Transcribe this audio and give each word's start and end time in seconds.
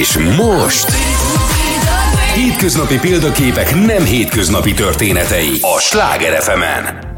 És 0.00 0.18
most... 0.36 0.90
Hétköznapi 2.34 2.98
példaképek 2.98 3.74
nem 3.74 4.04
hétköznapi 4.04 4.72
történetei 4.72 5.58
a 5.60 5.80
Sláger 5.80 6.42
fm 6.42 6.60
-en. 6.60 7.08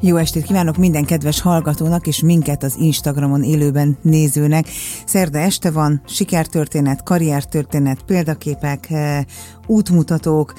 Jó 0.00 0.16
estét 0.16 0.44
kívánok 0.44 0.76
minden 0.76 1.04
kedves 1.04 1.40
hallgatónak 1.40 2.06
és 2.06 2.22
minket 2.22 2.62
az 2.62 2.76
Instagramon 2.78 3.42
élőben 3.42 3.98
nézőnek. 4.02 4.66
Szerda 5.06 5.38
este 5.38 5.70
van, 5.70 6.02
sikertörténet, 6.06 7.02
karriertörténet, 7.02 8.02
példaképek, 8.06 8.90
eh, 8.90 9.24
útmutatók, 9.66 10.54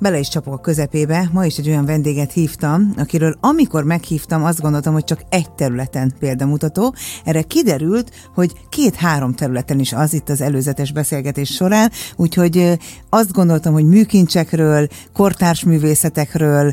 bele 0.00 0.18
is 0.18 0.28
csapok 0.28 0.54
a 0.54 0.58
közepébe. 0.58 1.28
Ma 1.32 1.44
is 1.44 1.56
egy 1.56 1.68
olyan 1.68 1.84
vendéget 1.84 2.32
hívtam, 2.32 2.92
akiről 2.96 3.36
amikor 3.40 3.84
meghívtam, 3.84 4.44
azt 4.44 4.60
gondoltam, 4.60 4.92
hogy 4.92 5.04
csak 5.04 5.22
egy 5.28 5.50
területen 5.50 6.12
példamutató. 6.18 6.94
Erre 7.24 7.42
kiderült, 7.42 8.10
hogy 8.34 8.52
két-három 8.68 9.34
területen 9.34 9.80
is 9.80 9.92
az 9.92 10.14
itt 10.14 10.28
az 10.28 10.40
előzetes 10.40 10.92
beszélgetés 10.92 11.50
során, 11.50 11.90
úgyhogy 12.16 12.78
azt 13.08 13.32
gondoltam, 13.32 13.72
hogy 13.72 13.84
műkincsekről, 13.84 14.88
kortárs 15.12 15.64
művészetekről, 15.64 16.72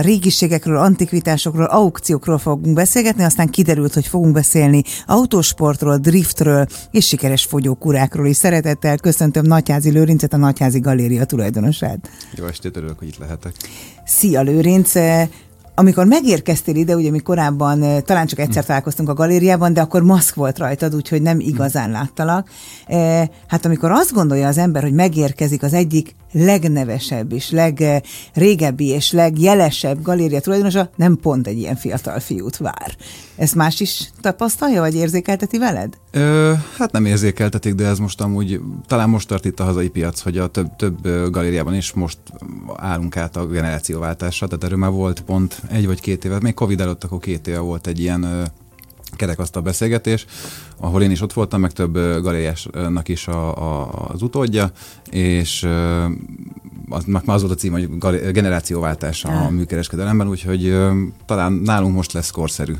régiségekről, 0.00 0.76
antikvitásokról, 0.76 1.64
aukciókról 1.64 2.38
fogunk 2.38 2.74
beszélgetni, 2.74 3.22
aztán 3.22 3.48
kiderült, 3.48 3.94
hogy 3.94 4.06
fogunk 4.06 4.32
beszélni 4.32 4.82
autósportról, 5.06 5.96
driftről 5.96 6.66
és 6.90 7.06
sikeres 7.06 7.44
fogyókurákról 7.44 8.26
is. 8.26 8.36
Szeretettel 8.36 8.96
köszöntöm 8.96 9.44
Nagyházi 9.44 9.90
Lőrincet, 9.90 10.32
a 10.32 10.36
Nagyházi 10.36 10.80
Galéria 10.80 11.24
tulajdonosát. 11.24 12.10
Jó 12.34 12.44
estét, 12.60 12.76
örülök, 12.76 12.98
hogy 12.98 13.08
itt 13.08 13.18
lehetek. 13.18 13.54
Szia 14.04 14.40
Lőrinc! 14.40 14.92
Amikor 15.74 16.06
megérkeztél 16.06 16.74
ide, 16.74 16.94
ugye 16.94 17.10
mi 17.10 17.18
korábban 17.18 18.04
talán 18.04 18.26
csak 18.26 18.38
egyszer 18.38 18.64
találkoztunk 18.64 19.08
a 19.08 19.14
galériában, 19.14 19.72
de 19.72 19.80
akkor 19.80 20.02
maszk 20.02 20.34
volt 20.34 20.58
rajtad, 20.58 20.94
úgyhogy 20.94 21.22
nem 21.22 21.40
igazán 21.40 21.90
láttalak. 21.90 22.50
Hát 23.46 23.64
amikor 23.64 23.90
azt 23.90 24.12
gondolja 24.12 24.46
az 24.48 24.58
ember, 24.58 24.82
hogy 24.82 24.92
megérkezik 24.92 25.62
az 25.62 25.72
egyik 25.72 26.14
legnevesebb 26.32 27.32
és 27.32 27.50
legrégebbi 27.50 28.86
és 28.86 29.12
legjelesebb 29.12 30.02
galéria 30.02 30.40
tulajdonosa, 30.40 30.90
nem 30.96 31.16
pont 31.16 31.46
egy 31.46 31.58
ilyen 31.58 31.76
fiatal 31.76 32.18
fiút 32.18 32.56
vár. 32.56 32.96
Ezt 33.36 33.54
más 33.54 33.80
is 33.80 34.10
tapasztalja, 34.20 34.80
vagy 34.80 34.94
érzékelteti 34.94 35.58
veled? 35.58 35.98
Ö, 36.12 36.52
hát 36.76 36.92
nem 36.92 37.04
érzékeltetik, 37.04 37.74
de 37.74 37.86
ez 37.86 37.98
most 37.98 38.20
amúgy, 38.20 38.60
talán 38.86 39.08
most 39.08 39.28
tart 39.28 39.44
itt 39.44 39.60
a 39.60 39.64
hazai 39.64 39.88
piac, 39.88 40.20
hogy 40.20 40.38
a 40.38 40.46
több, 40.46 40.76
több 40.76 41.30
galériában 41.30 41.74
is 41.74 41.92
most 41.92 42.18
állunk 42.76 43.16
át 43.16 43.36
a 43.36 43.46
generációváltásra, 43.46 44.46
tehát 44.46 44.64
erről 44.64 44.78
már 44.78 44.90
volt 44.90 45.20
pont 45.20 45.62
egy 45.68 45.86
vagy 45.86 46.00
két 46.00 46.24
éve, 46.24 46.38
még 46.40 46.54
Covid 46.54 46.80
előtt 46.80 47.04
akkor 47.04 47.18
két 47.18 47.46
éve 47.46 47.58
volt 47.58 47.86
egy 47.86 48.00
ilyen 48.00 48.50
kerekasztal 49.16 49.62
beszélgetés, 49.62 50.26
ahol 50.76 51.02
én 51.02 51.10
is 51.10 51.20
ott 51.20 51.32
voltam, 51.32 51.60
meg 51.60 51.72
több 51.72 51.94
galériásnak 52.22 53.08
is 53.08 53.28
a, 53.28 53.56
a, 53.56 53.90
az 54.08 54.22
utódja, 54.22 54.70
és 55.10 55.68
az, 56.88 57.04
már 57.04 57.22
az 57.26 57.40
volt 57.40 57.52
a 57.52 57.56
cím, 57.56 57.72
hogy 57.72 57.98
generációváltás 58.32 59.24
a 59.24 59.50
műkereskedelemben, 59.50 60.28
úgyhogy 60.28 60.78
talán 61.26 61.52
nálunk 61.52 61.94
most 61.94 62.12
lesz 62.12 62.30
korszerű. 62.30 62.74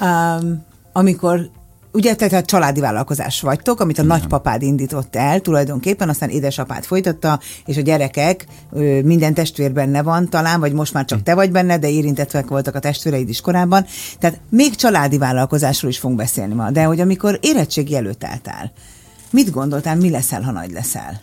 Um, 0.00 0.64
amikor 0.92 1.50
Ugye 1.92 2.14
tehát 2.14 2.46
családi 2.46 2.80
vállalkozás 2.80 3.40
vagytok, 3.40 3.80
amit 3.80 3.98
a 3.98 4.02
Igen. 4.02 4.18
nagypapád 4.18 4.62
indított 4.62 5.16
el 5.16 5.40
tulajdonképpen, 5.40 6.08
aztán 6.08 6.28
édesapád 6.28 6.84
folytatta, 6.84 7.40
és 7.66 7.76
a 7.76 7.80
gyerekek, 7.80 8.46
minden 9.02 9.34
testvér 9.34 9.72
benne 9.72 10.02
van 10.02 10.28
talán, 10.28 10.60
vagy 10.60 10.72
most 10.72 10.92
már 10.92 11.04
csak 11.04 11.22
te 11.22 11.34
vagy 11.34 11.50
benne, 11.50 11.78
de 11.78 11.90
érintettek 11.90 12.48
voltak 12.48 12.74
a 12.74 12.78
testvéreid 12.78 13.28
is 13.28 13.40
korábban. 13.40 13.86
Tehát 14.18 14.40
még 14.48 14.74
családi 14.74 15.18
vállalkozásról 15.18 15.90
is 15.90 15.98
fogunk 15.98 16.18
beszélni 16.18 16.54
ma. 16.54 16.70
De 16.70 16.84
hogy 16.84 17.00
amikor 17.00 17.38
érettségi 17.42 17.96
előtt 17.96 18.24
álltál, 18.24 18.72
mit 19.30 19.50
gondoltál, 19.50 19.96
mi 19.96 20.10
leszel, 20.10 20.42
ha 20.42 20.52
nagy 20.52 20.70
leszel? 20.70 21.20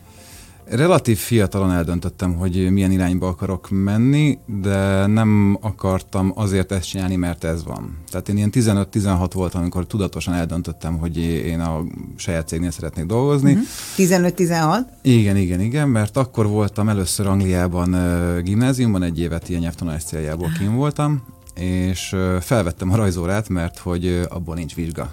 Relatív 0.70 1.18
fiatalon 1.18 1.72
eldöntöttem, 1.72 2.34
hogy 2.34 2.72
milyen 2.72 2.92
irányba 2.92 3.28
akarok 3.28 3.68
menni, 3.70 4.40
de 4.62 5.06
nem 5.06 5.58
akartam 5.62 6.31
azért 6.36 6.72
ezt 6.72 6.88
csinálni, 6.88 7.16
mert 7.16 7.44
ez 7.44 7.64
van. 7.64 7.97
Tehát 8.12 8.30
én 8.30 8.38
ilyen 8.38 8.52
15-16 8.53 9.30
voltam, 9.34 9.62
amikor 9.62 9.86
tudatosan 9.88 10.34
eldöntöttem, 10.34 10.97
hogy 10.97 11.18
én 11.18 11.59
a 11.59 11.84
saját 12.16 12.47
cégnél 12.47 12.72
szeretnék 12.72 13.06
dolgozni. 13.06 13.52
Uh-huh. 13.52 13.68
Mhm. 13.97 14.25
15-16? 14.25 14.78
Igen, 15.02 15.38
igen, 15.38 15.59
igen, 15.59 15.90
mert 15.90 16.18
akkor 16.18 16.47
voltam 16.47 16.90
először 16.90 17.28
Angliában 17.28 17.96
gimnáziumban, 18.44 19.03
egy 19.03 19.20
évet 19.20 19.50
ilyen 19.50 19.62
nyelvtanulás 19.62 20.03
céljából 20.03 20.50
kim 20.59 20.75
voltam, 20.75 21.24
és 21.56 22.16
felvettem 22.41 22.91
a 22.91 22.96
rajzórát, 22.96 23.50
mert 23.50 23.78
hogy 23.78 24.22
abból 24.30 24.56
nincs 24.56 24.75
vizsga. 24.75 25.12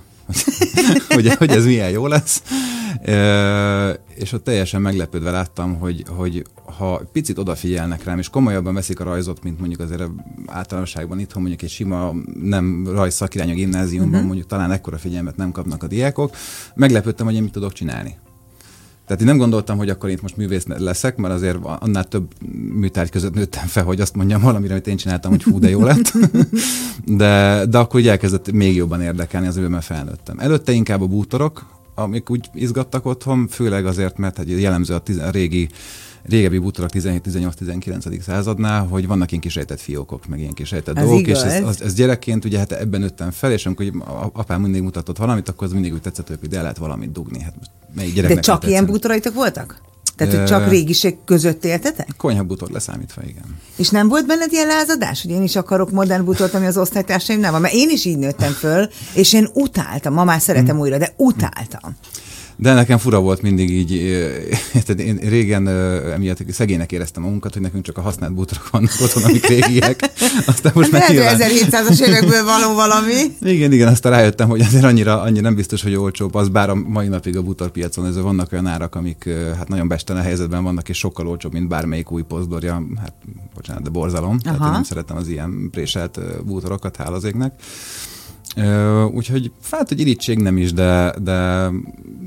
hogy, 1.15 1.35
hogy 1.35 1.51
ez 1.51 1.65
milyen 1.65 1.91
jó 1.91 2.07
lesz. 2.07 2.43
És 4.15 4.33
ott 4.33 4.45
teljesen 4.45 4.81
meglepődve 4.81 5.31
láttam, 5.31 5.79
hogy, 5.79 6.05
hogy 6.09 6.47
ha 6.77 7.03
picit 7.13 7.39
odafigyelnek 7.39 8.05
rám, 8.05 8.19
és 8.19 8.29
komolyabban 8.29 8.75
veszik 8.75 9.01
a 9.01 9.05
rajzot, 9.05 9.43
mint 9.43 9.59
mondjuk 9.59 9.81
azért 9.81 10.03
általánosságban 10.47 11.19
itthon 11.19 11.43
mondjuk 11.43 11.63
egy 11.63 11.71
sima 11.71 12.13
nem 12.43 12.87
rajz 12.87 13.15
szakirány 13.15 13.51
a 13.51 13.55
gimnáziumban, 13.55 14.09
uh-huh. 14.09 14.27
mondjuk 14.27 14.47
talán 14.47 14.71
ekkora 14.71 14.99
figyelmet 14.99 15.37
nem 15.37 15.53
kapnak 15.53 15.83
a 15.83 15.87
diákok, 15.87 16.37
meglepődtem, 16.75 17.27
hogy 17.27 17.35
én 17.35 17.43
mit 17.43 17.53
tudok 17.53 17.73
csinálni. 17.73 18.17
Tehát 19.07 19.23
én 19.23 19.29
nem 19.29 19.39
gondoltam, 19.39 19.77
hogy 19.77 19.89
akkor 19.89 20.11
én 20.11 20.19
most 20.23 20.37
művész 20.37 20.67
leszek, 20.67 21.17
mert 21.17 21.35
azért 21.35 21.59
annál 21.63 22.05
több 22.05 22.33
műtárgy 22.75 23.11
között 23.11 23.35
nőttem 23.35 23.67
fel, 23.67 23.85
hogy 23.85 24.01
azt 24.01 24.15
mondjam 24.15 24.41
valamire, 24.41 24.73
amit 24.73 24.87
én 24.87 24.97
csináltam, 24.97 25.31
hogy 25.31 25.43
hú, 25.43 25.59
de 25.59 25.69
jó 25.69 25.83
lett. 25.83 26.13
de, 27.05 27.65
de 27.67 27.79
akkor 27.79 28.01
úgy 28.01 28.09
elkezdett 28.09 28.53
még 28.53 28.77
jobban 28.77 29.03
érdekelni 29.03 29.47
az 29.47 29.57
mert 29.57 29.85
felnőttem. 29.85 30.39
Előtte 30.39 30.73
inkább 30.73 31.01
a 31.01 31.07
bútorok, 31.07 31.74
amik 31.95 32.31
úgy 32.31 32.49
izgattak 32.55 33.07
otthon, 33.07 33.49
főleg 33.49 33.87
azért, 33.87 34.19
mert 34.19 34.39
egy 34.39 34.61
jellemző 34.61 34.95
a, 34.95 34.99
tiz- 34.99 35.21
a 35.21 35.31
régi 35.31 35.69
régebbi 36.29 36.59
bútorok 36.59 36.91
17-18-19. 36.93 38.21
századnál, 38.21 38.87
hogy 38.87 39.07
vannak 39.07 39.31
ilyen 39.31 39.43
kisejtett 39.43 39.81
fiókok, 39.81 40.27
meg 40.27 40.39
ilyen 40.39 40.53
kisejtett 40.53 40.95
dolgok, 40.95 41.19
igaz. 41.19 41.45
és 41.45 41.51
ez, 41.51 41.67
az, 41.67 41.83
ez 41.83 41.95
gyerekként 41.95 42.45
ugye 42.45 42.59
hát 42.59 42.73
ebben 42.73 43.01
nőttem 43.01 43.31
fel, 43.31 43.53
és 43.53 43.67
amikor 43.67 43.87
apám 44.33 44.61
mindig 44.61 44.83
mutatott 44.83 45.17
valamit, 45.17 45.49
akkor 45.49 45.67
az 45.67 45.73
mindig 45.73 45.93
úgy 45.93 46.01
tetszett, 46.01 46.29
hogy 46.29 46.39
ide 46.43 46.61
lehet 46.61 46.77
valamit 46.77 47.13
dugni. 47.13 47.41
Hát 47.41 47.55
melyik 47.95 48.27
De 48.27 48.41
csak 48.41 48.67
ilyen 48.67 48.87
bútoraitok 48.87 49.35
voltak? 49.35 49.81
Tehát, 50.17 50.35
hogy 50.35 50.45
csak 50.45 50.69
régiség 50.69 51.17
között 51.25 51.65
éltetek? 51.65 52.09
Konyhabútor 52.17 52.71
leszámítva, 52.71 53.23
igen. 53.23 53.59
És 53.77 53.89
nem 53.89 54.09
volt 54.09 54.27
benned 54.27 54.53
ilyen 54.53 54.67
lázadás, 54.67 55.23
hogy 55.23 55.31
én 55.31 55.43
is 55.43 55.57
akarok 55.57 55.91
modern 55.91 56.25
bútort, 56.25 56.55
ami 56.55 56.67
az 56.67 56.77
osztálytársaim 56.77 57.41
nem 57.41 57.53
van? 57.53 57.61
Mert 57.61 57.75
én 57.75 57.91
is 57.91 58.05
így 58.05 58.19
nőttem 58.19 58.53
föl, 58.53 58.89
és 59.15 59.33
én 59.33 59.49
utáltam, 59.53 60.13
ma 60.13 60.25
már 60.25 60.41
szeretem 60.41 60.75
hmm. 60.75 60.81
újra, 60.81 60.99
de 60.99 61.13
utáltam. 61.17 61.97
De 62.57 62.75
nekem 62.75 62.99
fura 62.99 63.21
volt 63.21 63.43
mindig 63.43 63.71
így, 63.71 63.93
érted, 64.75 64.99
én 65.09 65.17
régen 65.17 65.69
emiatt 66.13 66.53
szegénynek 66.53 66.93
éreztem 66.93 67.25
a 67.25 67.29
munkat, 67.29 67.53
hogy 67.53 67.63
nekünk 67.63 67.85
csak 67.85 67.99
a 67.99 68.01
használt 68.01 68.35
bútorok 68.35 68.71
vannak 68.71 68.91
otthon, 69.01 69.23
amik 69.23 69.47
régiek. 69.47 70.11
Aztán 70.47 70.73
most 70.75 70.91
már 70.91 71.11
nyilván... 71.11 71.37
1700-as 71.39 72.01
évekből 72.01 72.45
való 72.55 72.75
valami. 72.75 73.15
Igen, 73.41 73.73
igen, 73.73 73.89
aztán 73.89 74.13
rájöttem, 74.13 74.49
hogy 74.49 74.61
azért 74.61 74.85
annyira, 74.85 75.21
annyira 75.21 75.43
nem 75.43 75.55
biztos, 75.55 75.83
hogy 75.83 75.95
olcsóbb, 75.95 76.35
az 76.35 76.49
bár 76.49 76.71
a 76.71 76.75
mai 76.75 77.09
napig 77.09 77.37
a 77.37 77.43
bútorpiacon 77.43 78.07
ez 78.07 78.21
vannak 78.21 78.53
olyan 78.53 78.67
árak, 78.67 78.95
amik 78.95 79.29
hát 79.57 79.69
nagyon 79.69 79.89
bestelen 79.89 80.23
helyzetben 80.23 80.63
vannak, 80.63 80.89
és 80.89 80.99
sokkal 80.99 81.29
olcsóbb, 81.29 81.53
mint 81.53 81.69
bármelyik 81.69 82.11
új 82.11 82.23
pozdorja, 82.23 82.87
hát 83.01 83.15
bocsánat, 83.55 83.83
de 83.83 83.91
borzalom. 83.91 84.31
Aha. 84.31 84.41
Tehát 84.43 84.61
én 84.61 84.73
nem 84.73 84.83
szeretem 84.83 85.17
az 85.17 85.29
ilyen 85.29 85.69
préselt 85.71 86.21
bútorokat, 86.45 86.97
hálazéknek. 86.97 87.53
Úgyhogy 89.13 89.53
hát, 89.71 89.89
hogy 89.89 90.01
irítség 90.01 90.39
nem 90.39 90.57
is, 90.57 90.73
de, 90.73 91.15
de 91.23 91.33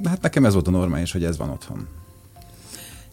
hát 0.04 0.22
nekem 0.22 0.46
ez 0.46 0.54
volt 0.54 0.68
a 0.68 0.72
normális, 0.72 1.12
hogy 1.12 1.24
ez 1.24 1.38
van 1.38 1.50
otthon. 1.50 1.88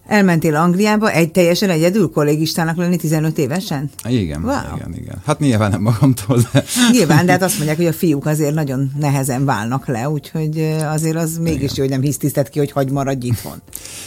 Elmentél 0.07 0.55
Angliába 0.55 1.11
egy 1.11 1.31
teljesen 1.31 1.71
egyedül 1.71 2.11
kollégistának 2.11 2.77
lenni 2.77 2.97
15 2.97 3.39
évesen? 3.39 3.91
Igen, 4.09 4.43
wow. 4.43 4.77
igen, 4.77 4.95
igen. 4.95 5.17
Hát 5.27 5.39
nyilván 5.39 5.71
nem 5.71 5.81
magamtól, 5.81 6.43
de... 6.53 6.65
Nyilván, 6.91 7.27
de 7.27 7.33
hát 7.33 7.43
azt 7.43 7.57
mondják, 7.57 7.77
hogy 7.77 7.87
a 7.87 7.93
fiúk 7.93 8.27
azért 8.27 8.55
nagyon 8.55 8.93
nehezen 9.01 9.45
válnak 9.45 9.87
le, 9.87 10.09
úgyhogy 10.09 10.77
azért 10.85 11.17
az 11.17 11.39
mégis 11.39 11.57
igen. 11.57 11.75
jó, 11.75 11.83
hogy 11.83 11.91
nem 11.91 12.01
hisztisztett 12.01 12.49
ki, 12.49 12.59
hogy 12.59 12.71
hagy 12.71 12.91
maradj 12.91 13.27
itthon. 13.27 13.63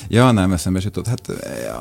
Ja, 0.09 0.31
nem, 0.31 0.51
eszembe 0.51 0.79
se 0.79 0.89
Hát 1.05 1.21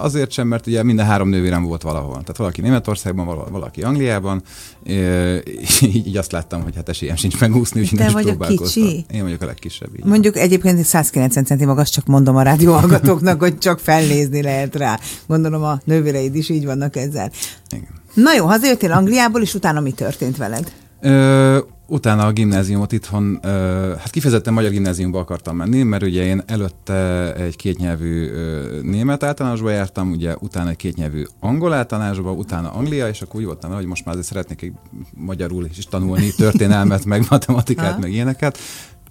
azért 0.00 0.30
sem, 0.30 0.46
mert 0.46 0.66
ugye 0.66 0.82
minden 0.82 1.06
három 1.06 1.28
nővérem 1.28 1.64
volt 1.64 1.82
valahol. 1.82 2.12
Tehát 2.12 2.36
valaki 2.36 2.60
Németországban, 2.60 3.26
valaki 3.50 3.82
Angliában, 3.82 4.42
így, 4.86 6.06
így 6.06 6.16
azt 6.16 6.32
láttam, 6.32 6.62
hogy 6.62 6.74
hát 6.76 6.88
esélyem 6.88 7.16
sincs 7.16 7.40
megúszni, 7.40 7.80
úgyhogy 7.80 7.98
nem 7.98 8.18
is 8.18 8.46
kicsi? 8.48 9.04
Én 9.10 9.22
vagyok 9.22 9.42
a 9.42 9.46
legkisebb. 9.46 9.88
Így. 9.96 10.04
Mondjuk 10.04 10.36
egyébként 10.36 10.84
190 10.84 11.44
centi 11.44 11.64
magas, 11.64 11.90
csak 11.90 12.06
mondom 12.06 12.36
a 12.36 12.42
rádió 12.42 12.72
hallgatóknak, 12.72 13.40
hogy 13.40 13.58
csak 13.58 13.78
felnézni 14.06 14.42
lehet 14.42 14.76
rá. 14.76 14.98
Gondolom 15.26 15.62
a 15.62 15.80
nővéreid 15.84 16.34
is 16.34 16.48
így 16.48 16.64
vannak 16.64 16.96
ezzel. 16.96 17.30
Igen. 17.70 17.88
Na 18.14 18.34
jó, 18.34 18.46
hazajöttél 18.46 18.92
Angliából, 18.92 19.40
és 19.42 19.54
utána 19.54 19.80
mi 19.80 19.92
történt 19.92 20.36
veled? 20.36 20.72
Ö, 21.00 21.58
utána 21.86 22.26
a 22.26 22.32
gimnáziumot 22.32 22.92
itthon, 22.92 23.38
hát 23.98 24.10
kifejezetten 24.10 24.52
magyar 24.52 24.70
gimnáziumba 24.70 25.18
akartam 25.18 25.56
menni, 25.56 25.82
mert 25.82 26.02
ugye 26.02 26.24
én 26.24 26.42
előtte 26.46 27.32
egy 27.34 27.56
kétnyelvű 27.56 28.30
német 28.82 29.22
általánosba 29.22 29.70
jártam, 29.70 30.10
ugye 30.10 30.34
utána 30.38 30.70
egy 30.70 30.76
kétnyelvű 30.76 31.24
angol 31.40 31.72
általánosba, 31.72 32.32
utána 32.32 32.70
Anglia, 32.70 33.08
és 33.08 33.22
akkor 33.22 33.40
úgy 33.40 33.46
voltam 33.46 33.72
hogy 33.72 33.86
most 33.86 34.04
már 34.04 34.14
azért 34.14 34.32
szeretnék 34.32 34.62
egy 34.62 34.72
magyarul 35.14 35.68
is 35.76 35.86
tanulni 35.86 36.30
történelmet, 36.36 37.04
meg 37.04 37.26
matematikát, 37.30 38.00
meg 38.00 38.12
ilyeneket 38.12 38.58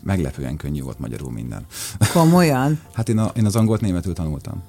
meglepően 0.03 0.57
könnyű 0.57 0.81
volt 0.81 0.99
magyarul 0.99 1.31
minden. 1.31 1.65
Komolyan? 2.13 2.79
hát 2.93 3.09
én, 3.09 3.17
a, 3.17 3.31
én 3.35 3.45
az 3.45 3.55
angolt 3.55 3.81
németül 3.81 4.13
tanultam. 4.13 4.63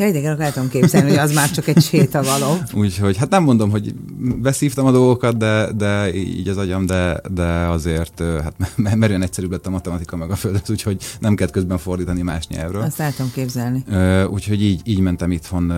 Ja, 0.00 0.06
idegen 0.06 0.40
el 0.40 0.52
tudom 0.52 0.68
képzelni, 0.68 1.08
hogy 1.08 1.18
az 1.18 1.32
már 1.32 1.50
csak 1.50 1.68
egy 1.68 1.82
sétavaló. 1.82 2.56
Úgyhogy 2.74 3.16
hát 3.16 3.30
nem 3.30 3.42
mondom, 3.42 3.70
hogy 3.70 3.94
beszívtam 4.18 4.86
a 4.86 4.90
dolgokat, 4.90 5.36
de, 5.36 5.72
de 5.72 6.14
így 6.14 6.48
az 6.48 6.56
agyam, 6.56 6.86
de, 6.86 7.20
de 7.30 7.44
azért 7.44 8.22
hát 8.42 8.54
merően 8.76 9.22
egyszerűbb 9.22 9.50
lett 9.50 9.66
a 9.66 9.70
matematika 9.70 10.16
meg 10.16 10.30
a 10.30 10.36
földet, 10.36 10.70
úgyhogy 10.70 11.02
nem 11.18 11.34
kellett 11.34 11.52
közben 11.52 11.78
fordítani 11.78 12.22
más 12.22 12.46
nyelvről. 12.46 12.82
Azt 12.82 13.00
el 13.00 13.12
tudom 13.14 13.30
képzelni. 13.34 13.84
Úgyhogy 14.30 14.62
így, 14.62 14.80
így 14.84 15.00
mentem 15.00 15.30
itthon 15.30 15.72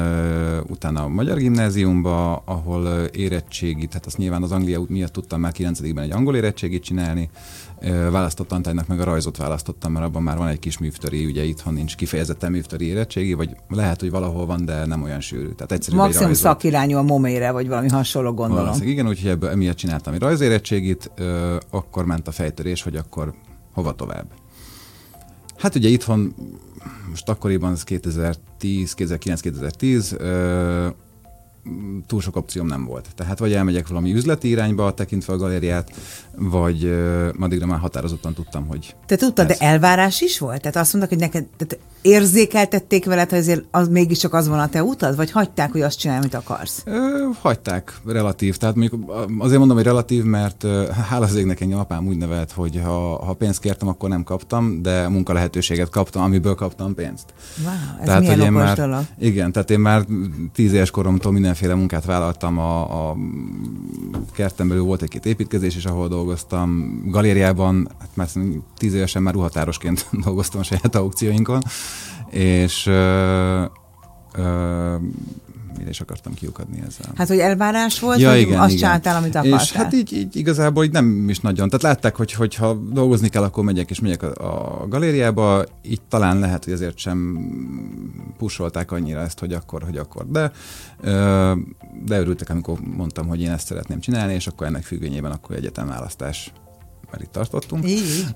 utána 0.68 1.02
a 1.02 1.08
magyar 1.08 1.38
gimnáziumba, 1.38 2.36
ahol 2.36 3.08
érettségi, 3.12 3.86
tehát 3.86 4.06
azt 4.06 4.18
nyilván 4.18 4.42
az 4.42 4.52
Anglia 4.52 4.84
miatt 4.88 5.12
tudtam 5.12 5.40
már 5.40 5.52
9 5.52 5.80
egy 5.80 6.10
angol 6.10 6.36
érettségit 6.36 6.82
csinálni, 6.82 7.30
választott 8.10 8.48
tantánynak 8.48 8.86
meg 8.86 9.00
a 9.00 9.04
rajzot 9.04 9.36
választottam, 9.36 9.92
mert 9.92 10.04
abban 10.04 10.22
már 10.22 10.36
van 10.36 10.48
egy 10.48 10.58
kis 10.58 10.78
művtöri, 10.78 11.24
ugye 11.24 11.42
itthon 11.42 11.74
nincs 11.74 11.96
kifejezetten 11.96 12.50
művtöri 12.50 12.86
érettségi, 12.86 13.32
vagy 13.32 13.56
lehet, 13.68 14.00
hogy 14.00 14.10
valahol 14.10 14.46
van, 14.46 14.64
de 14.64 14.86
nem 14.86 15.02
olyan 15.02 15.20
sűrű. 15.20 15.48
Tehát 15.48 15.72
egyszerűen 15.72 16.04
Maximum 16.04 16.32
szakirányú 16.32 16.96
a 16.96 17.02
momére, 17.02 17.50
vagy 17.50 17.68
valami 17.68 17.88
hasonló 17.88 18.32
gondolom. 18.32 18.64
Valószínűleg 18.64 18.94
igen, 18.94 19.08
úgyhogy 19.08 19.30
ebből 19.30 19.50
emiatt 19.50 19.76
csináltam 19.76 20.14
egy 20.14 20.20
rajzérettségit, 20.20 21.10
akkor 21.70 22.04
ment 22.04 22.28
a 22.28 22.32
fejtörés, 22.32 22.82
hogy 22.82 22.96
akkor 22.96 23.34
hova 23.72 23.92
tovább. 23.92 24.26
Hát 25.56 25.74
ugye 25.74 25.88
itthon, 25.88 26.34
most 27.08 27.28
akkoriban 27.28 27.72
ez 27.72 27.84
2010, 27.84 28.94
2009-2010, 28.98 30.92
túl 32.06 32.20
sok 32.20 32.36
opcióm 32.36 32.66
nem 32.66 32.84
volt. 32.84 33.08
Tehát 33.14 33.38
vagy 33.38 33.52
elmegyek 33.52 33.88
valami 33.88 34.12
üzleti 34.12 34.48
irányba, 34.48 34.94
tekintve 34.94 35.32
a 35.32 35.36
galériát, 35.36 35.92
vagy 36.36 36.84
uh, 36.84 37.28
addigra 37.40 37.66
már 37.66 37.78
határozottan 37.78 38.34
tudtam, 38.34 38.66
hogy... 38.66 38.94
Te 39.06 39.16
tudtad, 39.16 39.50
ez. 39.50 39.58
de 39.58 39.66
elvárás 39.66 40.20
is 40.20 40.38
volt? 40.38 40.60
Tehát 40.60 40.76
azt 40.76 40.92
mondták, 40.92 41.18
hogy 41.18 41.30
neked 41.30 41.46
tehát 41.56 41.84
érzékeltették 42.02 43.04
veled, 43.04 43.30
hogy 43.30 43.38
azért 43.38 43.64
az 43.70 43.88
mégiscsak 43.88 44.34
az 44.34 44.48
van 44.48 44.58
a 44.58 44.68
te 44.68 44.82
utad, 44.82 45.16
vagy 45.16 45.30
hagyták, 45.30 45.72
hogy 45.72 45.80
azt 45.80 45.98
csinálj, 45.98 46.18
amit 46.18 46.34
akarsz? 46.34 46.82
Ö, 46.84 47.28
hagyták, 47.40 48.00
relatív. 48.06 48.56
Tehát 48.56 48.74
mondjuk 48.74 49.10
azért 49.38 49.58
mondom, 49.58 49.76
hogy 49.76 49.86
relatív, 49.86 50.24
mert 50.24 50.66
hála 51.08 51.24
az 51.24 51.34
égnek 51.34 51.60
engem 51.60 51.78
apám 51.78 52.06
úgy 52.06 52.16
nevelt, 52.16 52.52
hogy 52.52 52.80
ha, 52.84 53.24
ha 53.24 53.32
pénzt 53.32 53.60
kértem, 53.60 53.88
akkor 53.88 54.08
nem 54.08 54.24
kaptam, 54.24 54.82
de 54.82 55.08
munka 55.08 55.32
lehetőséget 55.32 55.88
kaptam, 55.88 56.22
amiből 56.22 56.54
kaptam 56.54 56.94
pénzt. 56.94 57.34
Wow, 57.64 57.72
ez 58.00 58.06
tehát, 58.06 58.20
milyen 58.20 58.36
hogy 58.36 58.44
én 58.44 58.52
már, 58.52 58.76
dolog. 58.76 59.04
Igen, 59.18 59.52
tehát 59.52 59.70
én 59.70 59.80
már 59.80 60.04
tíz 60.52 60.72
éves 60.72 60.90
koromtól 60.90 61.32
mindenféle 61.52 61.80
munkát 61.80 62.04
vállaltam. 62.04 62.58
A, 62.58 63.08
a 63.08 63.16
kerten 64.32 64.68
belül 64.68 64.82
volt 64.82 65.02
egy-két 65.02 65.26
építkezés 65.26 65.76
is, 65.76 65.84
ahol 65.84 66.08
dolgoztam. 66.08 67.00
Galériában, 67.06 67.88
hát 67.98 68.08
már 68.14 68.28
tíz 68.76 68.94
évesen 68.94 69.22
már 69.22 69.34
ruhatárosként 69.34 70.06
dolgoztam 70.24 70.60
a 70.60 70.64
saját 70.64 70.94
aukcióinkon 70.94 71.62
és 72.30 72.86
ö, 72.86 73.64
ö, 74.34 74.96
mire 75.76 75.90
is 75.90 76.00
akartam 76.00 76.34
kiukadni 76.34 76.82
ezzel. 76.86 77.12
Hát, 77.16 77.28
hogy 77.28 77.38
elvárás 77.38 78.00
volt, 78.00 78.20
ja, 78.20 78.28
vagy 78.28 78.40
igen, 78.40 78.58
azt 78.60 78.72
igen. 78.72 78.76
csináltál, 78.76 79.16
amit 79.16 79.34
akartál? 79.34 79.60
És 79.60 79.72
hát 79.72 79.92
így, 79.92 80.12
így 80.12 80.36
igazából 80.36 80.84
így 80.84 80.90
nem 80.90 81.28
is 81.28 81.40
nagyon. 81.40 81.68
Tehát 81.68 81.82
látták, 81.82 82.16
hogy, 82.16 82.54
ha 82.54 82.74
dolgozni 82.74 83.28
kell, 83.28 83.42
akkor 83.42 83.64
megyek 83.64 83.90
és 83.90 84.00
megyek 84.00 84.22
a, 84.22 84.82
a 84.82 84.88
galériába, 84.88 85.64
így 85.82 86.00
talán 86.08 86.38
lehet, 86.38 86.64
hogy 86.64 86.72
azért 86.72 86.98
sem 86.98 87.38
pusolták 88.38 88.90
annyira 88.90 89.20
ezt, 89.20 89.38
hogy 89.38 89.52
akkor, 89.52 89.82
hogy 89.82 89.96
akkor. 89.96 90.26
De, 90.30 90.52
de 92.04 92.20
örültek, 92.20 92.50
amikor 92.50 92.78
mondtam, 92.96 93.26
hogy 93.26 93.40
én 93.40 93.50
ezt 93.50 93.66
szeretném 93.66 94.00
csinálni, 94.00 94.34
és 94.34 94.46
akkor 94.46 94.66
ennek 94.66 94.82
függvényében 94.82 95.32
akkor 95.32 95.56
egyetem 95.56 95.88
választás 95.88 96.52
mert 97.12 97.24
itt 97.24 97.32
tartottunk. 97.32 97.88
Így. 97.88 98.26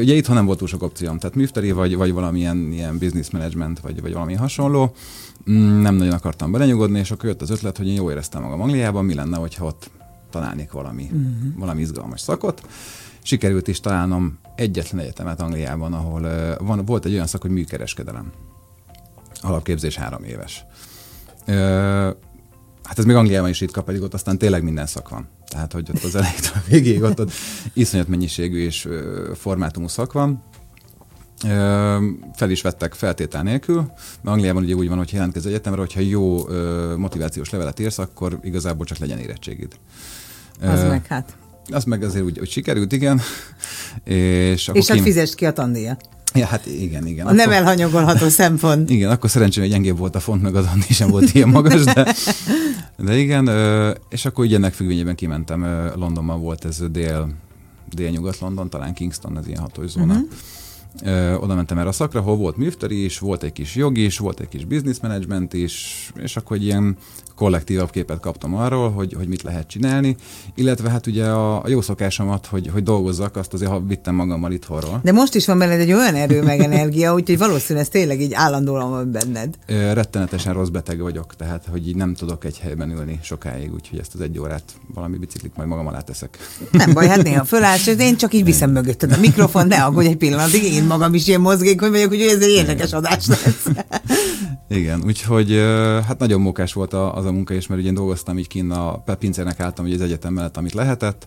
Ugye 0.00 0.14
itthon 0.14 0.34
nem 0.34 0.46
volt 0.46 0.58
túl 0.58 0.68
sok 0.68 0.82
opcióm, 0.82 1.18
tehát 1.18 1.36
műfteri 1.36 1.70
vagy, 1.70 1.96
vagy 1.96 2.12
valamilyen 2.12 2.72
ilyen 2.72 2.98
business 2.98 3.30
management, 3.30 3.80
vagy, 3.80 4.00
vagy 4.00 4.12
valami 4.12 4.34
hasonló. 4.34 4.94
Mm, 5.50 5.80
nem 5.80 5.94
nagyon 5.94 6.12
akartam 6.12 6.52
belenyugodni, 6.52 6.98
és 6.98 7.10
akkor 7.10 7.28
jött 7.28 7.42
az 7.42 7.50
ötlet, 7.50 7.76
hogy 7.76 7.88
én 7.88 7.94
jól 7.94 8.10
éreztem 8.10 8.42
magam 8.42 8.60
Angliában, 8.60 9.04
mi 9.04 9.14
lenne, 9.14 9.36
hogyha 9.36 9.64
ott 9.64 9.90
találnék 10.30 10.72
valami, 10.72 11.02
uh-huh. 11.02 11.58
valami 11.58 11.80
izgalmas 11.80 12.20
szakot. 12.20 12.62
Sikerült 13.22 13.68
is 13.68 13.80
találnom 13.80 14.38
egyetlen 14.56 15.00
egyetemet 15.00 15.40
Angliában, 15.40 15.92
ahol 15.92 16.56
van, 16.58 16.84
volt 16.84 17.04
egy 17.04 17.12
olyan 17.12 17.26
szak, 17.26 17.42
hogy 17.42 17.50
műkereskedelem. 17.50 18.32
Alapképzés 19.40 19.96
három 19.96 20.24
éves. 20.24 20.64
Uh, 21.46 22.16
hát 22.84 22.98
ez 22.98 23.04
még 23.04 23.16
Angliában 23.16 23.50
is 23.50 23.60
ritka, 23.60 23.82
pedig 23.82 24.02
ott 24.02 24.14
aztán 24.14 24.38
tényleg 24.38 24.62
minden 24.62 24.86
szak 24.86 25.08
van. 25.08 25.28
Tehát, 25.46 25.72
hogy 25.72 25.90
ott 25.94 26.02
az 26.02 26.14
elejétől 26.14 26.52
a 26.54 26.62
végéig 26.70 27.02
ott, 27.02 27.20
ott 27.20 27.32
iszonyat 27.72 28.08
mennyiségű 28.08 28.64
és 28.64 28.88
formátumú 29.34 29.88
szak 29.88 30.12
van. 30.12 30.42
Fel 32.34 32.50
is 32.50 32.62
vettek 32.62 32.94
feltétel 32.94 33.42
nélkül, 33.42 33.76
mert 33.76 34.36
Angliában 34.36 34.62
ugye 34.62 34.74
úgy 34.74 34.88
van, 34.88 34.98
hogy 34.98 35.12
jelentkezz 35.12 35.46
egyetemre, 35.46 35.80
hogyha 35.80 36.00
jó 36.00 36.48
motivációs 36.96 37.50
levelet 37.50 37.78
írsz, 37.78 37.98
akkor 37.98 38.38
igazából 38.42 38.86
csak 38.86 38.98
legyen 38.98 39.18
érettségid. 39.18 39.78
Az 40.60 40.82
uh, 40.82 40.88
meg 40.88 41.06
hát. 41.06 41.36
Az 41.70 41.84
meg 41.84 42.02
azért 42.02 42.24
úgy, 42.24 42.38
hogy 42.38 42.50
sikerült, 42.50 42.92
igen. 42.92 43.20
És, 44.04 44.68
akkor 44.68 44.80
és 44.80 44.86
hát 44.86 44.96
kim... 44.96 45.04
fizest 45.04 45.34
ki 45.34 45.46
a 45.46 45.52
tandíjat. 45.52 46.08
Ja, 46.34 46.46
hát 46.46 46.66
igen, 46.66 47.06
igen. 47.06 47.26
A 47.26 47.28
akkor, 47.28 47.40
nem 47.40 47.50
elhanyagolható 47.50 48.28
szempont. 48.28 48.90
Igen, 48.96 49.10
akkor 49.10 49.30
szerencsém, 49.30 49.62
hogy 49.62 49.72
gyengébb 49.72 49.98
volt 49.98 50.14
a 50.14 50.20
font, 50.20 50.42
meg 50.42 50.54
az 50.54 50.66
Andi 50.72 50.92
sem 50.92 51.10
volt 51.10 51.34
ilyen 51.34 51.48
magas, 51.48 51.84
de, 51.84 52.14
de 52.98 53.16
igen, 53.16 53.50
és 54.08 54.24
akkor 54.24 54.44
így 54.44 54.54
ennek 54.54 54.72
függvényében 54.72 55.14
kimentem, 55.14 55.90
Londonban 55.96 56.40
volt 56.40 56.64
ez 56.64 56.82
dél, 56.90 57.28
dél-nyugat-London, 57.94 58.70
talán 58.70 58.94
Kingston, 58.94 59.38
ez 59.38 59.46
ilyen 59.46 59.60
hatós 59.60 59.90
zóna. 59.90 60.12
Uh-huh. 60.12 60.28
Ö, 61.02 61.34
oda 61.34 61.54
mentem 61.54 61.78
erre 61.78 61.88
a 61.88 61.92
szakra, 61.92 62.20
hol 62.20 62.36
volt 62.36 62.56
műfteri 62.56 63.04
is, 63.04 63.18
volt 63.18 63.42
egy 63.42 63.52
kis 63.52 63.74
jog 63.74 63.98
is, 63.98 64.18
volt 64.18 64.40
egy 64.40 64.48
kis 64.48 64.64
business 64.64 64.98
management 65.00 65.52
is, 65.52 66.10
és 66.16 66.36
akkor 66.36 66.56
egy 66.56 66.64
ilyen 66.64 66.96
kollektívabb 67.44 67.90
képet 67.90 68.20
kaptam 68.20 68.54
arról, 68.54 68.90
hogy, 68.90 69.12
hogy 69.12 69.28
mit 69.28 69.42
lehet 69.42 69.66
csinálni, 69.66 70.16
illetve 70.54 70.90
hát 70.90 71.06
ugye 71.06 71.24
a, 71.24 71.62
a 71.62 71.68
jó 71.68 71.80
szokásomat, 71.80 72.46
hogy, 72.46 72.70
hogy 72.72 72.82
dolgozzak, 72.82 73.36
azt 73.36 73.52
azért 73.52 73.70
ha 73.70 73.80
vittem 73.80 74.14
magammal 74.14 74.52
itthonról. 74.52 75.00
De 75.02 75.12
most 75.12 75.34
is 75.34 75.46
van 75.46 75.58
benned 75.58 75.80
egy 75.80 75.92
olyan 75.92 76.14
erő 76.14 76.42
meg 76.42 76.60
energia, 76.60 77.14
úgyhogy 77.14 77.38
valószínűleg 77.38 77.84
ez 77.84 77.92
tényleg 77.92 78.20
így 78.20 78.32
állandóan 78.34 78.90
van 78.90 79.12
benned. 79.12 79.54
Ö, 79.66 79.92
rettenetesen 79.92 80.52
rossz 80.52 80.68
beteg 80.68 81.00
vagyok, 81.00 81.36
tehát 81.36 81.66
hogy 81.70 81.88
így 81.88 81.96
nem 81.96 82.14
tudok 82.14 82.44
egy 82.44 82.58
helyben 82.58 82.90
ülni 82.90 83.18
sokáig, 83.22 83.72
úgyhogy 83.72 83.98
ezt 83.98 84.14
az 84.14 84.20
egy 84.20 84.38
órát 84.38 84.64
valami 84.94 85.16
biciklit 85.16 85.56
majd 85.56 85.68
magam 85.68 85.86
alá 85.86 86.00
teszek. 86.00 86.38
Nem 86.70 86.92
baj, 86.92 87.06
hát 87.06 87.22
néha 87.22 87.44
fölállsz, 87.44 87.86
én 87.86 88.16
csak 88.16 88.34
így 88.34 88.44
viszem 88.44 88.70
mögötted 88.70 89.12
a 89.12 89.18
mikrofon, 89.20 89.66
ne 89.66 89.84
aggódj 89.84 90.08
egy 90.08 90.16
pillanatig, 90.16 90.62
én 90.62 90.84
magam 90.84 91.14
is 91.14 91.26
ilyen 91.26 91.40
mozgékony 91.40 91.90
vagyok, 91.90 92.10
úgyhogy 92.10 92.28
ez 92.28 92.42
egy 92.42 92.50
érdekes 92.50 92.92
adás 92.92 93.26
lesz. 93.26 93.66
Igen, 94.68 95.02
úgyhogy 95.06 95.50
hát 96.06 96.18
nagyon 96.18 96.40
mókás 96.40 96.72
volt 96.72 96.92
az 96.92 97.24
a 97.24 97.32
munka 97.32 97.54
is, 97.54 97.66
mert 97.66 97.80
ugye 97.80 97.88
én 97.88 97.94
dolgoztam 97.94 98.38
így 98.38 98.48
kint 98.48 98.72
a 98.72 99.04
pincérnek 99.18 99.60
álltam 99.60 99.84
ugye 99.84 99.94
az 99.94 100.00
egyetem 100.00 100.32
mellett, 100.32 100.56
amit 100.56 100.72
lehetett, 100.72 101.26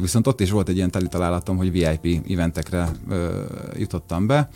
viszont 0.00 0.26
ott 0.26 0.40
is 0.40 0.50
volt 0.50 0.68
egy 0.68 0.76
ilyen 0.76 0.90
teli 0.90 1.08
találatom, 1.08 1.56
hogy 1.56 1.70
VIP 1.70 2.22
eventekre 2.30 2.88
jutottam 3.76 4.26
be, 4.26 4.48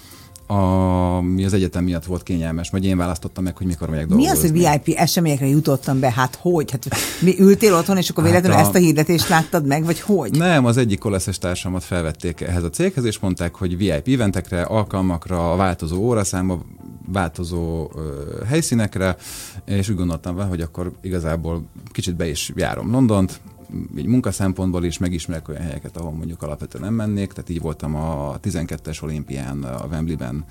ami 0.47 1.45
az 1.45 1.53
egyetem 1.53 1.85
miatt 1.85 2.05
volt 2.05 2.23
kényelmes, 2.23 2.71
vagy 2.71 2.85
én 2.85 2.97
választottam 2.97 3.45
meg, 3.45 3.57
hogy 3.57 3.67
mikor 3.67 3.89
megyek 3.89 4.07
dolgozni. 4.07 4.31
Mi 4.31 4.37
az, 4.37 4.51
hogy 4.51 4.83
VIP 4.85 4.97
eseményekre 4.97 5.47
jutottam 5.47 6.01
be? 6.01 6.13
Hát 6.13 6.39
hogy? 6.41 6.71
Hát 6.71 6.89
mi 7.21 7.35
ültél 7.39 7.75
otthon, 7.75 7.97
és 7.97 8.09
akkor 8.09 8.25
véletlenül 8.25 8.57
hát 8.57 8.65
a... 8.65 8.69
ezt 8.69 8.77
a 8.77 8.79
hirdetést 8.79 9.29
láttad 9.29 9.67
meg, 9.67 9.85
vagy 9.85 10.01
hogy? 10.01 10.31
Nem, 10.31 10.65
az 10.65 10.77
egyik 10.77 10.99
koleszes 10.99 11.39
társamat 11.39 11.85
felvették 11.85 12.41
ehhez 12.41 12.63
a 12.63 12.71
céghez, 12.71 13.05
és 13.05 13.19
mondták, 13.19 13.55
hogy 13.55 13.77
VIP 13.77 14.09
eventekre, 14.09 14.63
alkalmakra, 14.63 15.53
a 15.53 15.57
változó 15.57 15.97
óraszámba, 15.97 16.63
változó 17.13 17.91
ö, 17.95 18.45
helyszínekre, 18.47 19.17
és 19.65 19.89
úgy 19.89 19.97
gondoltam 19.97 20.35
vele, 20.35 20.49
hogy 20.49 20.61
akkor 20.61 20.93
igazából 21.01 21.63
kicsit 21.93 22.17
be 22.17 22.29
is 22.29 22.53
járom 22.55 22.91
Londont, 22.91 23.41
így 23.97 24.07
munkaszempontból 24.07 24.85
is 24.85 24.99
megismerek 24.99 25.49
olyan 25.49 25.63
helyeket, 25.63 25.97
ahol 25.97 26.11
mondjuk 26.11 26.43
alapvetően 26.43 26.85
nem 26.85 26.95
mennék, 26.95 27.33
tehát 27.33 27.51
így 27.51 27.61
voltam 27.61 27.95
a 27.95 28.39
12-es 28.43 29.03
olimpián 29.03 29.63
a 29.63 29.87
Wembley-ben, 29.91 30.45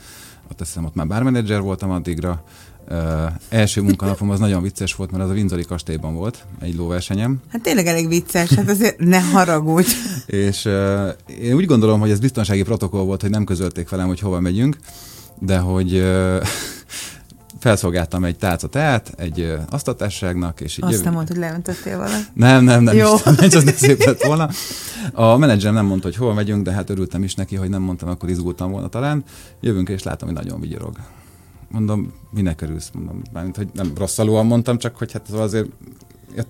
ott 0.52 0.62
azt 0.62 0.70
hiszem 0.70 0.86
ott 0.86 0.96
már 0.96 1.08
bármenedzser 1.08 1.62
voltam 1.62 1.92
addigra, 1.92 2.44
Uh, 2.92 3.32
első 3.50 3.82
munkanapom 3.82 4.30
az 4.30 4.40
nagyon 4.40 4.62
vicces 4.62 4.96
volt, 4.96 5.12
mert 5.12 5.24
az 5.24 5.30
a 5.30 5.34
Windsori 5.34 5.64
kastélyban 5.64 6.16
volt, 6.16 6.46
egy 6.60 6.76
lóversenyem. 6.76 7.42
Hát 7.52 7.62
tényleg 7.62 7.86
elég 7.86 8.08
vicces, 8.08 8.54
hát 8.54 8.70
azért 8.70 9.00
ne 9.00 9.22
haragudj. 9.22 9.92
és 10.26 10.66
uh, 10.66 11.10
én 11.42 11.54
úgy 11.54 11.66
gondolom, 11.66 12.00
hogy 12.00 12.10
ez 12.10 12.20
biztonsági 12.20 12.64
protokoll 12.64 13.04
volt, 13.04 13.22
hogy 13.22 13.30
nem 13.30 13.44
közölték 13.44 13.90
velem, 13.90 14.08
hogy 14.08 14.20
hova 14.20 14.40
megyünk, 14.40 14.78
de 15.40 15.58
hogy 15.58 15.92
felszolgáltam 17.60 18.24
egy 18.24 18.38
tálca 18.38 18.68
teát, 18.68 19.14
egy 19.18 19.54
asztatárságnak, 19.70 20.62
és 20.62 20.78
így... 20.78 20.84
Azt 20.84 21.04
nem 21.04 21.14
mondta, 21.14 21.34
hogy 21.34 21.42
leöntöttél 21.42 21.98
vele? 21.98 22.20
Nem, 22.34 22.64
nem, 22.64 22.84
nem, 22.84 22.96
Jó. 22.96 23.14
Isten, 23.14 23.36
az 23.56 23.64
ne 23.64 23.72
szép 23.72 24.04
lett 24.04 24.24
volna. 24.24 24.50
A 25.14 25.38
menedzserem 25.38 25.74
nem 25.74 25.86
mondta, 25.86 26.08
hogy 26.08 26.16
hol 26.16 26.34
megyünk, 26.34 26.64
de 26.64 26.72
hát 26.72 26.90
örültem 26.90 27.24
is 27.24 27.36
neki, 27.36 27.56
hogy 27.56 27.70
nem 27.70 27.82
mondtam, 27.82 28.10
akkor 28.10 28.30
izgultam 28.30 28.72
volna 28.72 28.88
talán. 28.88 29.24
Jövünk, 29.62 29.90
és 29.90 30.04
látom, 30.04 30.28
hogy 30.30 30.38
nagyon 30.38 30.60
vigyorog. 30.60 30.96
Mondom, 31.72 32.14
minek 32.32 32.62
örülsz? 32.62 32.90
Mondom, 32.94 33.22
mármint, 33.34 33.56
hogy 33.56 33.68
nem 33.74 33.92
rosszalúan 33.98 34.46
mondtam, 34.46 34.78
csak 34.78 34.98
hogy 34.98 35.12
hát 35.12 35.28
az 35.28 35.40
azért 35.40 35.68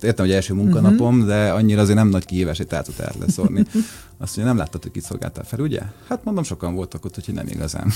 értem, 0.01 0.25
hogy 0.25 0.35
első 0.35 0.53
munkanapom, 0.53 1.13
uh-huh. 1.13 1.27
de 1.27 1.49
annyira 1.49 1.81
azért 1.81 1.97
nem 1.97 2.07
nagy 2.07 2.25
kihívás 2.25 2.59
egy 2.59 2.67
el 2.71 3.13
leszórni. 3.19 3.65
Azt 4.21 4.35
mondja, 4.35 4.43
nem 4.43 4.57
láttad, 4.57 4.81
hogy 4.81 4.91
kit 4.91 5.03
szolgáltál 5.03 5.43
fel, 5.43 5.59
ugye? 5.59 5.81
Hát 6.07 6.23
mondom, 6.23 6.43
sokan 6.43 6.75
voltak 6.75 7.05
ott, 7.05 7.17
úgyhogy 7.17 7.33
nem 7.33 7.47
igazán. 7.47 7.91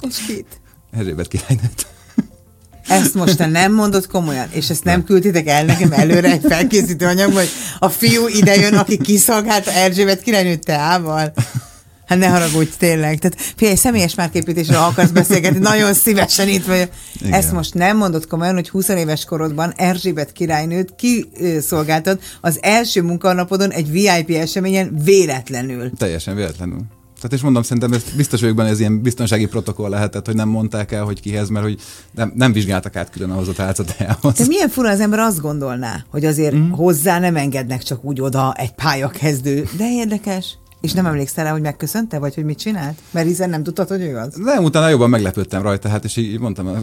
És 0.00 0.24
kit? 0.26 0.60
Erzsébet 0.90 1.28
királynőt. 1.28 1.86
Ezt 2.88 3.14
most 3.14 3.36
te 3.36 3.46
nem 3.46 3.72
mondod 3.72 4.06
komolyan, 4.06 4.48
és 4.50 4.70
ezt 4.70 4.84
nem 4.84 5.04
küldtétek 5.04 5.46
el 5.46 5.64
nekem 5.64 5.92
előre 5.92 6.30
egy 6.30 6.44
felkészítő 6.48 7.06
anyag, 7.06 7.32
hogy 7.32 7.48
a 7.78 7.88
fiú 7.88 8.28
idejön, 8.28 8.74
aki 8.74 8.96
kiszolgálta 8.96 9.72
Erzsébet 9.72 10.22
királynőt 10.22 10.64
teával. 10.64 11.32
Hát 12.06 12.18
ne 12.18 12.26
haragudj, 12.26 12.70
tényleg. 12.78 13.18
Tehát 13.18 13.40
figyelj, 13.56 13.76
személyes 13.76 14.14
márképítésről 14.14 14.78
akarsz 14.78 15.10
beszélgetni, 15.10 15.58
nagyon 15.58 15.94
szívesen 15.94 16.48
itt 16.48 16.64
vagy. 16.64 16.88
Igen. 17.20 17.32
Ezt 17.32 17.52
most 17.52 17.74
nem 17.74 17.96
mondod 17.96 18.26
komolyan, 18.26 18.54
hogy 18.54 18.68
20 18.68 18.88
éves 18.88 19.24
korodban 19.24 19.72
Erzsébet 19.76 20.32
királynőt 20.32 20.94
kiszolgáltad 20.96 22.20
az 22.40 22.58
első 22.62 23.02
munkanapodon 23.02 23.70
egy 23.70 23.90
VIP 23.90 24.30
eseményen 24.30 25.00
véletlenül. 25.04 25.90
Teljesen 25.96 26.34
véletlenül. 26.34 26.80
Tehát 27.16 27.32
és 27.32 27.40
mondom, 27.40 27.62
szerintem 27.62 27.92
ez 27.92 28.02
biztos 28.16 28.40
vagyok 28.40 28.56
benne, 28.56 28.68
ez 28.68 28.80
ilyen 28.80 29.02
biztonsági 29.02 29.46
protokoll 29.46 29.90
lehetett, 29.90 30.26
hogy 30.26 30.34
nem 30.34 30.48
mondták 30.48 30.92
el, 30.92 31.04
hogy 31.04 31.20
kihez, 31.20 31.48
mert 31.48 31.64
hogy 31.64 31.80
nem, 32.14 32.32
nem 32.34 32.52
vizsgáltak 32.52 32.96
át 32.96 33.10
külön 33.10 33.30
ahhoz 33.30 33.48
a 33.48 33.52
tálcatájához. 33.52 34.34
De 34.38 34.46
milyen 34.46 34.68
fura 34.68 34.90
az 34.90 35.00
ember 35.00 35.18
azt 35.18 35.40
gondolná, 35.40 36.04
hogy 36.10 36.24
azért 36.24 36.54
mm. 36.54 36.70
hozzá 36.70 37.18
nem 37.18 37.36
engednek 37.36 37.82
csak 37.82 38.04
úgy 38.04 38.20
oda 38.20 38.54
egy 38.56 38.74
pályakezdő. 38.74 39.68
De 39.76 39.90
érdekes. 39.90 40.56
És 40.86 40.92
nem 40.92 41.06
emlékszel 41.06 41.44
rá, 41.44 41.52
hogy 41.52 41.60
megköszönte, 41.60 42.18
vagy 42.18 42.34
hogy 42.34 42.44
mit 42.44 42.58
csinált? 42.58 42.98
Mert 43.10 43.26
hiszen 43.26 43.50
nem 43.50 43.62
tudtad, 43.62 43.88
hogy 43.88 44.00
ő 44.00 44.16
az. 44.16 44.34
Nem, 44.34 44.64
utána 44.64 44.88
jobban 44.88 45.10
meglepődtem 45.10 45.62
rajta, 45.62 45.88
hát 45.88 46.04
és 46.04 46.16
így 46.16 46.40
mondtam 46.40 46.66
a 46.66 46.74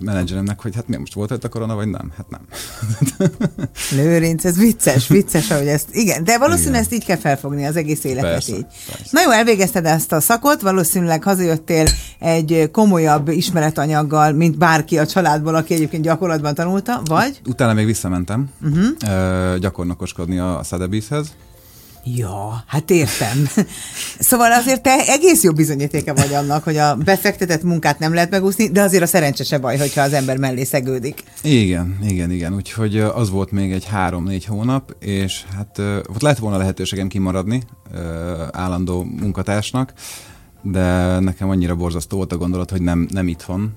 menedzseremnek, 0.00 0.60
hogy 0.60 0.74
hát 0.74 0.88
mi 0.88 0.96
most 0.96 1.14
volt 1.14 1.30
itt 1.30 1.44
a 1.44 1.48
korona, 1.48 1.74
vagy 1.74 1.88
nem? 1.88 2.12
Hát 2.16 2.26
nem. 2.30 2.40
Lőrinc, 3.98 4.44
ez 4.44 4.58
vicces, 4.58 5.08
vicces, 5.08 5.48
hogy 5.48 5.66
ezt, 5.66 5.94
igen, 5.94 6.24
de 6.24 6.38
valószínűleg 6.38 6.80
igen. 6.80 6.82
ezt 6.82 6.92
így 6.92 7.04
kell 7.04 7.16
felfogni 7.16 7.64
az 7.64 7.76
egész 7.76 8.04
életet 8.04 8.30
persze, 8.30 8.52
így. 8.52 8.66
Persze. 8.86 9.08
Na 9.10 9.20
jó, 9.22 9.30
elvégezted 9.30 9.86
ezt 9.86 10.12
a 10.12 10.20
szakot, 10.20 10.60
valószínűleg 10.60 11.22
hazajöttél 11.22 11.86
egy 12.18 12.68
komolyabb 12.72 13.28
ismeretanyaggal, 13.28 14.32
mint 14.32 14.58
bárki 14.58 14.98
a 14.98 15.06
családból, 15.06 15.54
aki 15.54 15.74
egyébként 15.74 16.02
gyakorlatban 16.02 16.54
tanulta, 16.54 17.02
vagy? 17.04 17.40
Utána 17.46 17.72
még 17.72 17.86
visszamentem 17.86 18.48
uh-huh. 18.62 19.58
gyakornokoskodni 19.58 20.38
a 20.38 20.60
Sotheby'shez, 20.70 21.26
Ja, 22.04 22.64
hát 22.66 22.90
értem. 22.90 23.48
Szóval 24.18 24.52
azért 24.52 24.82
te 24.82 25.04
egész 25.06 25.42
jó 25.42 25.52
bizonyítéke 25.52 26.12
vagy 26.12 26.34
annak, 26.34 26.64
hogy 26.64 26.76
a 26.76 26.96
befektetett 26.96 27.62
munkát 27.62 27.98
nem 27.98 28.14
lehet 28.14 28.30
megúszni, 28.30 28.68
de 28.68 28.82
azért 28.82 29.02
a 29.02 29.06
szerencse 29.06 29.44
se 29.44 29.58
baj, 29.58 29.78
hogyha 29.78 30.00
az 30.00 30.12
ember 30.12 30.36
mellé 30.36 30.64
szegődik. 30.64 31.22
Igen, 31.42 31.98
igen, 32.02 32.30
igen. 32.30 32.54
Úgyhogy 32.54 32.98
az 32.98 33.30
volt 33.30 33.50
még 33.50 33.72
egy 33.72 33.84
három-négy 33.84 34.44
hónap, 34.44 34.94
és 34.98 35.44
hát 35.56 35.78
ott 35.78 36.22
lett 36.22 36.38
volna 36.38 36.56
lehetőségem 36.56 37.08
kimaradni 37.08 37.62
állandó 38.50 39.02
munkatársnak, 39.02 39.92
de 40.62 41.18
nekem 41.18 41.50
annyira 41.50 41.74
borzasztó 41.74 42.16
volt 42.16 42.32
a 42.32 42.36
gondolat, 42.36 42.70
hogy 42.70 42.82
nem, 42.82 43.08
nem 43.10 43.28
itthon, 43.28 43.72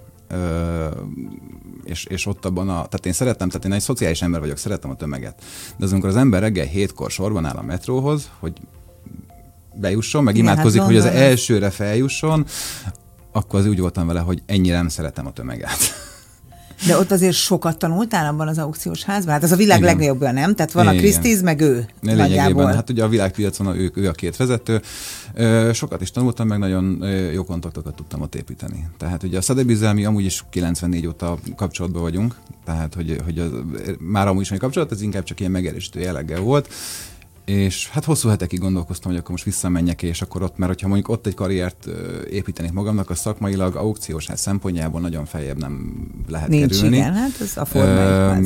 és, 1.85 2.05
és 2.05 2.25
ott 2.25 2.45
abban 2.45 2.69
a, 2.69 2.73
tehát 2.73 3.05
én 3.05 3.13
szerettem, 3.13 3.49
tehát 3.49 3.65
én 3.65 3.73
egy 3.73 3.81
szociális 3.81 4.21
ember 4.21 4.39
vagyok, 4.39 4.57
szeretem 4.57 4.89
a 4.89 4.95
tömeget. 4.95 5.43
De 5.77 5.85
az, 5.85 5.91
amikor 5.91 6.09
az 6.09 6.15
ember 6.15 6.41
reggel 6.41 6.65
hétkor 6.65 7.11
sorban 7.11 7.45
áll 7.45 7.55
a 7.55 7.61
metróhoz, 7.61 8.29
hogy 8.39 8.53
bejusson, 9.75 10.23
meg 10.23 10.35
Igen, 10.35 10.47
imádkozik, 10.47 10.79
hát 10.79 10.89
hogy 10.89 10.97
az 10.97 11.05
elsőre 11.05 11.69
feljusson, 11.69 12.45
akkor 13.31 13.59
az 13.59 13.65
úgy 13.65 13.79
voltam 13.79 14.07
vele, 14.07 14.19
hogy 14.19 14.41
ennyire 14.45 14.75
nem 14.75 14.87
szeretem 14.87 15.27
a 15.27 15.31
tömeget. 15.31 15.77
De 16.87 16.97
ott 16.97 17.11
azért 17.11 17.35
sokat 17.35 17.77
tanultál 17.77 18.33
abban 18.33 18.47
az 18.47 18.57
aukciós 18.57 19.03
házban? 19.03 19.33
Hát 19.33 19.43
az 19.43 19.51
a 19.51 19.55
világ 19.55 19.77
Igen. 19.77 19.89
legnagyobbja, 19.89 20.31
nem? 20.31 20.55
Tehát 20.55 20.71
van 20.71 20.93
Igen. 20.93 20.97
a 20.97 21.01
Christie's, 21.01 21.43
meg 21.43 21.61
ő. 21.61 21.85
Lényegében, 22.01 22.73
hát 22.73 22.89
ugye 22.89 23.03
a 23.03 23.07
világpiacon 23.07 23.75
ő, 23.75 23.91
ő 23.95 24.07
a 24.07 24.11
két 24.11 24.35
vezető. 24.35 24.81
Sokat 25.73 26.01
is 26.01 26.11
tanultam, 26.11 26.47
meg 26.47 26.59
nagyon 26.59 27.03
jó 27.33 27.43
kontaktokat 27.43 27.95
tudtam 27.95 28.21
ott 28.21 28.35
építeni. 28.35 28.87
Tehát 28.97 29.23
ugye 29.23 29.37
a 29.37 29.41
Sotheby's 29.41 29.93
mi 29.93 30.05
amúgy 30.05 30.25
is 30.25 30.43
94 30.49 31.07
óta 31.07 31.37
kapcsolatban 31.55 32.01
vagyunk, 32.01 32.35
tehát 32.65 32.93
hogy, 32.93 33.21
hogy 33.23 33.39
az, 33.39 33.49
már 33.99 34.27
amúgy 34.27 34.41
is 34.51 34.57
kapcsolat, 34.57 34.91
ez 34.91 35.01
inkább 35.01 35.23
csak 35.23 35.39
ilyen 35.39 35.51
megerősítő 35.51 35.99
jelleggel 35.99 36.39
volt, 36.39 36.67
és 37.45 37.89
hát 37.89 38.05
hosszú 38.05 38.29
hetekig 38.29 38.59
gondolkoztam, 38.59 39.11
hogy 39.11 39.19
akkor 39.19 39.31
most 39.31 39.43
visszamenjek, 39.43 40.03
és 40.03 40.21
akkor 40.21 40.43
ott, 40.43 40.57
mert 40.57 40.71
hogyha 40.71 40.87
mondjuk 40.87 41.09
ott 41.09 41.27
egy 41.27 41.33
karriert 41.33 41.87
építenék 42.29 42.71
magamnak, 42.71 43.09
a 43.09 43.15
szakmailag 43.15 43.75
aukciós 43.75 44.27
hát 44.27 44.37
szempontjából 44.37 45.01
nagyon 45.01 45.25
feljebb 45.25 45.57
nem 45.57 46.05
lehet 46.27 46.47
Nincs, 46.47 46.75
kerülni. 46.75 46.95
igen, 46.95 47.13
hát 47.13 47.37
az 47.39 47.57
a 47.57 47.65
formája 47.65 48.37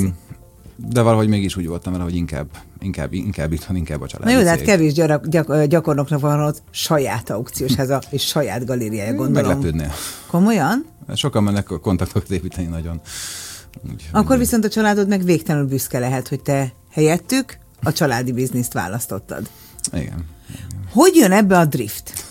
de 0.87 1.01
valahogy 1.01 1.27
mégis 1.27 1.55
úgy 1.55 1.67
voltam 1.67 1.91
vele, 1.91 2.03
hogy 2.03 2.15
inkább, 2.15 2.47
inkább, 2.79 3.13
inkább 3.13 3.51
itthon, 3.51 3.75
inkább 3.75 4.01
a 4.01 4.07
család. 4.07 4.27
Na 4.27 4.33
jó, 4.33 4.41
de 4.41 4.49
hát 4.49 4.61
kevés 4.61 4.93
gyak, 4.93 5.27
gyak, 5.27 5.63
gyakornoknak 5.63 6.19
van 6.19 6.41
ott 6.41 6.61
saját 6.71 7.29
aukciós 7.29 7.75
háza 7.75 8.01
és 8.09 8.25
saját 8.25 8.65
galériája, 8.65 9.13
gondolom. 9.13 9.47
Meglepődnél. 9.47 9.91
Komolyan? 10.27 10.85
Sokan 11.13 11.43
mennek 11.43 11.71
a 11.71 11.79
kontaktokat 11.79 12.31
építeni 12.31 12.67
nagyon. 12.67 13.01
Úgy, 13.91 14.09
Akkor 14.11 14.37
viszont 14.37 14.65
a 14.65 14.69
családod 14.69 15.07
meg 15.07 15.23
végtelenül 15.23 15.67
büszke 15.67 15.99
lehet, 15.99 16.27
hogy 16.27 16.41
te 16.41 16.73
helyettük 16.91 17.57
a 17.83 17.91
családi 17.91 18.31
bizniszt 18.31 18.73
választottad. 18.73 19.49
Igen. 19.93 20.25
Hogy 20.91 21.15
jön 21.15 21.31
ebbe 21.31 21.57
a 21.57 21.65
drift? 21.65 22.27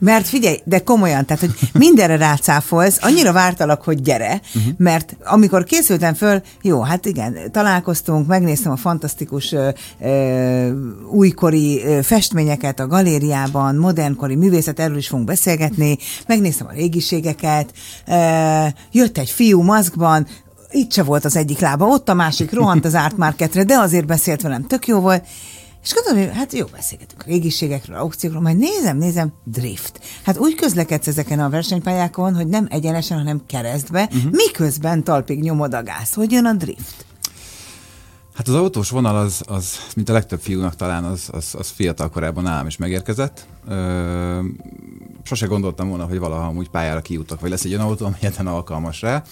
Mert 0.00 0.26
figyelj, 0.26 0.60
de 0.64 0.78
komolyan, 0.78 1.26
tehát, 1.26 1.40
hogy 1.40 1.54
mindenre 1.72 2.16
rácáfolsz, 2.16 2.98
annyira 3.00 3.32
vártalak, 3.32 3.82
hogy 3.82 4.02
gyere, 4.02 4.40
uh-huh. 4.54 4.72
mert 4.76 5.16
amikor 5.24 5.64
készültem 5.64 6.14
föl, 6.14 6.42
jó, 6.62 6.80
hát 6.80 7.06
igen, 7.06 7.36
találkoztunk, 7.52 8.26
megnéztem 8.26 8.72
a 8.72 8.76
fantasztikus 8.76 9.52
ö, 9.52 9.68
ö, 10.00 10.70
újkori 11.10 11.84
ö, 11.84 12.02
festményeket 12.02 12.80
a 12.80 12.86
galériában, 12.86 13.76
modernkori 13.76 14.34
művészet, 14.34 14.80
erről 14.80 14.96
is 14.96 15.08
fogunk 15.08 15.26
beszélgetni, 15.26 15.98
megnéztem 16.26 16.66
a 16.66 16.72
régiségeket, 16.72 17.72
ö, 18.06 18.66
jött 18.92 19.18
egy 19.18 19.30
fiú 19.30 19.62
maszkban, 19.62 20.26
itt 20.70 20.92
se 20.92 21.02
volt 21.02 21.24
az 21.24 21.36
egyik 21.36 21.58
lába, 21.58 21.86
ott 21.86 22.08
a 22.08 22.14
másik 22.14 22.52
rohant 22.52 22.84
az 22.84 22.94
Art 22.94 23.16
Marketre, 23.16 23.64
de 23.64 23.74
azért 23.74 24.06
beszélt 24.06 24.42
velem, 24.42 24.66
tök 24.66 24.86
jó 24.86 25.00
volt, 25.00 25.24
és 25.82 25.94
gondolom, 25.94 26.28
hogy 26.28 26.36
hát 26.36 26.52
jó, 26.52 26.66
beszélgetünk 26.66 27.24
régiségekről, 27.24 27.96
aukciókról, 27.96 28.42
majd 28.42 28.56
nézem, 28.56 28.96
nézem, 28.96 29.32
drift. 29.44 30.00
Hát 30.24 30.38
úgy 30.38 30.54
közlekedsz 30.54 31.06
ezeken 31.06 31.40
a 31.40 31.48
versenypályákon, 31.48 32.34
hogy 32.34 32.46
nem 32.46 32.66
egyenesen, 32.70 33.18
hanem 33.18 33.42
keresztbe, 33.46 34.08
uh-huh. 34.12 34.32
miközben 34.32 35.04
talpig 35.04 35.40
nyomod 35.40 35.74
a 35.74 35.82
gáz. 35.82 36.12
Hogy 36.12 36.32
jön 36.32 36.44
a 36.44 36.52
drift? 36.52 37.06
Hát 38.34 38.48
az 38.48 38.54
autós 38.54 38.90
vonal 38.90 39.16
az, 39.16 39.42
az 39.46 39.78
mint 39.96 40.08
a 40.08 40.12
legtöbb 40.12 40.40
fiúnak 40.40 40.76
talán, 40.76 41.04
az, 41.04 41.28
az, 41.32 41.54
az 41.58 41.68
fiatal 41.68 42.10
korában 42.10 42.42
nálam 42.42 42.66
is 42.66 42.76
megérkezett. 42.76 43.46
Ö, 43.68 44.40
sose 45.22 45.46
gondoltam 45.46 45.88
volna, 45.88 46.04
hogy 46.04 46.18
valaha 46.18 46.52
úgy 46.52 46.68
pályára 46.68 47.00
kijutok, 47.00 47.40
vagy 47.40 47.50
lesz 47.50 47.64
egy 47.64 47.72
olyan 47.72 47.86
autó, 47.86 48.06
amely 48.06 48.32
alkalmas 48.44 49.00
rá. 49.00 49.22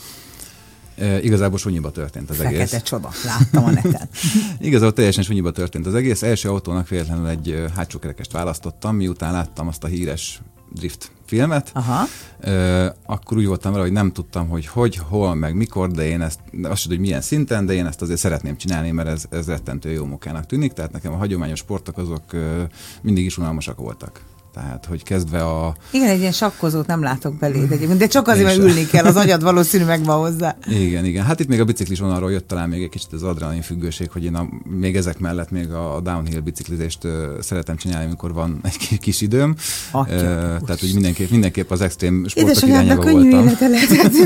E, 0.97 1.21
igazából 1.21 1.59
sunyiba 1.59 1.91
történt 1.91 2.31
az 2.31 2.37
Fekete 2.37 2.55
egész. 2.55 2.71
Fekete 2.71 2.89
csoda, 2.89 3.11
láttam 3.25 3.65
a 3.65 3.71
neten. 3.71 4.09
igazából 4.61 4.93
teljesen 4.93 5.25
sunyiba 5.25 5.51
történt 5.51 5.87
az 5.87 5.95
egész. 5.95 6.23
Első 6.23 6.49
autónak 6.49 6.89
véletlenül 6.89 7.27
egy 7.27 7.65
hátsó 7.75 7.99
kerekest 7.99 8.33
választottam, 8.33 8.97
miután 8.97 9.33
láttam 9.33 9.69
azt 9.69 9.85
a 9.85 9.87
híres 9.87 10.41
drift 10.73 11.11
filmet, 11.27 11.71
Aha. 11.75 12.05
Uh, 12.45 12.87
akkor 13.07 13.37
úgy 13.37 13.47
voltam 13.47 13.73
vele, 13.73 13.85
hogy 13.85 13.93
nem 13.93 14.13
tudtam, 14.13 14.49
hogy 14.49 14.67
hogy, 14.67 14.97
hol, 14.97 15.35
meg 15.35 15.55
mikor, 15.55 15.91
de 15.91 16.07
én 16.07 16.21
ezt, 16.21 16.41
azt 16.63 16.87
hogy 16.87 16.99
milyen 16.99 17.21
szinten, 17.21 17.67
de 17.67 17.73
én 17.73 17.87
ezt 17.87 18.03
azért 18.03 18.19
szeretném 18.19 18.57
csinálni, 18.57 18.91
mert 18.91 19.09
ez, 19.09 19.25
ez 19.31 19.47
rettentő 19.47 19.91
jó 19.91 20.05
munkának 20.05 20.47
tűnik, 20.47 20.73
tehát 20.73 20.93
nekem 20.93 21.13
a 21.13 21.17
hagyományos 21.17 21.59
sportok 21.59 21.99
azok 21.99 22.23
uh, 22.33 22.63
mindig 23.03 23.25
is 23.25 23.39
unalmasak 23.39 23.79
voltak. 23.79 24.21
Tehát, 24.57 24.85
hogy 24.85 25.03
kezdve 25.03 25.45
a... 25.45 25.75
Igen, 25.91 26.09
egy 26.09 26.19
ilyen 26.19 26.33
sakkozót 26.33 26.87
nem 26.87 27.03
látok 27.03 27.39
beléd 27.39 27.73
egyébként, 27.73 27.99
de 27.99 28.07
csak 28.07 28.29
azért, 28.29 28.47
mert 28.47 28.59
ülni 28.59 28.87
kell, 28.87 29.05
az 29.05 29.17
agyad 29.17 29.43
valószínű 29.43 29.85
meg 29.85 30.05
van 30.05 30.19
hozzá. 30.19 30.57
Igen, 30.67 31.05
igen. 31.05 31.25
Hát 31.25 31.41
itt 31.41 31.49
még 31.49 31.61
a 31.61 31.65
biciklis 31.65 31.99
vonalról 31.99 32.33
jött 32.33 32.49
talán 32.49 32.69
még 32.69 32.83
egy 32.83 32.89
kicsit 32.89 33.13
az 33.13 33.23
adrenalin 33.23 33.63
függőség, 33.63 34.11
hogy 34.11 34.25
én 34.25 34.35
a, 34.35 34.49
még 34.65 34.97
ezek 34.97 35.19
mellett 35.19 35.51
még 35.51 35.71
a 35.71 36.01
downhill 36.01 36.41
biciklizést 36.41 36.99
szeretem 37.41 37.77
csinálni, 37.77 38.07
amikor 38.07 38.33
van 38.33 38.61
egy 38.63 38.99
kis 38.99 39.21
időm. 39.21 39.55
Atya, 39.91 40.15
uh, 40.15 40.21
tehát, 40.21 40.81
hogy 40.81 40.91
mindenképp, 40.93 41.31
mindenképp 41.31 41.71
az 41.71 41.81
extrém 41.81 42.27
sportok 42.29 42.69
irányába 42.69 43.11
voltam. 43.11 43.47
Élete 43.47 43.69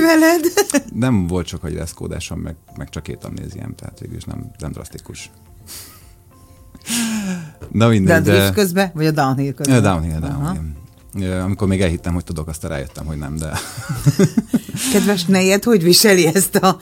veled. 0.00 0.44
nem 0.94 1.26
volt 1.26 1.46
sok 1.46 1.64
agyrászkódásom, 1.64 2.38
meg, 2.38 2.54
meg 2.76 2.88
csak 2.88 3.02
két 3.02 3.24
amnéziám, 3.24 3.74
tehát 3.74 3.98
végül 4.00 4.18
nem, 4.26 4.50
nem 4.58 4.72
drasztikus. 4.72 5.30
Na 7.72 7.88
mindegy, 7.88 8.22
de 8.22 8.32
a 8.32 8.34
drift 8.34 8.52
közben, 8.52 8.90
vagy 8.94 9.06
a 9.06 9.10
downhill 9.10 9.52
közben? 9.52 9.76
A 9.76 9.80
downhill, 9.80 10.18
downhill. 10.18 10.40
Aha. 10.40 11.42
Amikor 11.42 11.68
még 11.68 11.82
elhittem, 11.82 12.14
hogy 12.14 12.24
tudok, 12.24 12.48
aztán 12.48 12.70
rájöttem, 12.70 13.06
hogy 13.06 13.16
nem, 13.16 13.36
de... 13.36 13.52
Kedves 14.92 15.24
nejed, 15.24 15.64
hogy 15.64 15.82
viseli 15.82 16.26
ezt 16.26 16.54
a, 16.56 16.78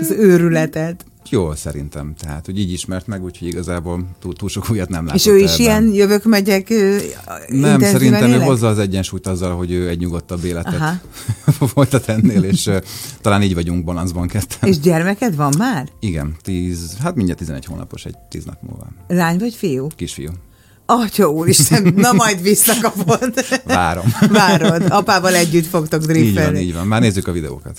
az 0.00 0.10
őrületet? 0.10 1.04
Jól 1.30 1.56
szerintem, 1.56 2.14
tehát 2.18 2.46
hogy 2.46 2.58
így 2.58 2.72
ismert 2.72 3.06
meg, 3.06 3.24
úgyhogy 3.24 3.48
igazából 3.48 4.08
túl, 4.20 4.34
túl 4.34 4.48
sok 4.48 4.70
újat 4.70 4.88
nem 4.88 5.04
látott 5.04 5.20
És 5.20 5.26
ő 5.26 5.36
is 5.36 5.52
ebben. 5.52 5.60
ilyen 5.60 5.92
jövök, 5.94 6.24
megyek 6.24 6.68
Nem, 7.48 7.80
szerintem 7.80 8.30
ő 8.30 8.38
hozza 8.38 8.68
az 8.68 8.78
egyensúlyt 8.78 9.26
azzal, 9.26 9.56
hogy 9.56 9.70
ő 9.72 9.88
egy 9.88 9.98
nyugodtabb 9.98 10.44
életet 10.44 10.74
Aha. 10.74 10.94
folytat 11.74 12.08
ennél, 12.08 12.42
és 12.42 12.70
talán 13.20 13.42
így 13.42 13.54
vagyunk 13.54 13.84
balanszban 13.84 14.28
ketten. 14.28 14.68
És 14.68 14.78
gyermeked 14.78 15.36
van 15.36 15.54
már? 15.58 15.88
Igen, 16.00 16.36
tíz, 16.42 16.96
hát 17.02 17.14
mindjárt 17.14 17.38
11 17.38 17.64
hónapos, 17.64 18.04
egy 18.04 18.16
tíz 18.28 18.44
nap 18.44 18.62
múlva. 18.62 18.86
Lány 19.08 19.38
vagy 19.38 19.54
fiú? 19.54 19.86
Kisfiú. 19.96 20.30
Atya 20.90 21.30
úristen, 21.30 21.92
na 21.96 22.12
majd 22.12 22.42
visszakapod. 22.42 23.32
Várom. 23.66 24.04
Várod, 24.30 24.84
apával 24.88 25.34
együtt 25.34 25.66
fogtok 25.66 26.16
így 26.16 26.34
van, 26.34 26.56
így 26.56 26.74
van. 26.74 26.86
Már 26.86 27.00
nézzük 27.00 27.26
a 27.26 27.32
videókat. 27.32 27.78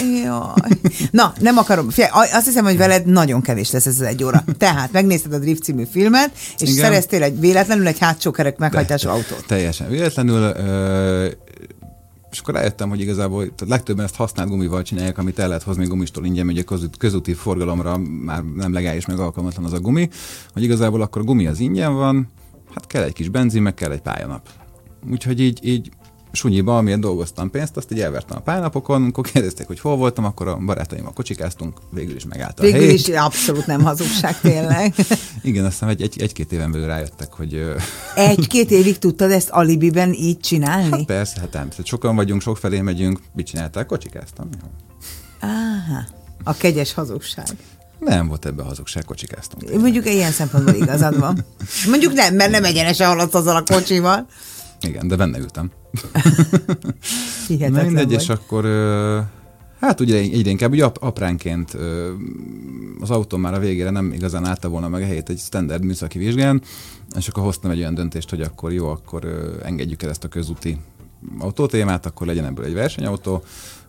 Jaj. 0.00 0.78
Na, 1.10 1.32
nem 1.40 1.56
akarom. 1.56 1.90
Figyelj, 1.90 2.10
azt 2.32 2.44
hiszem, 2.44 2.64
hogy 2.64 2.76
veled 2.76 3.06
nagyon 3.06 3.40
kevés 3.40 3.70
lesz 3.70 3.86
ez 3.86 3.94
az 3.94 4.06
egy 4.06 4.24
óra. 4.24 4.44
Tehát 4.58 4.92
megnézted 4.92 5.32
a 5.32 5.38
Drift 5.38 5.62
című 5.62 5.84
filmet, 5.90 6.30
és 6.58 6.70
Igen. 6.70 6.84
szereztél 6.84 7.22
egy 7.22 7.40
véletlenül 7.40 7.86
egy 7.86 7.98
hátsó 7.98 8.30
kerek 8.30 8.58
meghajtású 8.58 9.08
autót. 9.08 9.44
Teljesen 9.46 9.88
véletlenül. 9.88 10.42
Ö, 10.42 11.28
és 12.30 12.40
akkor 12.40 12.54
rájöttem, 12.54 12.88
hogy 12.88 13.00
igazából 13.00 13.52
legtöbben 13.68 14.04
ezt 14.04 14.14
használt 14.14 14.48
gumival 14.48 14.82
csinálják, 14.82 15.18
amit 15.18 15.38
el 15.38 15.46
lehet 15.48 15.62
hozni 15.62 15.86
gumistól 15.86 16.24
ingyen, 16.24 16.46
hogy 16.46 16.58
a 16.58 16.62
közút, 16.62 16.96
közúti 16.96 17.32
forgalomra 17.32 17.96
már 17.98 18.42
nem 18.42 18.72
legális, 18.72 19.06
meg 19.06 19.18
alkalmatlan 19.18 19.64
az 19.64 19.72
a 19.72 19.80
gumi, 19.80 20.08
hogy 20.52 20.62
igazából 20.62 21.02
akkor 21.02 21.22
a 21.22 21.24
gumi 21.24 21.46
az 21.46 21.60
ingyen 21.60 21.94
van, 21.94 22.28
hát 22.74 22.86
kell 22.86 23.02
egy 23.02 23.12
kis 23.12 23.28
benzin, 23.28 23.62
meg 23.62 23.74
kell 23.74 23.90
egy 23.90 24.00
pályanap. 24.00 24.48
Úgyhogy 25.10 25.40
így, 25.40 25.58
így 25.62 25.90
sunyiba, 26.34 26.76
amilyen 26.76 27.00
dolgoztam 27.00 27.50
pénzt, 27.50 27.76
azt 27.76 27.92
így 27.92 28.00
elvertem 28.00 28.36
a 28.36 28.40
pályanapokon, 28.40 29.02
amikor 29.02 29.24
kérdezték, 29.32 29.66
hogy 29.66 29.80
hol 29.80 29.96
voltam, 29.96 30.24
akkor 30.24 30.48
a 30.48 30.56
barátaimmal 30.56 31.12
kocsikáztunk, 31.12 31.78
végül 31.90 32.16
is 32.16 32.24
megállt 32.24 32.58
a 32.58 32.62
Végül 32.62 32.80
hely. 32.80 32.92
is 32.92 33.08
abszolút 33.08 33.66
nem 33.66 33.82
hazugság 33.82 34.40
tényleg. 34.40 34.94
Igen, 35.42 35.64
aztán 35.64 35.88
egy, 35.88 36.02
egy, 36.02 36.22
egy-két 36.22 36.52
éven 36.52 36.72
belül 36.72 36.86
rájöttek, 36.86 37.32
hogy 37.32 37.74
Egy-két 38.14 38.70
évig 38.70 38.98
tudtad 38.98 39.30
ezt 39.30 39.48
alibiben 39.50 40.12
így 40.12 40.40
csinálni? 40.40 41.04
persze, 41.04 41.40
hát 41.40 41.48
természetesen 41.48 41.84
sokan 41.84 42.16
vagyunk, 42.16 42.40
sok 42.42 42.56
felé 42.56 42.80
megyünk, 42.80 43.20
mit 43.34 43.46
csinálták? 43.46 43.86
Kocsikáztam. 43.86 44.48
Áhá. 45.40 46.06
A 46.44 46.54
kegyes 46.54 46.92
hazugság. 46.94 47.46
Nem 47.98 48.28
volt 48.28 48.46
ebbe 48.46 48.62
hazugság, 48.62 49.04
kocsikáztunk. 49.04 49.80
Mondjuk 49.80 50.06
ilyen 50.06 50.32
szempontból 50.32 50.74
igazad 50.74 51.18
van. 51.18 51.44
Mondjuk 51.90 52.12
nem, 52.12 52.34
mert 52.34 52.50
nem 52.50 52.64
egyenesen 52.64 53.08
haladsz 53.08 53.34
azzal 53.34 53.56
a 53.56 53.62
kocsival. 53.62 54.26
Igen, 54.84 55.08
de 55.08 55.16
benne 55.16 55.38
ültem. 55.38 55.70
Na 57.70 57.82
mindegy, 57.82 58.12
és 58.12 58.28
akkor 58.28 58.64
hát 59.80 60.00
ugye 60.00 60.16
egyre 60.16 60.50
inkább 60.50 60.72
ugye 60.72 60.84
ap- 60.84 61.02
apránként 61.02 61.76
az 63.00 63.10
autó 63.10 63.36
már 63.36 63.54
a 63.54 63.58
végére 63.58 63.90
nem 63.90 64.12
igazán 64.12 64.44
állta 64.44 64.68
volna 64.68 64.88
meg 64.88 65.02
a 65.02 65.06
helyét 65.06 65.28
egy 65.28 65.38
standard 65.38 65.84
műszaki 65.84 66.18
vizsgán, 66.18 66.62
és 67.16 67.28
akkor 67.28 67.42
hoztam 67.42 67.70
egy 67.70 67.78
olyan 67.78 67.94
döntést, 67.94 68.30
hogy 68.30 68.40
akkor 68.40 68.72
jó, 68.72 68.88
akkor 68.88 69.24
engedjük 69.62 70.02
el 70.02 70.10
ezt 70.10 70.24
a 70.24 70.28
közúti 70.28 70.78
autótémát, 71.38 72.06
akkor 72.06 72.26
legyen 72.26 72.44
ebből 72.44 72.64
egy 72.64 72.74
versenyautó. 72.74 73.42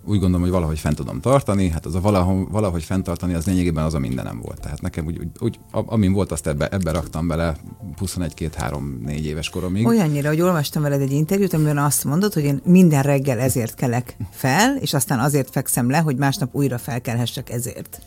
Úgy 0.08 0.20
gondolom, 0.20 0.42
hogy 0.42 0.52
valahogy 0.52 0.80
fent 0.80 0.96
tudom 0.96 1.20
tartani, 1.20 1.70
hát 1.70 1.86
az 1.86 1.96
a 1.96 2.00
valahogy, 2.00 2.46
valahogy 2.52 2.84
fenntartani, 2.84 3.34
az 3.34 3.46
lényegében 3.46 3.84
az 3.84 3.94
a 3.94 4.00
mindenem 4.00 4.40
volt. 4.42 4.60
Tehát 4.60 4.82
nekem 4.82 5.06
úgy, 5.06 5.28
úgy, 5.40 5.60
amin 5.72 6.14
volt, 6.14 6.32
azt 6.32 6.48
ebbe, 6.48 6.68
ebbe 6.68 6.92
raktam 6.92 7.28
bele 7.28 7.56
21, 7.98 8.34
2, 8.34 8.54
3, 8.58 9.02
4 9.06 9.26
éves 9.26 9.50
koromig. 9.50 9.88
Olyannyira, 9.88 10.30
hogy 10.30 10.42
olvastam 10.42 10.82
veled 10.82 11.02
egy 11.02 11.12
interjút, 11.12 11.54
amiben 11.54 11.78
azt 11.78 12.04
mondod, 12.04 12.34
hogy 12.34 12.44
én 12.44 12.62
minden 12.66 13.02
reggel 13.04 13.40
ezért 13.40 13.76
kelek 13.76 14.18
fel, 14.32 14.78
és 14.78 14.94
aztán 14.94 15.20
azért 15.20 15.50
fekszem 15.50 15.90
le, 15.90 15.98
hogy 15.98 16.18
másnap 16.18 16.56
újra 16.56 16.78
felkelhessek 16.78 17.50
ezért. 17.50 18.02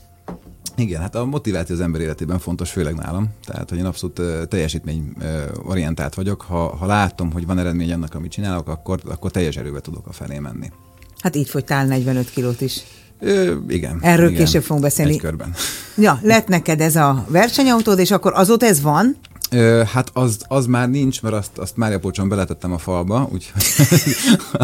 Igen, 0.76 1.00
hát 1.00 1.14
a 1.14 1.25
motiváció 1.25 1.75
az 1.75 1.81
ember 1.81 2.00
életében 2.00 2.38
fontos, 2.38 2.71
főleg 2.71 2.95
nálam. 2.95 3.28
Tehát, 3.45 3.69
hogy 3.69 3.78
én 3.78 3.85
abszolút 3.85 4.19
ö, 4.19 4.45
teljesítmény 4.49 5.12
ö, 5.21 5.43
orientált 5.64 6.14
vagyok. 6.14 6.40
Ha, 6.43 6.76
ha 6.76 6.87
látom, 6.87 7.33
hogy 7.33 7.47
van 7.47 7.59
eredmény 7.59 7.93
annak, 7.93 8.14
amit 8.14 8.31
csinálok, 8.31 8.69
akkor, 8.69 9.00
akkor 9.05 9.31
teljes 9.31 9.57
erővel 9.57 9.81
tudok 9.81 10.07
a 10.07 10.12
felé 10.12 10.38
menni. 10.38 10.71
Hát 11.18 11.37
így 11.37 11.48
fogytál 11.48 11.87
45 11.87 12.30
kilót 12.30 12.60
is. 12.60 12.80
Ö, 13.20 13.54
igen. 13.68 13.98
Erről 14.00 14.28
igen. 14.30 14.44
később 14.44 14.62
fogunk 14.62 14.84
beszélni. 14.84 15.12
Egy 15.12 15.18
körben. 15.20 15.54
Ja, 15.96 16.18
lett 16.22 16.48
neked 16.48 16.80
ez 16.80 16.96
a 16.96 17.25
versenyautód, 17.28 17.98
és 17.98 18.10
akkor 18.10 18.32
azóta 18.34 18.66
ez 18.66 18.80
van, 18.80 19.16
Ö, 19.50 19.82
hát 19.92 20.10
az, 20.12 20.38
az 20.48 20.66
már 20.66 20.88
nincs, 20.90 21.22
mert 21.22 21.34
azt, 21.34 21.58
azt 21.58 21.76
Mária 21.76 21.98
Polcson 21.98 22.28
beletettem 22.28 22.72
a 22.72 22.78
falba, 22.78 23.28
úgyhogy 23.32 23.62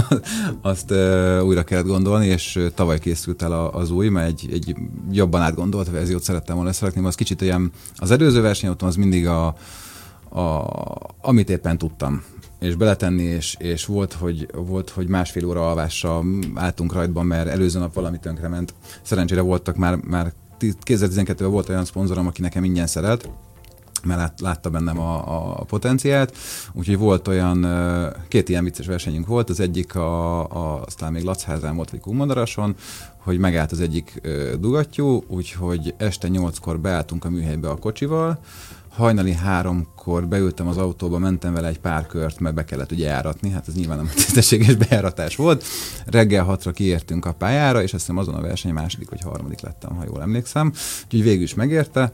azt 0.62 0.90
ö, 0.90 1.40
újra 1.40 1.62
kellett 1.62 1.86
gondolni, 1.86 2.26
és 2.26 2.58
tavaly 2.74 2.98
készült 2.98 3.42
el 3.42 3.52
a- 3.52 3.72
az 3.74 3.90
új, 3.90 4.08
mert 4.08 4.26
egy, 4.28 4.48
egy 4.52 4.74
jobban 5.10 5.40
átgondolt 5.42 5.90
verziót 5.90 6.22
szerettem 6.22 6.54
volna 6.54 6.70
összerakni, 6.70 7.06
az 7.06 7.14
kicsit 7.14 7.42
olyan, 7.42 7.72
az 7.96 8.10
előző 8.10 8.40
versenyautón 8.40 8.88
az 8.88 8.96
mindig 8.96 9.26
a, 9.26 9.46
a, 10.28 10.64
amit 11.20 11.50
éppen 11.50 11.78
tudtam 11.78 12.22
és 12.64 12.74
beletenni, 12.74 13.22
és, 13.22 13.54
és 13.58 13.86
volt, 13.86 14.12
hogy, 14.12 14.48
volt, 14.54 14.90
hogy 14.90 15.08
másfél 15.08 15.46
óra 15.46 15.68
alvással 15.68 16.24
álltunk 16.54 16.92
rajtban, 16.92 17.26
mert 17.26 17.48
előző 17.48 17.78
nap 17.78 17.94
valami 17.94 18.18
tönkrement. 18.18 18.74
Szerencsére 19.02 19.40
voltak 19.40 19.76
már, 19.76 19.96
már 19.96 20.32
2012-ben 20.60 21.50
volt 21.50 21.68
olyan 21.68 21.84
szponzorom, 21.84 22.26
aki 22.26 22.40
nekem 22.40 22.64
ingyen 22.64 22.86
szerelt, 22.86 23.28
mert 24.04 24.20
lát, 24.20 24.40
látta 24.40 24.70
bennem 24.70 24.98
a, 24.98 25.16
a, 25.60 25.64
potenciált, 25.64 26.36
úgyhogy 26.72 26.98
volt 26.98 27.28
olyan, 27.28 27.66
két 28.28 28.48
ilyen 28.48 28.64
vicces 28.64 28.86
versenyünk 28.86 29.26
volt, 29.26 29.50
az 29.50 29.60
egyik 29.60 29.94
a, 29.94 30.40
a 30.40 30.82
aztán 30.86 31.12
még 31.12 31.22
Lacházán 31.22 31.76
volt, 31.76 31.90
vagy 31.90 32.00
Kumandarason, 32.00 32.74
hogy 33.16 33.38
megállt 33.38 33.72
az 33.72 33.80
egyik 33.80 34.20
dugattyú, 34.60 35.24
úgyhogy 35.28 35.94
este 35.96 36.28
nyolckor 36.28 36.80
beálltunk 36.80 37.24
a 37.24 37.30
műhelybe 37.30 37.68
a 37.68 37.76
kocsival, 37.76 38.38
hajnali 38.96 39.32
háromkor 39.32 40.26
beültem 40.26 40.66
az 40.66 40.76
autóba, 40.76 41.18
mentem 41.18 41.52
vele 41.52 41.68
egy 41.68 41.80
pár 41.80 42.06
kört, 42.06 42.40
mert 42.40 42.54
be 42.54 42.64
kellett 42.64 42.92
ugye 42.92 43.06
járatni, 43.06 43.50
hát 43.50 43.68
ez 43.68 43.74
nyilván 43.74 43.96
nem 43.96 44.10
tisztességes 44.14 44.74
bejáratás 44.74 45.36
volt. 45.36 45.64
Reggel 46.06 46.44
hatra 46.44 46.72
kiértünk 46.72 47.24
a 47.24 47.32
pályára, 47.32 47.82
és 47.82 47.92
azt 47.92 48.02
hiszem 48.02 48.18
azon 48.18 48.34
a 48.34 48.40
verseny 48.40 48.72
második 48.72 49.10
vagy 49.10 49.20
harmadik 49.20 49.60
lettem, 49.60 49.96
ha 49.96 50.04
jól 50.04 50.22
emlékszem. 50.22 50.72
Úgyhogy 51.04 51.22
végül 51.22 51.42
is 51.42 51.54
megérte. 51.54 52.12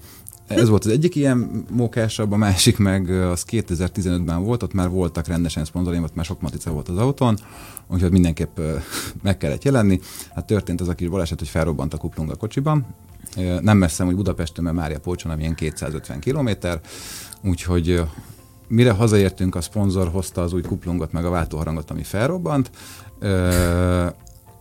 Ez 0.57 0.69
volt 0.69 0.85
az 0.85 0.91
egyik 0.91 1.15
ilyen 1.15 1.65
mókásabb, 1.71 2.33
a 2.33 2.37
másik 2.37 2.79
meg 2.79 3.11
az 3.11 3.45
2015-ben 3.51 4.43
volt, 4.43 4.63
ott 4.63 4.73
már 4.73 4.89
voltak 4.89 5.27
rendesen 5.27 5.65
szponzoraim, 5.65 6.03
ott 6.03 6.15
már 6.15 6.25
sok 6.25 6.41
matica 6.41 6.71
volt 6.71 6.89
az 6.89 6.97
autón, 6.97 7.39
úgyhogy 7.87 8.11
mindenképp 8.11 8.61
meg 9.23 9.37
kellett 9.37 9.65
jelenni. 9.65 10.01
Hát 10.35 10.47
történt 10.47 10.81
az 10.81 10.89
a 10.89 10.95
kis 10.95 11.09
baleset, 11.09 11.39
hogy 11.39 11.49
felrobbant 11.49 11.95
a 11.95 11.97
kuplung 11.97 12.31
a 12.31 12.35
kocsiban. 12.35 12.87
Nem 13.61 13.79
messze, 13.79 14.05
hogy 14.05 14.15
Budapesten, 14.15 14.65
mert 14.65 14.77
Mária 14.77 15.01
Polcson, 15.01 15.31
ami 15.33 15.41
ilyen 15.41 15.55
250 15.55 16.21
kilométer, 16.21 16.81
úgyhogy 17.45 18.03
mire 18.69 18.91
hazaértünk, 18.91 19.55
a 19.55 19.61
szponzor 19.61 20.09
hozta 20.09 20.43
az 20.43 20.53
új 20.53 20.63
kuplungot, 20.63 21.13
meg 21.13 21.25
a 21.25 21.31
váltóharangot, 21.31 21.91
ami 21.91 22.03
felrobbant. 22.03 22.71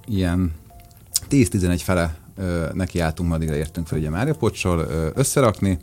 Ilyen 0.06 0.54
10-11 1.30 1.80
fele 1.84 2.16
nekiálltunk, 2.74 3.34
addigra 3.34 3.56
értünk 3.56 3.88
fel 3.88 3.98
ugye 4.00 4.10
Mária 4.10 4.36
Pocsol 4.36 4.88
összerakni. 5.16 5.80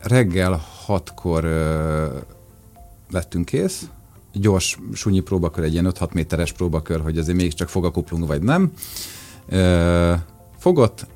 Reggel 0.00 0.62
6-kor 0.86 1.44
ö, 1.44 2.06
lettünk 3.10 3.44
kész, 3.44 3.88
gyors 4.32 4.78
sunyi 4.92 5.20
próbakör, 5.20 5.64
egy 5.64 5.72
ilyen 5.72 5.92
5-6 5.98 6.12
méteres 6.12 6.52
próbakör, 6.52 7.00
hogy 7.00 7.18
azért 7.18 7.36
mégiscsak 7.36 7.68
fog 7.68 7.84
a 7.84 7.90
kuplung, 7.90 8.26
vagy 8.26 8.42
nem. 8.42 8.72
Fogott, 10.58 11.06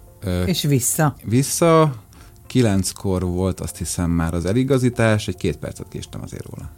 és 0.46 0.62
vissza. 0.62 1.16
vissza, 1.24 1.94
kilenckor 2.46 3.22
volt 3.22 3.60
azt 3.60 3.76
hiszem 3.76 4.10
már 4.10 4.34
az 4.34 4.44
eligazítás, 4.44 5.28
egy 5.28 5.36
két 5.36 5.56
percet 5.56 5.88
késtem 5.88 6.22
azért 6.22 6.46
róla. 6.46 6.70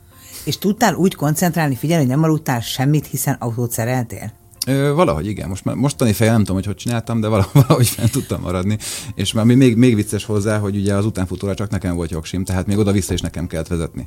És 0.44 0.59
tudtál 0.59 0.94
úgy 0.94 1.14
koncentrálni, 1.14 1.75
figyelni, 1.75 2.05
hogy 2.05 2.14
nem 2.14 2.22
aludtál 2.22 2.61
semmit, 2.61 3.07
hiszen 3.07 3.35
autót 3.35 3.70
szereltél? 3.70 4.33
Ö, 4.66 4.92
valahogy 4.94 5.27
igen, 5.27 5.48
most 5.48 5.64
már 5.64 5.75
mostani 5.75 6.12
fejjel 6.12 6.35
nem 6.35 6.44
tudom, 6.44 6.57
hogy 6.57 6.66
hogy 6.66 6.77
csináltam, 6.77 7.20
de 7.20 7.29
valahogy, 7.53 7.88
fent 7.88 8.11
tudtam 8.11 8.40
maradni. 8.40 8.79
És 9.14 9.33
már 9.33 9.44
még, 9.44 9.77
még 9.77 9.94
vicces 9.94 10.25
hozzá, 10.25 10.59
hogy 10.59 10.77
ugye 10.77 10.94
az 10.94 11.05
utánfutóra 11.05 11.55
csak 11.55 11.70
nekem 11.70 11.94
volt 11.94 12.11
jogsim, 12.11 12.44
tehát 12.44 12.66
még 12.66 12.79
oda-vissza 12.79 13.12
is 13.12 13.20
nekem 13.20 13.46
kellett 13.46 13.68
vezetni. 13.68 14.03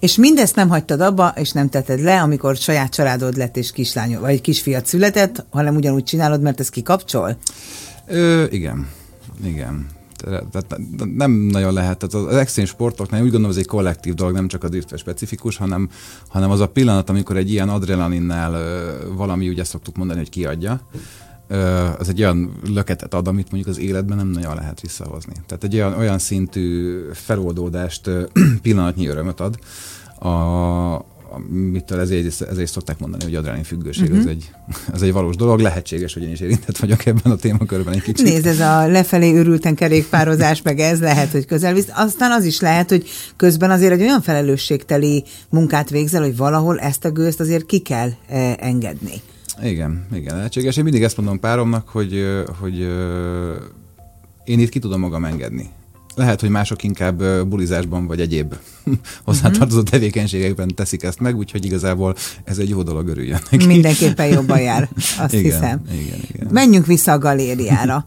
És 0.00 0.16
mindezt 0.16 0.54
nem 0.54 0.68
hagytad 0.68 1.00
abba, 1.00 1.32
és 1.36 1.50
nem 1.50 1.68
tetted 1.68 2.00
le, 2.00 2.20
amikor 2.20 2.56
saját 2.56 2.92
családod 2.92 3.36
lett 3.36 3.56
és 3.56 3.72
kislány, 3.72 4.18
vagy 4.18 4.40
kisfiat 4.40 4.86
született, 4.86 5.44
hanem 5.50 5.76
ugyanúgy 5.76 6.04
csinálod, 6.04 6.40
mert 6.40 6.60
ez 6.60 6.68
kikapcsol? 6.68 7.36
Ö, 8.06 8.44
igen, 8.50 8.88
igen. 9.44 9.86
Tehát 10.24 10.80
nem 11.14 11.30
nagyon 11.30 11.72
lehet. 11.72 11.98
Tehát 11.98 12.26
az 12.28 12.36
extrém 12.36 12.66
sportoknál 12.66 13.22
úgy 13.22 13.30
gondolom, 13.30 13.50
ez 13.50 13.56
egy 13.62 13.66
kollektív 13.66 14.14
dolog, 14.14 14.34
nem 14.34 14.48
csak 14.48 14.64
a 14.64 14.68
driftre 14.68 14.96
specifikus, 14.96 15.56
hanem, 15.56 15.88
hanem 16.28 16.50
az 16.50 16.60
a 16.60 16.68
pillanat, 16.68 17.10
amikor 17.10 17.36
egy 17.36 17.50
ilyen 17.50 17.68
adrenalinnál 17.68 18.62
valami, 19.16 19.48
ugye 19.48 19.64
szoktuk 19.64 19.96
mondani, 19.96 20.18
hogy 20.18 20.30
kiadja, 20.30 20.80
az 21.98 22.08
egy 22.08 22.20
olyan 22.20 22.58
löketet 22.66 23.14
ad, 23.14 23.28
amit 23.28 23.50
mondjuk 23.50 23.76
az 23.76 23.82
életben 23.82 24.16
nem 24.16 24.28
nagyon 24.28 24.54
lehet 24.54 24.80
visszahozni. 24.80 25.32
Tehát 25.46 25.64
egy 25.64 25.74
olyan, 25.74 25.92
olyan 25.98 26.18
szintű 26.18 26.98
feloldódást, 27.12 28.10
pillanatnyi 28.62 29.06
örömöt 29.06 29.40
ad, 29.40 29.58
a, 30.18 31.04
mitől 31.50 32.00
ezért, 32.00 32.42
ezért 32.42 32.70
szokták 32.70 32.98
mondani, 32.98 33.24
hogy 33.24 33.34
adrenalin 33.34 33.64
függőség, 33.64 34.04
uh-huh. 34.04 34.18
ez, 34.18 34.26
egy, 34.26 34.50
ez 34.92 35.02
egy 35.02 35.12
valós 35.12 35.36
dolog, 35.36 35.60
lehetséges, 35.60 36.14
hogy 36.14 36.22
én 36.22 36.30
is 36.30 36.40
érintett 36.40 36.76
vagyok 36.76 37.06
ebben 37.06 37.32
a 37.32 37.36
témakörben 37.36 37.94
egy 37.94 38.02
kicsit. 38.02 38.26
Nézd, 38.26 38.46
ez 38.46 38.60
a 38.60 38.86
lefelé 38.86 39.36
örülten 39.36 39.74
kerékpározás, 39.74 40.62
meg 40.62 40.78
ez 40.78 41.00
lehet, 41.00 41.30
hogy 41.30 41.46
közel 41.46 41.74
visz. 41.74 41.88
Aztán 41.94 42.30
az 42.30 42.44
is 42.44 42.60
lehet, 42.60 42.88
hogy 42.88 43.08
közben 43.36 43.70
azért 43.70 43.92
egy 43.92 44.00
olyan 44.00 44.22
felelősségteli 44.22 45.24
munkát 45.48 45.90
végzel, 45.90 46.22
hogy 46.22 46.36
valahol 46.36 46.78
ezt 46.78 47.04
a 47.04 47.10
gőzt 47.10 47.40
azért 47.40 47.66
ki 47.66 47.78
kell 47.78 48.10
eh, 48.28 48.54
engedni. 48.58 49.22
Igen, 49.62 50.06
igen, 50.14 50.36
lehetséges. 50.36 50.76
Én 50.76 50.84
mindig 50.84 51.02
ezt 51.02 51.16
mondom 51.16 51.40
páromnak, 51.40 51.88
hogy, 51.88 52.24
hogy 52.60 52.80
én 54.44 54.58
itt 54.58 54.68
ki 54.68 54.78
tudom 54.78 55.00
magam 55.00 55.24
engedni. 55.24 55.70
Lehet, 56.14 56.40
hogy 56.40 56.48
mások 56.48 56.82
inkább 56.82 57.46
bulizásban 57.46 58.06
vagy 58.06 58.20
egyéb 58.20 58.54
hozzátartozó 59.24 59.80
mhm. 59.80 59.90
tevékenységekben 59.90 60.68
teszik 60.74 61.02
ezt 61.02 61.20
meg, 61.20 61.36
úgyhogy 61.36 61.64
igazából 61.64 62.14
ez 62.44 62.58
egy 62.58 62.68
jó 62.68 62.82
dolog, 62.82 63.08
örüljön 63.08 63.40
neki. 63.50 63.66
Mindenképpen 63.66 64.26
jobban 64.26 64.60
jár, 64.60 64.88
azt 65.18 65.32
igen, 65.32 65.44
hiszem. 65.44 65.80
Igen, 65.92 66.18
igen. 66.32 66.48
Menjünk 66.50 66.86
vissza 66.86 67.12
a 67.12 67.18
galériára 67.18 68.04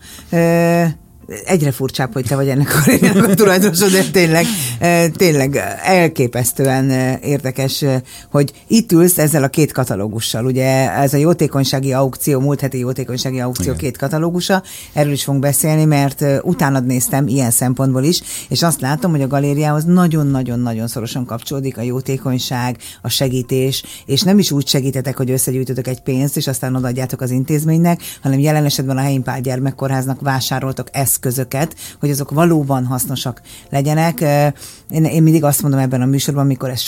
egyre 1.45 1.71
furcsább, 1.71 2.13
hogy 2.13 2.25
te 2.25 2.35
vagy 2.35 2.49
ennek 2.49 2.75
a 2.75 2.79
galériának 2.85 3.29
a 3.29 3.33
tulajdonosod, 3.33 3.91
de 3.91 4.03
tényleg, 4.11 4.45
eh, 4.79 5.09
tényleg 5.15 5.61
elképesztően 5.83 6.89
eh, 6.89 7.17
érdekes, 7.23 7.81
eh, 7.81 8.01
hogy 8.31 8.51
itt 8.67 8.91
ülsz 8.91 9.17
ezzel 9.17 9.43
a 9.43 9.47
két 9.47 9.71
katalógussal. 9.71 10.45
Ugye 10.45 10.91
ez 10.91 11.13
a 11.13 11.17
jótékonysági 11.17 11.93
aukció, 11.93 12.39
múlt 12.39 12.61
heti 12.61 12.79
jótékonysági 12.79 13.39
aukció 13.39 13.65
Igen. 13.65 13.77
két 13.77 13.97
katalógusa, 13.97 14.63
erről 14.93 15.11
is 15.11 15.23
fogunk 15.23 15.43
beszélni, 15.43 15.85
mert 15.85 16.25
utánad 16.41 16.85
néztem 16.85 17.27
ilyen 17.27 17.51
szempontból 17.51 18.03
is, 18.03 18.21
és 18.49 18.63
azt 18.63 18.81
látom, 18.81 19.11
hogy 19.11 19.21
a 19.21 19.27
galériához 19.27 19.83
nagyon-nagyon-nagyon 19.83 20.87
szorosan 20.87 21.25
kapcsolódik 21.25 21.77
a 21.77 21.81
jótékonyság, 21.81 22.77
a 23.01 23.09
segítés, 23.09 23.83
és 24.05 24.21
nem 24.21 24.39
is 24.39 24.51
úgy 24.51 24.67
segítetek, 24.67 25.17
hogy 25.17 25.31
összegyűjtötök 25.31 25.87
egy 25.87 26.01
pénzt, 26.01 26.37
és 26.37 26.47
aztán 26.47 26.75
odaadjátok 26.75 27.21
az 27.21 27.31
intézménynek, 27.31 28.01
hanem 28.21 28.39
jelen 28.39 28.65
esetben 28.65 28.97
a 28.97 29.01
helyi 29.01 29.19
Pál 29.19 29.41
gyermekkorháznak 29.41 30.21
vásároltok 30.21 30.87
ezt 30.91 31.16
eszközöket, 31.17 31.75
hogy 31.99 32.09
azok 32.09 32.31
valóban 32.31 32.85
hasznosak 32.85 33.41
legyenek. 33.69 34.21
Én, 34.89 35.03
én 35.03 35.23
mindig 35.23 35.43
azt 35.43 35.61
mondom 35.61 35.79
ebben 35.79 36.01
a 36.01 36.05
műsorban, 36.05 36.43
amikor 36.43 36.69
ez 36.69 36.83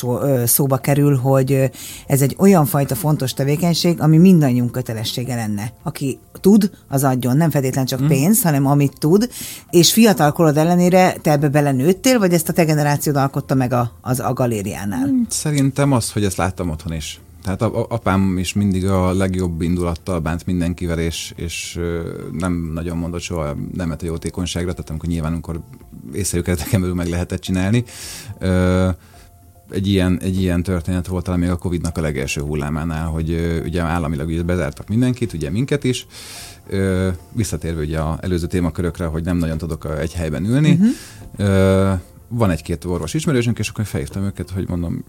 szóba 0.45 0.77
kerül, 0.77 1.17
hogy 1.17 1.71
ez 2.07 2.21
egy 2.21 2.35
olyan 2.39 2.65
fajta 2.65 2.95
fontos 2.95 3.33
tevékenység, 3.33 4.01
ami 4.01 4.17
mindannyiunk 4.17 4.71
kötelessége 4.71 5.35
lenne. 5.35 5.71
Aki 5.83 6.19
tud, 6.41 6.71
az 6.87 7.03
adjon, 7.03 7.37
nem 7.37 7.49
feltétlen 7.49 7.85
csak 7.85 8.01
mm. 8.01 8.07
pénz, 8.07 8.41
hanem 8.41 8.65
amit 8.65 8.99
tud, 8.99 9.29
és 9.69 9.93
fiatal 9.93 10.31
korod 10.31 10.57
ellenére 10.57 11.15
te 11.21 11.31
ebbe 11.31 11.49
belenőttél, 11.49 12.19
vagy 12.19 12.33
ezt 12.33 12.49
a 12.49 12.53
te 12.53 12.63
generációd 12.63 13.15
alkotta 13.15 13.55
meg 13.55 13.73
a, 13.73 13.91
az 14.01 14.19
a 14.19 14.33
galériánál? 14.33 15.09
Szerintem 15.29 15.91
az, 15.91 16.11
hogy 16.11 16.23
ezt 16.23 16.37
láttam 16.37 16.69
otthon 16.69 16.93
is. 16.93 17.19
Tehát 17.57 17.73
apám 17.89 18.37
is 18.37 18.53
mindig 18.53 18.87
a 18.87 19.13
legjobb 19.13 19.61
indulattal 19.61 20.19
bánt 20.19 20.45
mindenkivel, 20.45 20.99
és, 20.99 21.33
és 21.35 21.79
nem 22.31 22.71
nagyon 22.73 22.97
mondott 22.97 23.21
soha 23.21 23.55
nemet 23.73 24.01
a 24.01 24.05
jótékonyságra, 24.05 24.71
tehát 24.71 24.89
amikor 24.89 25.09
nyilván, 25.09 25.31
amikor 25.31 25.59
észszerű 26.13 26.41
kereteken 26.41 26.81
belül 26.81 26.95
meg 26.95 27.07
lehetett 27.07 27.41
csinálni. 27.41 27.83
Egy 29.71 29.87
ilyen, 29.87 30.19
egy 30.21 30.41
ilyen 30.41 30.63
történet 30.63 31.07
volt 31.07 31.23
talán 31.23 31.39
még 31.39 31.49
a 31.49 31.57
Covid-nak 31.57 31.97
a 31.97 32.01
legelső 32.01 32.41
hullámánál, 32.41 33.07
hogy 33.07 33.61
ugye 33.65 33.81
államilag 33.81 34.27
ugye 34.27 34.43
bezártak 34.43 34.87
mindenkit, 34.87 35.33
ugye 35.33 35.49
minket 35.49 35.83
is, 35.83 36.07
visszatérve 37.31 37.81
ugye 37.81 38.01
az 38.01 38.17
előző 38.21 38.47
témakörökre, 38.47 39.05
hogy 39.05 39.23
nem 39.23 39.37
nagyon 39.37 39.57
tudok 39.57 39.87
egy 39.99 40.13
helyben 40.13 40.45
ülni, 40.45 40.79
uh-huh. 41.37 41.99
van 42.27 42.49
egy-két 42.49 42.85
orvos 42.85 43.13
ismerősünk, 43.13 43.59
és 43.59 43.69
akkor 43.69 43.85
felhívtam 43.85 44.23
őket, 44.23 44.49
hogy 44.49 44.67
mondom, 44.67 45.03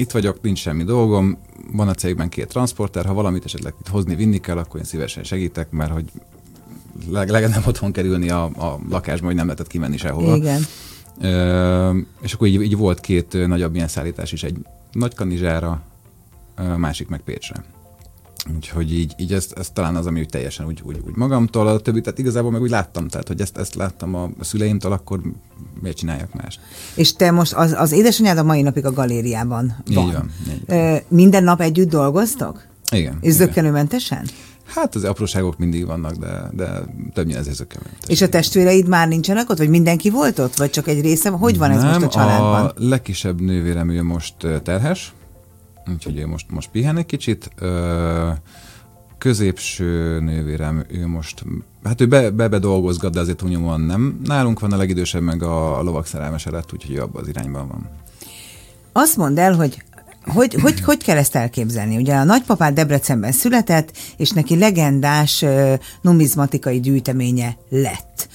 itt 0.00 0.10
vagyok, 0.10 0.42
nincs 0.42 0.58
semmi 0.58 0.84
dolgom, 0.84 1.38
van 1.72 1.88
a 1.88 1.94
cégben 1.94 2.28
két 2.28 2.48
transporter, 2.48 3.04
ha 3.04 3.14
valamit 3.14 3.44
esetleg 3.44 3.74
itt 3.80 3.88
hozni, 3.88 4.14
vinni 4.14 4.38
kell, 4.38 4.58
akkor 4.58 4.80
én 4.80 4.86
szívesen 4.86 5.22
segítek, 5.22 5.70
mert 5.70 5.92
hogy 5.92 6.04
legalább 7.10 7.50
nem 7.50 7.62
otthon 7.66 7.92
kerülni 7.92 8.30
a, 8.30 8.44
a 8.44 8.78
lakásba, 8.90 9.26
hogy 9.26 9.34
nem 9.34 9.44
lehetett 9.44 9.66
kimenni 9.66 9.96
sehova. 9.96 10.36
Igen. 10.36 10.62
Ö, 11.20 11.98
és 12.20 12.32
akkor 12.32 12.46
így, 12.46 12.62
így 12.62 12.76
volt 12.76 13.00
két 13.00 13.46
nagyobb 13.46 13.74
ilyen 13.74 13.88
szállítás 13.88 14.32
is, 14.32 14.42
egy 14.42 14.56
nagy 14.92 15.14
kanizsára, 15.14 15.82
másik 16.76 17.08
meg 17.08 17.20
Pécsre. 17.20 17.64
Úgyhogy 18.56 18.92
így, 18.92 19.14
így 19.18 19.32
ez, 19.32 19.46
ez 19.56 19.70
talán 19.70 19.96
az, 19.96 20.06
ami 20.06 20.20
úgy 20.20 20.28
teljesen 20.28 20.66
úgy, 20.66 20.80
úgy, 20.84 21.00
úgy 21.06 21.16
magamtól, 21.16 21.66
a 21.66 21.80
többi, 21.80 22.00
tehát 22.00 22.18
igazából 22.18 22.50
meg 22.50 22.60
úgy 22.60 22.70
láttam, 22.70 23.08
tehát 23.08 23.28
hogy 23.28 23.40
ezt, 23.40 23.56
ezt 23.56 23.74
láttam 23.74 24.14
a 24.14 24.30
szüleimtől, 24.40 24.92
akkor 24.92 25.20
miért 25.80 25.96
csináljak 25.96 26.34
más. 26.34 26.60
És 26.94 27.12
te 27.12 27.30
most, 27.30 27.52
az, 27.52 27.72
az 27.72 27.92
édesanyád 27.92 28.38
a 28.38 28.42
mai 28.42 28.62
napig 28.62 28.84
a 28.84 28.92
galériában 28.92 29.48
van. 29.50 29.76
Így 29.88 30.12
van. 30.12 30.30
Így 30.50 30.62
van. 30.66 31.00
Minden 31.08 31.44
nap 31.44 31.60
együtt 31.60 31.88
dolgoztok? 31.88 32.66
Igen. 32.90 33.18
És 33.20 33.32
zöggenőmentesen? 33.32 34.26
Hát 34.64 34.94
az 34.94 35.04
apróságok 35.04 35.58
mindig 35.58 35.86
vannak, 35.86 36.12
de, 36.12 36.50
de 36.52 36.84
többnyire 37.14 37.38
ez 37.38 37.44
zöggenőmentesen. 37.44 38.08
És 38.08 38.20
a 38.20 38.28
testvéreid 38.28 38.88
már 38.88 39.08
nincsenek 39.08 39.50
ott, 39.50 39.58
vagy 39.58 39.68
mindenki 39.68 40.10
volt 40.10 40.38
ott, 40.38 40.56
vagy 40.56 40.70
csak 40.70 40.88
egy 40.88 41.00
része? 41.00 41.30
Hogy 41.30 41.58
van 41.58 41.70
ez 41.70 41.82
Nem, 41.82 41.92
most 41.92 42.04
a 42.04 42.08
családban? 42.08 42.64
a 42.64 42.72
legkisebb 42.76 43.40
nővérem 43.40 43.90
ő 43.90 44.02
most 44.02 44.34
terhes, 44.62 45.12
úgyhogy 45.86 46.18
ő 46.18 46.26
most, 46.26 46.50
most 46.50 46.70
pihen 46.70 46.96
egy 46.96 47.06
kicsit. 47.06 47.50
Középső 49.18 50.20
nővérem, 50.20 50.84
ő 50.88 51.06
most, 51.06 51.44
hát 51.84 52.00
ő 52.00 52.06
be, 52.06 52.30
be, 52.30 52.48
be 52.48 52.58
dolgozgat, 52.58 53.12
de 53.12 53.20
azért 53.20 53.36
túlnyomóan 53.36 53.80
nem. 53.80 54.20
Nálunk 54.24 54.60
van 54.60 54.72
a 54.72 54.76
legidősebb 54.76 55.22
meg 55.22 55.42
a, 55.42 55.78
a 55.78 55.82
lovak 55.82 56.06
szerelmese 56.06 56.50
lett, 56.50 56.72
úgyhogy 56.72 56.96
abban 56.96 57.22
az 57.22 57.28
irányban 57.28 57.68
van. 57.68 57.88
Azt 58.92 59.16
mondd 59.16 59.38
el, 59.38 59.54
hogy 59.54 59.82
hogy, 60.26 60.54
hogy, 60.54 60.80
hogy 60.90 61.04
kell 61.04 61.16
ezt 61.16 61.36
elképzelni? 61.36 61.96
Ugye 61.96 62.14
a 62.14 62.24
nagypapád 62.24 62.74
Debrecenben 62.74 63.32
született, 63.32 63.92
és 64.16 64.30
neki 64.30 64.58
legendás 64.58 65.44
numizmatikai 66.00 66.80
gyűjteménye 66.80 67.56
lett. 67.68 68.28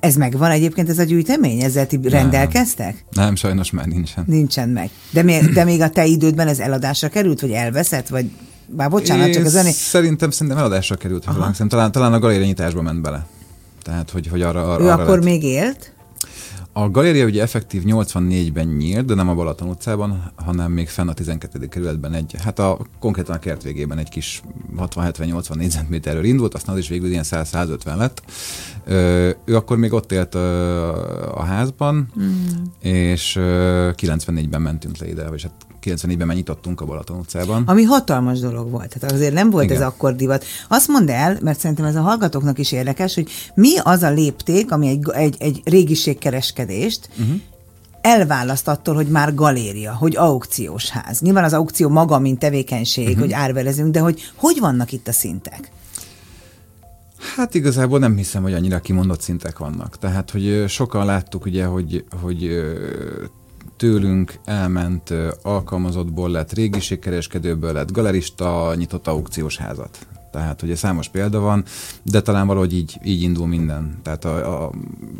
Ez 0.00 0.14
megvan 0.14 0.50
egyébként 0.50 0.88
ez 0.88 0.98
a 0.98 1.02
gyűjtemény? 1.02 1.60
Ezzel 1.60 1.86
ti 1.86 2.00
rendelkeztek? 2.02 3.04
Nem, 3.10 3.36
sajnos 3.36 3.70
már 3.70 3.86
nincsen. 3.86 4.24
Nincsen 4.26 4.68
meg. 4.68 4.90
De, 5.10 5.22
még, 5.22 5.44
de 5.44 5.64
még 5.64 5.80
a 5.80 5.90
te 5.90 6.04
idődben 6.04 6.48
ez 6.48 6.58
eladásra 6.58 7.08
került, 7.08 7.40
vagy 7.40 7.50
elveszett, 7.50 8.08
vagy 8.08 8.30
bár 8.66 8.90
bocsánat, 8.90 9.32
csak 9.32 9.44
az 9.44 9.54
öné... 9.54 9.70
Szerintem, 9.70 10.30
szerintem 10.30 10.58
eladásra 10.58 10.96
került, 10.96 11.26
talán, 11.68 11.92
talán 11.92 12.12
a 12.12 12.18
galéria 12.18 12.46
nyitásba 12.46 12.82
ment 12.82 13.00
bele. 13.00 13.26
Tehát, 13.82 14.10
hogy, 14.10 14.26
hogy 14.26 14.42
arra, 14.42 14.72
arra 14.72 14.82
Ő 14.82 14.88
arra 14.88 15.02
akkor 15.02 15.14
lett. 15.14 15.24
még 15.24 15.42
élt? 15.42 15.92
A 16.78 16.90
galéria 16.90 17.24
ugye 17.24 17.42
effektív 17.42 17.82
84-ben 17.86 18.66
nyílt, 18.66 19.04
de 19.04 19.14
nem 19.14 19.28
a 19.28 19.34
Balaton 19.34 19.68
utcában, 19.68 20.32
hanem 20.34 20.72
még 20.72 20.88
fenn 20.88 21.08
a 21.08 21.12
12. 21.12 21.66
kerületben 21.66 22.12
egy, 22.12 22.34
hát 22.38 22.58
a, 22.58 22.78
konkrétan 22.98 23.34
a 23.34 23.38
kert 23.38 23.62
végében 23.62 23.98
egy 23.98 24.08
kis 24.08 24.42
60-70-80 24.76 25.54
négyzetméterről 25.54 26.24
indult, 26.24 26.54
aztán 26.54 26.74
az 26.74 26.80
is 26.80 26.88
végül 26.88 27.08
ilyen 27.08 27.24
100-150 27.26 27.96
lett. 27.96 28.22
Ö, 28.84 29.30
ő 29.44 29.56
akkor 29.56 29.76
még 29.76 29.92
ott 29.92 30.12
élt 30.12 30.34
ö, 30.34 30.40
a 31.34 31.42
házban, 31.42 32.12
mm. 32.20 32.46
és 32.80 33.36
ö, 33.36 33.90
94-ben 33.96 34.62
mentünk 34.62 34.96
le 34.96 35.08
ide, 35.08 35.28
vagy 35.28 35.42
hát 35.42 35.65
94-ben 35.86 36.26
már 36.26 36.36
nyitottunk 36.36 36.80
a 36.80 36.84
Balaton 36.84 37.18
utcában. 37.18 37.62
Ami 37.66 37.82
hatalmas 37.82 38.38
dolog 38.38 38.70
volt. 38.70 38.98
Tehát 38.98 39.14
azért 39.14 39.34
nem 39.34 39.50
volt 39.50 39.64
Igen. 39.64 39.76
ez 39.76 39.82
akkor 39.82 40.16
divat. 40.16 40.44
Azt 40.68 40.88
mondd 40.88 41.10
el, 41.10 41.38
mert 41.42 41.58
szerintem 41.58 41.84
ez 41.84 41.96
a 41.96 42.00
hallgatóknak 42.00 42.58
is 42.58 42.72
érdekes, 42.72 43.14
hogy 43.14 43.28
mi 43.54 43.78
az 43.82 44.02
a 44.02 44.10
lépték, 44.10 44.72
ami 44.72 44.88
egy, 44.88 45.10
egy, 45.12 45.36
egy 45.38 45.60
régiségkereskedést 45.64 47.08
uh-huh 47.18 47.40
elválaszt 48.06 48.68
attól, 48.68 48.94
hogy 48.94 49.08
már 49.08 49.34
galéria, 49.34 49.94
hogy 49.94 50.16
aukciós 50.16 50.88
ház. 50.90 51.20
Nyilván 51.20 51.44
az 51.44 51.52
aukció 51.52 51.88
maga, 51.88 52.18
mint 52.18 52.38
tevékenység, 52.38 53.06
uh-huh. 53.06 53.20
hogy 53.20 53.32
árverezünk, 53.32 53.92
de 53.92 54.00
hogy 54.00 54.32
hogy 54.34 54.58
vannak 54.60 54.92
itt 54.92 55.08
a 55.08 55.12
szintek? 55.12 55.70
Hát 57.36 57.54
igazából 57.54 57.98
nem 57.98 58.16
hiszem, 58.16 58.42
hogy 58.42 58.52
annyira 58.52 58.80
kimondott 58.80 59.20
szintek 59.20 59.58
vannak. 59.58 59.98
Tehát, 59.98 60.30
hogy 60.30 60.64
sokan 60.68 61.06
láttuk 61.06 61.44
ugye, 61.44 61.64
hogy, 61.64 62.04
hogy 62.22 62.64
tőlünk 63.76 64.38
elment 64.44 65.12
alkalmazottból 65.42 66.30
lett 66.30 66.52
régiségkereskedőből 66.52 67.72
lett 67.72 67.92
galerista, 67.92 68.74
nyitott 68.76 69.06
aukciós 69.06 69.56
házat. 69.56 70.06
Tehát 70.30 70.62
ugye 70.62 70.76
számos 70.76 71.08
példa 71.08 71.40
van, 71.40 71.64
de 72.02 72.20
talán 72.20 72.46
valahogy 72.46 72.74
így, 72.74 72.98
így 73.04 73.22
indul 73.22 73.46
minden. 73.46 73.98
Tehát 74.02 74.24
a, 74.24 74.64
a 74.64 74.70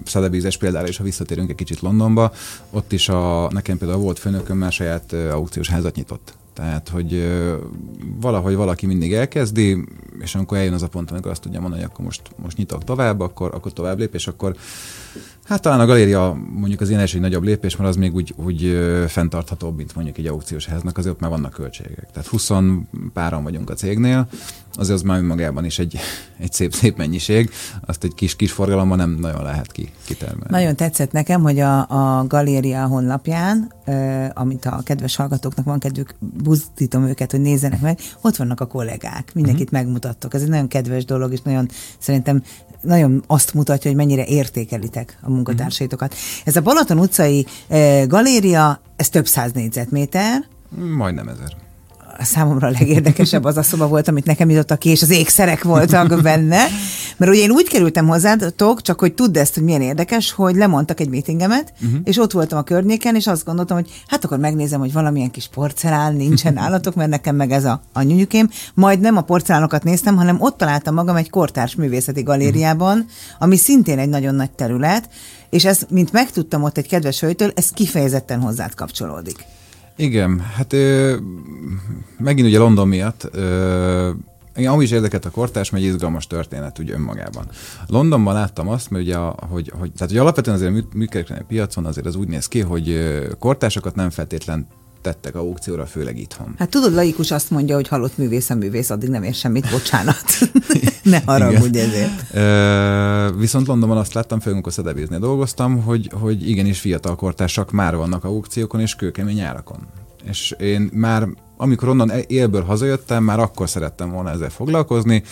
Szedebízes 0.05 0.57
példára 0.57 0.89
is, 0.89 0.97
ha 0.97 1.05
visszatérünk 1.05 1.51
egy 1.51 1.57
kicsit 1.57 1.81
Londonba, 1.81 2.33
ott 2.71 2.93
is 2.93 3.09
a, 3.09 3.49
nekem 3.53 3.79
például 3.79 4.01
volt 4.01 4.19
főnököm 4.19 4.59
már 4.59 4.73
saját 4.73 5.13
aukciós 5.13 5.69
házat 5.69 5.95
nyitott. 5.95 6.35
Tehát, 6.57 6.89
hogy 6.89 7.27
valahogy 8.21 8.55
valaki 8.55 8.87
mindig 8.87 9.13
elkezdi, 9.13 9.85
és 10.21 10.35
amikor 10.35 10.59
eljön 10.59 10.73
az 10.73 10.83
a 10.83 10.89
pont, 10.89 11.11
amikor 11.11 11.31
azt 11.31 11.41
tudja 11.41 11.61
mondani, 11.61 11.83
hogy 11.83 11.91
akkor 11.93 12.05
most, 12.05 12.23
most 12.37 12.57
nyitok 12.57 12.85
tovább, 12.85 13.21
akkor, 13.21 13.55
akkor 13.55 13.73
tovább 13.73 13.99
lép, 13.99 14.15
és 14.15 14.27
akkor 14.27 14.57
Hát 15.45 15.63
talán 15.63 15.81
a 15.81 15.87
galéria 15.87 16.37
mondjuk 16.53 16.81
az 16.81 16.89
ilyen 16.89 17.01
egy 17.01 17.21
nagyobb 17.21 17.43
lépés, 17.43 17.77
mert 17.77 17.89
az 17.89 17.97
még 17.97 18.15
úgy, 18.15 18.35
úgy 18.37 18.79
fenntarthatóbb, 19.09 19.77
mint 19.77 19.95
mondjuk 19.95 20.19
egy 20.19 20.27
aukciós 20.27 20.67
háznak, 20.67 20.99
azért 20.99 21.15
ott 21.15 21.21
már 21.21 21.31
vannak 21.31 21.53
költségek. 21.53 22.11
Tehát 22.13 22.29
20 22.29 22.51
páran 23.13 23.43
vagyunk 23.43 23.71
a 23.71 23.75
cégnél, 23.75 24.29
azért 24.77 24.95
az 24.95 25.03
már 25.03 25.19
önmagában 25.19 25.65
is 25.65 25.79
egy, 25.79 25.99
egy 26.39 26.53
szép, 26.53 26.75
szép 26.75 26.97
mennyiség, 26.97 27.51
azt 27.81 28.05
egy 28.05 28.15
kis, 28.15 28.37
kis 28.37 28.53
forgalomban 28.53 28.99
nem 28.99 29.11
nagyon 29.11 29.43
lehet 29.43 29.73
ki, 29.73 29.93
kitermelni. 30.05 30.47
Nagyon 30.49 30.77
tetszett 30.77 31.13
nekem, 31.13 31.43
hogy 31.43 31.59
a, 31.59 31.89
a 31.89 32.27
galéria 32.27 32.87
honlapján, 32.87 33.73
eh, 33.85 34.29
amit 34.35 34.65
a 34.65 34.81
kedves 34.85 35.17
hallgatóknak 35.17 35.65
van 35.65 35.79
kedvük, 35.79 36.15
buzdítom 36.19 37.07
őket, 37.07 37.31
hogy 37.31 37.41
nézzenek 37.41 37.81
meg, 37.81 37.99
ott 38.21 38.37
vannak 38.37 38.61
a 38.61 38.67
kollégák, 38.67 39.31
mindenkit 39.35 39.65
uh-huh. 39.67 39.81
megmutattok. 39.81 40.35
Ez 40.35 40.43
egy 40.43 40.49
nagyon 40.49 40.69
kedves 40.69 41.05
dolog, 41.05 41.33
és 41.33 41.43
nagyon 41.43 41.69
szerintem 41.99 42.43
nagyon 42.81 43.25
azt 43.27 43.55
mutatja, 43.55 43.91
hogy 43.91 43.99
mennyire 43.99 44.25
értékelitek 44.25 45.19
a 45.23 45.31
munkatársaitokat. 45.31 46.15
Ez 46.45 46.57
a 46.57 46.61
Balaton 46.61 46.99
utcai 46.99 47.47
e, 47.69 48.05
galéria, 48.05 48.81
ez 48.97 49.09
több 49.09 49.27
száz 49.27 49.53
négyzetméter. 49.53 50.45
Majdnem 50.97 51.29
ezer 51.29 51.66
számomra 52.25 52.67
a 52.67 52.71
legérdekesebb 52.71 53.45
az 53.45 53.57
a 53.57 53.63
szoba 53.63 53.87
volt, 53.87 54.09
amit 54.09 54.25
nekem 54.25 54.51
jutottak 54.51 54.79
ki, 54.79 54.89
és 54.89 55.03
az 55.03 55.11
ékszerek 55.11 55.63
voltak 55.63 56.23
benne. 56.23 56.65
Mert 57.17 57.33
ugye 57.33 57.41
én 57.41 57.51
úgy 57.51 57.69
kerültem 57.69 58.07
hozzátok, 58.07 58.83
csak 58.83 59.01
hogy 59.01 59.15
tudd 59.15 59.39
ezt, 59.39 59.55
hogy 59.55 59.63
milyen 59.63 59.81
érdekes, 59.81 60.33
hogy 60.33 60.55
lemondtak 60.55 61.01
egy 61.01 61.09
meetingemet, 61.09 61.73
uh-huh. 61.83 62.01
és 62.05 62.19
ott 62.19 62.33
voltam 62.33 62.59
a 62.59 62.63
környéken, 62.63 63.15
és 63.15 63.27
azt 63.27 63.45
gondoltam, 63.45 63.77
hogy 63.77 63.91
hát 64.07 64.25
akkor 64.25 64.39
megnézem, 64.39 64.81
hogy 64.81 64.93
valamilyen 64.93 65.31
kis 65.31 65.49
porcelán 65.49 66.15
nincsen 66.15 66.57
állatok, 66.65 66.95
mert 66.95 67.11
nekem 67.11 67.37
meg 67.37 67.51
ez 67.51 67.65
a, 67.65 67.83
a 67.93 68.03
nyunyukém. 68.03 68.51
Majd 68.75 69.01
nem 69.01 69.17
a 69.17 69.21
porcelánokat 69.21 69.85
néztem, 69.85 70.17
hanem 70.17 70.41
ott 70.41 70.57
találtam 70.57 70.95
magam 70.95 71.17
egy 71.17 71.31
kortárs 71.31 71.75
művészeti 71.75 72.23
galériában, 72.23 72.97
uh-huh. 72.97 73.11
ami 73.39 73.57
szintén 73.57 73.99
egy 73.99 74.09
nagyon 74.09 74.35
nagy 74.35 74.51
terület, 74.51 75.09
és 75.51 75.65
ez, 75.65 75.81
mint 75.89 76.13
megtudtam 76.13 76.63
ott 76.63 76.79
egy 76.79 76.89
kedves 76.89 77.21
hölgytől, 77.21 77.53
ez 77.55 77.71
kifejezetten 77.71 78.41
hozzád 78.41 78.75
kapcsolódik. 78.75 79.37
Igen, 79.97 80.41
hát 80.41 80.73
ö, 80.73 81.17
megint 82.19 82.49
ugye 82.49 82.59
London 82.59 82.89
miatt 82.89 83.29
ö, 83.33 84.11
igen, 84.57 84.71
amúgy 84.71 84.85
is 84.85 84.91
érdekelt 84.91 85.25
a 85.25 85.31
kortás, 85.31 85.71
mert 85.71 85.85
egy 85.85 85.91
izgalmas 85.91 86.27
történet 86.27 86.79
úgy 86.79 86.91
önmagában. 86.91 87.49
Londonban 87.87 88.35
láttam 88.35 88.69
azt, 88.69 88.91
mert 88.91 89.05
ugye, 89.05 89.17
hogy, 89.17 89.73
hogy, 89.79 89.93
tehát, 89.93 90.09
hogy 90.09 90.17
alapvetően 90.17 90.57
azért 90.57 90.95
működő 90.95 91.45
piacon 91.49 91.87
azért 91.87 92.07
az 92.07 92.15
úgy 92.15 92.29
néz 92.29 92.47
ki, 92.47 92.61
hogy 92.61 93.09
kortásokat 93.39 93.95
nem 93.95 94.11
feltétlen 94.11 94.67
tettek 95.01 95.35
aukcióra, 95.35 95.87
főleg 95.87 96.19
itthon. 96.19 96.55
Hát 96.59 96.71
tudod, 96.71 96.93
laikus 96.93 97.31
azt 97.31 97.51
mondja, 97.51 97.75
hogy 97.75 97.89
halott 97.89 98.19
művész 98.19 98.51
a 98.51 98.55
művész, 98.55 98.91
addig 98.91 99.09
nem 99.09 99.23
ér 99.23 99.35
semmit, 99.35 99.71
bocsánat. 99.71 100.25
ne 101.07 101.21
haragudj 101.25 101.79
ezért. 101.79 102.35
E, 102.35 103.31
viszont 103.31 103.67
Londonban 103.67 103.99
azt 103.99 104.13
láttam, 104.13 104.39
főleg 104.39 104.53
amikor 104.53 104.73
Szedebéznél 104.73 105.19
dolgoztam, 105.19 105.83
hogy, 105.83 106.11
hogy 106.21 106.49
igenis 106.49 106.81
fiatal 106.81 107.17
kortársak 107.17 107.71
már 107.71 107.97
vannak 107.97 108.25
aukciókon 108.25 108.81
és 108.81 108.95
kőkemény 108.95 109.41
árakon. 109.41 109.79
És 110.25 110.55
én 110.59 110.91
már 110.93 111.29
amikor 111.57 111.89
onnan 111.89 112.13
élből 112.27 112.63
hazajöttem, 112.63 113.25
már 113.25 113.41
akkor 113.41 113.69
szerettem 113.69 114.11
volna 114.11 114.31
ezzel 114.31 114.51
foglalkozni, 114.51 115.23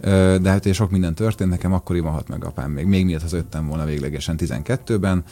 de 0.00 0.50
hát 0.50 0.74
sok 0.74 0.90
minden 0.90 1.14
történt, 1.14 1.50
nekem 1.50 1.72
akkoriban 1.72 2.12
halt 2.12 2.28
meg 2.28 2.44
apám, 2.44 2.70
még, 2.70 2.86
még 2.86 3.04
miatt 3.04 3.22
hazajöttem 3.22 3.66
volna 3.66 3.84
véglegesen 3.84 4.36
12-ben 4.38 5.24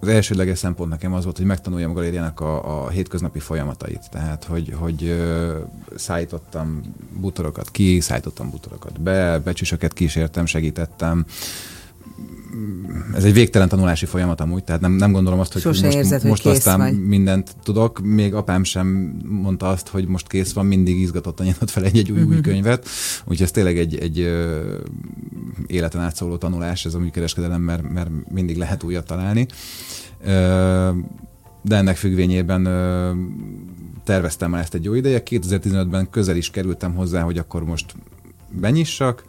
az 0.00 0.08
elsődleges 0.08 0.58
szempont 0.58 0.90
nekem 0.90 1.12
az 1.12 1.24
volt, 1.24 1.36
hogy 1.36 1.46
megtanuljam 1.46 1.92
galériának 1.92 2.40
a, 2.40 2.84
a 2.84 2.88
hétköznapi 2.88 3.38
folyamatait. 3.38 4.10
Tehát, 4.10 4.44
hogy, 4.44 4.74
hogy 4.76 5.04
ö, 5.04 5.58
szállítottam 5.96 6.82
butorokat 7.20 7.70
ki, 7.70 8.00
szállítottam 8.00 8.50
butorokat 8.50 9.00
be, 9.00 9.38
becsüsöket 9.38 9.92
kísértem, 9.92 10.46
segítettem, 10.46 11.26
ez 13.14 13.24
egy 13.24 13.32
végtelen 13.32 13.68
tanulási 13.68 14.06
folyamat 14.06 14.40
amúgy, 14.40 14.64
tehát 14.64 14.80
nem, 14.80 14.92
nem 14.92 15.12
gondolom 15.12 15.40
azt, 15.40 15.52
hogy 15.52 15.62
Sose 15.62 15.84
most, 15.84 15.96
érzed, 15.96 16.24
most 16.24 16.42
hogy 16.42 16.52
aztán 16.52 16.78
vagy. 16.78 17.06
mindent 17.06 17.56
tudok. 17.62 18.00
Még 18.00 18.34
apám 18.34 18.64
sem 18.64 18.86
mondta 19.24 19.68
azt, 19.68 19.88
hogy 19.88 20.06
most 20.06 20.28
kész 20.28 20.52
van, 20.52 20.66
mindig 20.66 21.00
izgatottan 21.00 21.46
nyitott 21.46 21.70
fel 21.70 21.84
egy-egy 21.84 22.10
új, 22.10 22.22
új 22.22 22.40
könyvet. 22.40 22.88
Úgyhogy 23.20 23.42
ez 23.42 23.50
tényleg 23.50 23.78
egy, 23.78 23.96
egy 23.96 24.20
ö, 24.20 24.60
életen 25.66 26.00
átszóló 26.00 26.36
tanulás, 26.36 26.84
ez 26.84 26.94
a 26.94 26.98
műkereskedelem, 26.98 27.60
mert, 27.60 27.92
mert 27.92 28.10
mindig 28.30 28.56
lehet 28.56 28.82
újat 28.82 29.06
találni. 29.06 29.46
Ö, 30.24 30.90
de 31.62 31.76
ennek 31.76 31.96
függvényében 31.96 32.64
ö, 32.64 33.12
terveztem 34.04 34.50
már 34.50 34.62
ezt 34.62 34.74
egy 34.74 34.84
jó 34.84 34.94
ideje. 34.94 35.22
2015-ben 35.24 36.10
közel 36.10 36.36
is 36.36 36.50
kerültem 36.50 36.94
hozzá, 36.94 37.22
hogy 37.22 37.38
akkor 37.38 37.64
most 37.64 37.94
benyissak, 38.50 39.24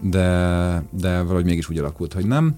de, 0.00 0.82
de 0.90 1.22
valahogy 1.22 1.44
mégis 1.44 1.68
úgy 1.70 1.78
alakult, 1.78 2.12
hogy 2.12 2.26
nem. 2.26 2.56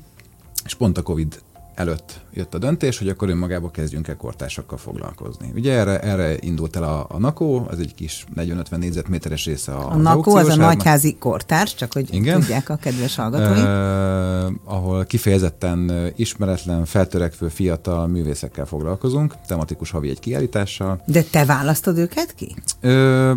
És 0.65 0.75
pont 0.75 0.99
a 0.99 1.03
Covid 1.03 1.43
előtt 1.79 2.21
jött 2.33 2.55
a 2.55 2.59
döntés, 2.59 2.99
hogy 2.99 3.09
akkor 3.09 3.29
önmagába 3.29 3.71
kezdjünk 3.71 4.09
el 4.09 4.17
kortársakkal 4.17 4.79
foglalkozni. 4.79 5.51
Ugye 5.55 5.73
erre, 5.73 6.01
erre 6.01 6.37
indult 6.41 6.77
el 6.77 6.83
a, 6.83 7.07
a 7.09 7.19
NAKO, 7.19 7.65
az 7.69 7.79
egy 7.79 7.95
kis 7.95 8.25
40-50 8.37 8.77
négyzetméteres 8.77 9.45
része 9.45 9.73
a 9.73 9.91
A 9.91 9.97
NAKO 9.97 10.37
az 10.37 10.49
a 10.49 10.57
nagyházi 10.57 11.17
kortárs, 11.19 11.75
csak 11.75 11.93
hogy 11.93 12.15
Igen. 12.15 12.41
tudják 12.41 12.69
a 12.69 12.77
kedves 12.77 13.17
hallgatói. 13.17 13.61
Uh, 13.61 14.53
ahol 14.65 15.05
kifejezetten 15.05 16.13
ismeretlen, 16.17 16.85
feltörekvő 16.85 17.49
fiatal 17.49 18.07
művészekkel 18.07 18.67
foglalkozunk, 18.67 19.35
tematikus 19.47 19.91
havi 19.91 20.09
egy 20.09 20.21
kiállítással. 20.21 21.03
De 21.07 21.23
te 21.23 21.45
választod 21.45 21.99
őket 21.99 22.35
ki? 22.35 22.57
Uh, 22.83 22.91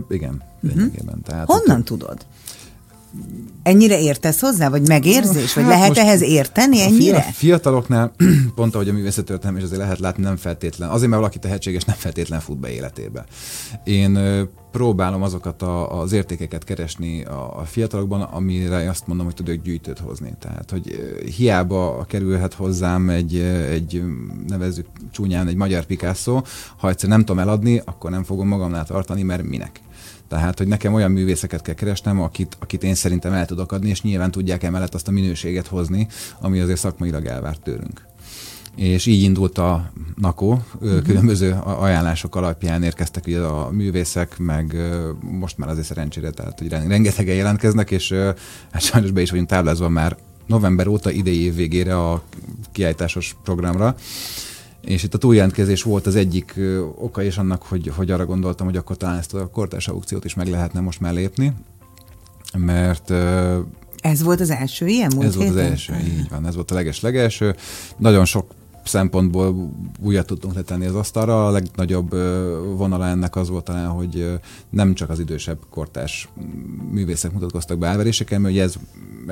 igen, 0.10 0.42
lényegében. 0.60 1.06
Uh-huh. 1.06 1.24
Tehát 1.24 1.48
Honnan 1.48 1.80
ott, 1.80 1.86
tudod? 1.86 2.26
Ennyire 3.64 4.00
értesz 4.00 4.40
hozzá, 4.40 4.70
vagy 4.70 4.88
megérzés? 4.88 5.54
Vagy 5.54 5.64
hát 5.64 5.74
lehet 5.74 5.98
ehhez 5.98 6.22
érteni 6.22 6.82
ennyire? 6.82 7.18
A 7.18 7.32
fiataloknál, 7.32 8.12
pont 8.56 8.76
ahogy 8.76 8.90
a 8.90 8.94
művészetörténelem 8.94 9.58
és 9.58 9.64
azért 9.64 9.82
lehet 9.82 10.00
látni, 10.00 10.24
nem 10.24 10.36
feltétlen. 10.36 10.90
Azért, 10.90 11.10
mert 11.10 11.22
valaki 11.22 11.40
tehetséges, 11.40 11.84
nem 11.84 11.96
feltétlen 11.96 12.40
fut 12.40 12.60
be 12.60 12.72
életébe. 12.72 13.26
Én 13.84 14.20
próbálom 14.72 15.22
azokat 15.22 15.62
a, 15.62 16.00
az 16.00 16.12
értékeket 16.12 16.64
keresni 16.64 17.24
a, 17.24 17.60
a 17.60 17.64
fiatalokban, 17.66 18.22
amire 18.22 18.90
azt 18.90 19.08
mondom, 19.08 19.26
hogy 19.26 19.36
tudok 19.36 19.56
gyűjtőt 19.56 20.00
hozni. 20.00 20.34
Tehát, 20.40 20.72
hogy 20.72 21.16
hiába 21.36 22.06
kerülhet 22.08 22.54
hozzám 22.54 23.10
egy, 23.10 23.38
egy 23.70 24.04
nevezzük 24.48 24.86
csúnyán, 25.12 25.48
egy 25.48 25.56
magyar 25.56 25.84
Picasso, 25.84 26.42
ha 26.78 26.90
egyszer 26.90 27.10
nem 27.10 27.20
tudom 27.20 27.40
eladni, 27.40 27.82
akkor 27.86 28.10
nem 28.10 28.24
fogom 28.24 28.48
magamnál 28.48 28.86
tartani, 28.86 29.24
mert 29.24 29.44
minek. 29.44 29.82
Tehát, 30.32 30.58
hogy 30.58 30.68
nekem 30.68 30.94
olyan 30.94 31.12
művészeket 31.12 31.62
kell 31.62 31.74
keresnem, 31.74 32.22
akit, 32.22 32.58
akit 32.60 32.84
én 32.84 32.96
szerintem 32.96 33.34
el 33.34 33.46
tudok 33.46 33.72
adni, 33.72 33.90
és 33.90 34.02
nyilván 34.02 34.32
tudják 34.32 34.64
emellett 34.64 34.94
azt 34.94 35.08
a 35.08 35.12
minőséget 35.12 35.68
hozni, 35.68 36.08
ami 36.40 36.60
azért 36.60 36.80
szakmailag 36.80 37.26
elvárt 37.26 37.62
tőlünk. 37.62 38.06
És 38.76 39.06
így 39.06 39.24
indult 39.24 39.58
a 39.58 39.92
NAKO, 40.16 40.48
uh-huh. 40.48 41.02
különböző 41.02 41.52
ajánlások 41.64 42.36
alapján 42.36 42.84
érkeztek 42.84 43.28
ugye 43.28 43.40
a 43.40 43.72
művészek, 43.72 44.38
meg 44.38 44.76
most 45.22 45.58
már 45.58 45.70
azért 45.70 45.86
szerencsére, 45.86 46.30
tehát 46.30 46.60
hogy 46.60 46.70
rengetegen 46.70 47.36
jelentkeznek, 47.36 47.92
és 47.92 48.14
hát 48.72 48.82
sajnos 48.82 49.12
be 49.12 49.22
is 49.22 49.30
vagyunk 49.30 49.50
táblázva 49.50 49.90
már 49.90 50.18
november 50.46 50.88
óta 50.88 51.12
idei 51.12 51.42
év 51.42 51.56
végére 51.56 51.98
a 51.98 52.24
kiállításos 52.72 53.36
programra, 53.44 53.96
és 54.82 55.04
itt 55.04 55.14
a 55.14 55.18
túljelentkezés 55.18 55.84
volt 55.84 56.06
az 56.06 56.16
egyik 56.16 56.60
oka 56.96 57.22
is 57.22 57.38
annak, 57.38 57.64
hogy, 57.64 57.92
hogy 57.96 58.12
arra 58.12 58.26
gondoltam, 58.26 58.68
hogy 58.68 58.78
akkor 58.78 58.98
talán 58.98 59.18
ezt 59.18 59.34
a 59.34 59.48
kortárs 59.48 59.88
aukciót 59.88 60.26
is 60.26 60.34
meg 60.34 60.48
lehetne 60.48 60.80
most 60.80 61.00
már 61.00 61.14
lépni, 61.14 61.54
mert 62.58 63.12
ez 64.02 64.24
volt 64.24 64.40
az 64.40 64.50
első 64.50 64.88
ilyen 64.88 65.12
múlt 65.16 65.28
Ez 65.28 65.34
héten? 65.36 65.54
volt 65.54 65.66
az 65.66 65.70
első, 65.70 65.94
így 65.94 66.30
van, 66.30 66.48
ez 66.48 66.56
volt 66.56 66.72
a 66.72 66.74
leges-legelső. 66.74 67.56
Nagyon 67.98 68.26
sok 68.26 68.54
szempontból 68.92 69.72
újat 70.00 70.26
tudtunk 70.26 70.54
letenni 70.54 70.86
az 70.86 70.96
asztalra. 70.96 71.48
A 71.48 71.52
legnagyobb 71.52 72.10
vonala 72.78 73.08
ennek 73.08 73.36
az 73.36 73.50
volt 73.50 73.64
talán, 73.64 73.88
hogy 73.88 74.40
nem 74.70 74.94
csak 74.94 75.10
az 75.10 75.20
idősebb 75.20 75.58
kortás 75.70 76.30
művészek 76.92 77.32
mutatkoztak 77.32 77.78
be 77.78 77.88
elveréseken, 77.88 78.42
mert 78.42 78.54
ugye 78.54 78.64
ez, 78.64 78.76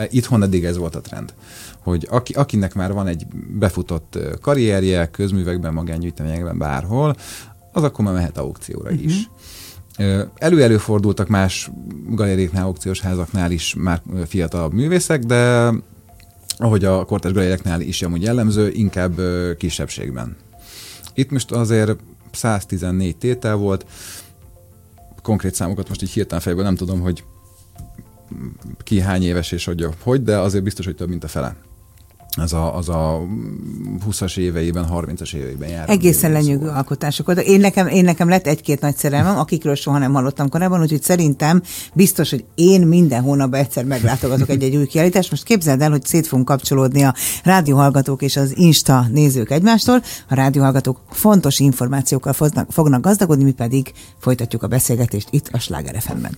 itthon 0.10 0.44
eddig 0.44 0.66
ez 0.66 0.78
volt 0.78 0.96
a 0.96 1.02
trend, 1.02 1.34
hogy 1.80 2.08
aki, 2.10 2.34
akinek 2.34 2.74
már 2.74 2.94
van 2.94 3.08
egy 3.08 3.26
befutott 3.60 4.18
karrierje, 4.42 5.12
közművekben, 5.12 5.74
magángyűjteményekben, 5.74 6.58
bárhol, 6.58 7.16
az 7.72 7.84
akkor 7.84 8.06
már 8.06 8.14
mehet 8.14 8.38
aukcióra 8.38 8.90
uh-huh. 8.90 9.06
is. 9.06 9.30
Elő-előfordultak 10.36 11.28
más 11.28 11.72
galériéknál, 12.10 12.66
aukciós 12.66 13.02
házaknál 13.02 13.52
is 13.52 13.76
már 13.78 14.02
fiatalabb 14.26 14.74
művészek, 14.74 15.24
de 15.24 15.72
ahogy 16.60 16.86
a 16.86 17.06
kortás 17.06 17.32
galériáknál 17.32 17.82
is 17.82 18.02
amúgy 18.02 18.22
jellemző, 18.22 18.72
inkább 18.72 19.22
kisebbségben. 19.58 20.36
Itt 21.14 21.32
most 21.32 21.52
azért 21.52 22.00
114 22.32 23.18
tétel 23.18 23.56
volt, 23.56 23.86
konkrét 25.22 25.56
számokat 25.56 25.88
most 25.88 26.02
így 26.02 26.10
hirtelen 26.10 26.44
fejből 26.44 26.64
nem 26.64 26.76
tudom, 26.76 27.00
hogy 27.00 27.24
ki 28.84 29.00
hány 29.00 29.24
éves 29.24 29.52
és 29.52 29.66
hogy, 29.66 29.88
hogy, 30.02 30.24
de 30.24 30.38
azért 30.38 30.64
biztos, 30.64 30.86
hogy 30.86 30.96
több, 30.96 31.10
mint 31.10 31.24
a 31.24 31.28
fele. 31.28 31.56
Az 32.38 32.54
a, 32.54 32.76
az 32.76 32.90
a 32.90 33.22
20-as 34.10 34.38
éveiben, 34.38 34.88
30-as 34.92 35.34
éveiben 35.34 35.70
jár. 35.70 35.90
Egészen 35.90 36.32
lenyűgő 36.32 36.60
szóval. 36.60 36.76
alkotások 36.76 37.26
voltak. 37.26 37.46
Én 37.46 37.60
nekem, 37.60 37.88
én 37.88 38.04
nekem 38.04 38.30
lett 38.30 38.48
egy-két 38.48 38.82
nagy 38.82 38.96
szerelmem, 38.96 39.38
akikről 39.38 39.76
soha 39.76 39.98
nem 39.98 40.14
hallottam 40.14 40.50
korábban, 40.50 40.82
úgyhogy 40.82 41.04
szerintem 41.04 41.62
biztos, 41.94 42.30
hogy 42.30 42.46
én 42.56 42.82
minden 42.82 43.22
hónapban 43.22 43.60
egyszer 43.60 43.86
meglátogatok 43.86 44.50
egy-egy 44.50 44.76
új 44.76 44.86
kiállítást. 44.86 45.32
Most 45.32 45.44
képzeld 45.44 45.82
el, 45.82 45.90
hogy 45.90 46.06
szét 46.06 46.28
fogunk 46.28 46.48
kapcsolódni 46.48 47.04
a 47.04 47.14
rádióhallgatók 47.44 48.22
és 48.22 48.36
az 48.36 48.58
Insta 48.58 49.06
nézők 49.12 49.52
egymástól. 49.52 50.02
A 50.30 50.36
rádióhallgatók 50.36 51.00
fontos 51.10 51.60
információkkal 51.60 52.34
fognak, 52.34 52.72
fognak 52.72 53.02
gazdagodni, 53.02 53.44
mi 53.44 53.52
pedig 53.52 53.94
folytatjuk 54.18 54.64
a 54.64 54.68
beszélgetést 54.68 55.28
itt 55.32 55.50
a 55.52 55.60
Sláger 55.60 56.02
FM-ben. 56.02 56.38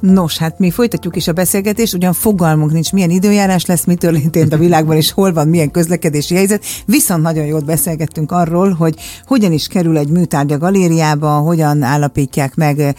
Nos, 0.00 0.38
hát 0.38 0.58
mi 0.58 0.70
folytatjuk 0.70 1.16
is 1.16 1.28
a 1.28 1.32
beszélgetést, 1.32 1.94
ugyan 1.94 2.12
fogalmunk 2.12 2.72
nincs, 2.72 2.92
milyen 2.92 3.10
időjárás 3.10 3.66
lesz, 3.66 3.84
mi 3.84 3.94
történt 3.94 4.52
a 4.52 4.56
világban, 4.56 4.96
és 4.96 5.12
hol 5.12 5.32
van, 5.32 5.48
milyen 5.48 5.70
közlekedési 5.70 6.34
helyzet, 6.34 6.64
viszont 6.86 7.22
nagyon 7.22 7.46
jót 7.46 7.64
beszélgettünk 7.64 8.32
arról, 8.32 8.72
hogy 8.72 8.94
hogyan 9.26 9.52
is 9.52 9.66
kerül 9.66 9.98
egy 9.98 10.08
műtárgy 10.08 10.52
a 10.52 10.58
galériába, 10.58 11.30
hogyan 11.30 11.82
állapítják 11.82 12.54
meg 12.54 12.96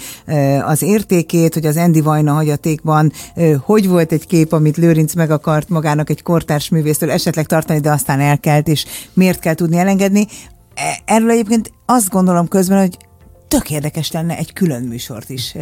az 0.66 0.82
értékét, 0.82 1.54
hogy 1.54 1.66
az 1.66 1.78
Endi 1.78 2.02
Vajna 2.02 2.34
hagyatékban 2.34 3.12
hogy 3.64 3.88
volt 3.88 4.12
egy 4.12 4.28
kép, 4.28 4.54
amit 4.54 4.78
Lőrinc 4.78 5.14
meg 5.14 5.32
akart 5.32 5.70
magának 5.70 6.10
egy 6.10 6.24
kortárs 6.24 6.70
művésztől 6.70 7.12
esetleg 7.12 7.46
tartani, 7.46 7.80
de 7.80 7.92
aztán 7.92 8.20
elkelt, 8.20 8.68
és 8.68 8.86
miért 9.14 9.40
kell 9.40 9.54
tudni 9.54 9.78
elengedni. 9.78 10.28
E, 10.76 11.02
erről 11.06 11.30
egyébként 11.30 11.72
azt 11.86 12.10
gondolom 12.10 12.48
közben, 12.48 12.80
hogy 12.80 12.98
tök 13.52 13.70
érdekes 13.70 14.12
lenne 14.12 14.38
egy 14.38 14.54
külön 14.54 14.84
műsort 14.84 15.30
is 15.30 15.56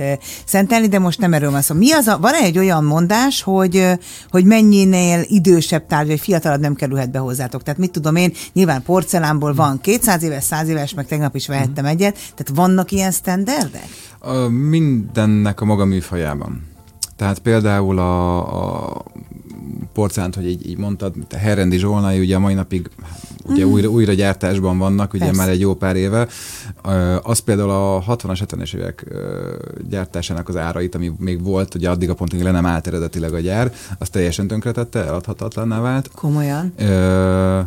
szentelni, 0.45 0.87
de 0.87 0.99
most 0.99 1.19
nem 1.19 1.33
erről 1.33 1.51
van 1.51 1.61
szó. 1.61 1.75
Mi 1.75 1.91
az 1.91 2.07
a, 2.07 2.17
van 2.19 2.33
egy 2.33 2.57
olyan 2.57 2.83
mondás, 2.83 3.41
hogy, 3.41 3.87
hogy 4.31 4.45
mennyinél 4.45 5.23
idősebb 5.27 5.85
tárgy, 5.85 6.07
vagy 6.07 6.19
fiatalabb 6.19 6.59
nem 6.59 6.75
kerülhet 6.75 7.11
be 7.11 7.19
hozzátok? 7.19 7.63
Tehát 7.63 7.79
mit 7.79 7.91
tudom 7.91 8.15
én, 8.15 8.33
nyilván 8.53 8.83
porcelánból 8.83 9.53
van 9.53 9.81
200 9.81 10.23
éves, 10.23 10.43
100 10.43 10.67
éves, 10.67 10.93
meg 10.93 11.07
tegnap 11.07 11.35
is 11.35 11.47
vehettem 11.47 11.83
mm. 11.83 11.87
egyet, 11.87 12.13
tehát 12.13 12.51
vannak 12.53 12.91
ilyen 12.91 13.11
standardek? 13.11 13.87
A, 14.19 14.33
mindennek 14.47 15.61
a 15.61 15.65
maga 15.65 15.85
műfajában. 15.85 16.67
Tehát 17.15 17.39
például 17.39 17.99
a, 17.99 18.37
a 18.87 19.03
porcelánt, 19.93 20.35
hogy 20.35 20.47
így, 20.47 20.69
így 20.69 20.77
mondtad, 20.77 21.13
Herrendi 21.29 21.77
Zsolnai 21.77 22.19
ugye 22.19 22.35
a 22.35 22.39
mai 22.39 22.53
napig 22.53 22.89
ugye 23.45 23.65
mm. 23.65 23.69
újra, 23.69 23.87
újra 23.87 24.13
gyártásban 24.13 24.77
vannak, 24.77 25.13
ugye 25.13 25.25
Persze. 25.25 25.41
már 25.41 25.49
egy 25.49 25.59
jó 25.59 25.73
pár 25.73 25.95
éve. 25.95 26.27
Az 27.21 27.39
például 27.39 27.69
a 27.69 28.03
60-as, 28.07 28.39
70-es 28.47 28.75
évek 28.75 29.05
gyártásának 29.89 30.49
az 30.49 30.55
árait, 30.55 30.95
ami 30.95 31.11
még 31.17 31.43
volt, 31.43 31.75
ugye 31.75 31.89
addig 31.89 32.09
a 32.09 32.13
pontig 32.13 32.41
le 32.41 32.51
nem 32.51 32.65
állt 32.65 32.87
eredetileg 32.87 33.33
a 33.33 33.39
gyár, 33.39 33.73
az 33.97 34.09
teljesen 34.09 34.47
tönkretette, 34.47 35.05
eladhatatlanná 35.05 35.81
vált. 35.81 36.09
Komolyan? 36.15 36.73
Ö, 36.77 37.59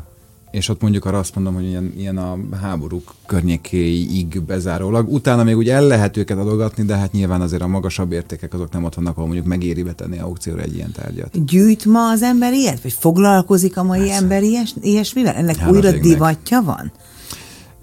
és 0.53 0.69
ott 0.69 0.81
mondjuk 0.81 1.05
arra 1.05 1.19
azt 1.19 1.35
mondom, 1.35 1.55
hogy 1.55 1.65
ilyen, 1.65 1.93
ilyen 1.97 2.19
a 2.19 2.39
háborúk 2.61 3.15
környékéig 3.27 4.43
bezárólag. 4.43 5.13
Utána 5.13 5.45
még 5.45 5.57
úgy 5.57 5.69
el 5.69 5.87
lehet 5.87 6.17
őket 6.17 6.39
adogatni, 6.39 6.85
de 6.85 6.97
hát 6.97 7.13
nyilván 7.13 7.41
azért 7.41 7.63
a 7.63 7.67
magasabb 7.67 8.13
értékek 8.13 8.55
azok 8.55 8.73
nem 8.73 8.85
ott 8.85 8.95
vannak, 8.95 9.13
ahol 9.13 9.25
mondjuk 9.25 9.47
megéri 9.47 9.83
betenni 9.83 10.19
aukcióra 10.19 10.63
egy 10.63 10.75
ilyen 10.75 10.93
tárgyat. 10.93 11.45
Gyűjt 11.45 11.85
ma 11.85 12.11
az 12.11 12.23
ember 12.23 12.53
ilyet? 12.53 12.83
Vagy 12.83 12.93
foglalkozik 12.93 13.77
a 13.77 13.83
mai 13.83 13.99
Persze. 13.99 14.15
ember 14.15 14.43
ilyes, 14.43 14.75
ilyesmivel? 14.81 15.35
Ennek 15.35 15.57
hát 15.57 15.71
újra 15.71 15.91
divatja 15.91 16.63
van? 16.63 16.93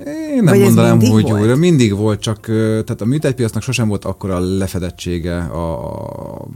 Én 0.05 0.43
nem 0.43 0.45
Vagy 0.45 0.59
mondanám, 0.59 0.99
hogy 0.99 1.21
volt? 1.21 1.39
újra. 1.39 1.55
Mindig 1.55 1.95
volt, 1.95 2.19
csak 2.19 2.45
tehát 2.45 3.01
a 3.01 3.05
műtegypiacnak 3.05 3.63
sosem 3.63 3.87
volt 3.87 4.05
akkora 4.05 4.39
lefedettsége 4.39 5.37
a 5.37 6.47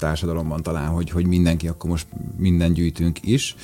társadalomban 0.00 0.62
talán, 0.62 0.88
hogy, 0.88 1.10
hogy 1.10 1.26
mindenki, 1.26 1.68
akkor 1.68 1.90
most 1.90 2.06
minden 2.36 2.72
gyűjtünk 2.72 3.18
is. 3.22 3.56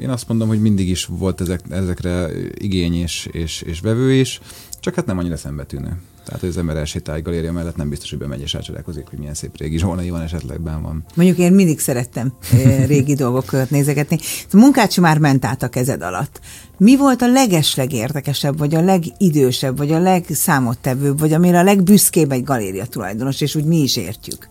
Én 0.00 0.08
azt 0.08 0.28
mondom, 0.28 0.48
hogy 0.48 0.60
mindig 0.60 0.88
is 0.88 1.04
volt 1.04 1.40
ezek, 1.40 1.60
ezekre 1.68 2.28
igény 2.54 2.94
és, 2.94 3.28
és, 3.32 3.62
és 3.62 3.80
vevő 3.80 4.12
is, 4.12 4.40
csak 4.80 4.94
hát 4.94 5.06
nem 5.06 5.18
annyira 5.18 5.36
szembetűnő. 5.36 5.98
Tehát 6.24 6.42
az 6.42 6.56
ember 6.56 6.76
elsétál 6.76 7.22
galéria 7.22 7.52
mellett 7.52 7.76
nem 7.76 7.88
biztos, 7.88 8.10
hogy 8.10 8.18
bemegy 8.18 8.40
és 8.40 8.54
elcsodálkozik, 8.54 9.06
hogy 9.08 9.18
milyen 9.18 9.34
szép 9.34 9.58
régi 9.58 9.78
zsolnai 9.78 10.10
van 10.10 10.20
esetleg 10.20 10.60
benn 10.60 10.82
van. 10.82 11.04
Mondjuk 11.14 11.38
én 11.38 11.52
mindig 11.52 11.78
szerettem 11.78 12.32
régi 12.86 13.14
dolgokat 13.14 13.70
nézegetni. 13.70 14.18
A 14.52 14.56
munkácsi 14.56 15.00
már 15.00 15.18
ment 15.18 15.44
át 15.44 15.62
a 15.62 15.68
kezed 15.68 16.02
alatt. 16.02 16.40
Mi 16.78 16.96
volt 16.96 17.22
a 17.22 17.28
legeslegérdekesebb, 17.28 18.58
vagy 18.58 18.74
a 18.74 18.80
legidősebb, 18.80 19.76
vagy 19.76 19.92
a 19.92 19.98
legszámottevőbb, 19.98 21.18
vagy 21.18 21.32
amire 21.32 21.58
a 21.58 21.62
legbüszkébb 21.62 22.32
egy 22.32 22.44
galéria 22.44 22.86
tulajdonos, 22.86 23.40
és 23.40 23.54
úgy 23.54 23.64
mi 23.64 23.82
is 23.82 23.96
értjük? 23.96 24.48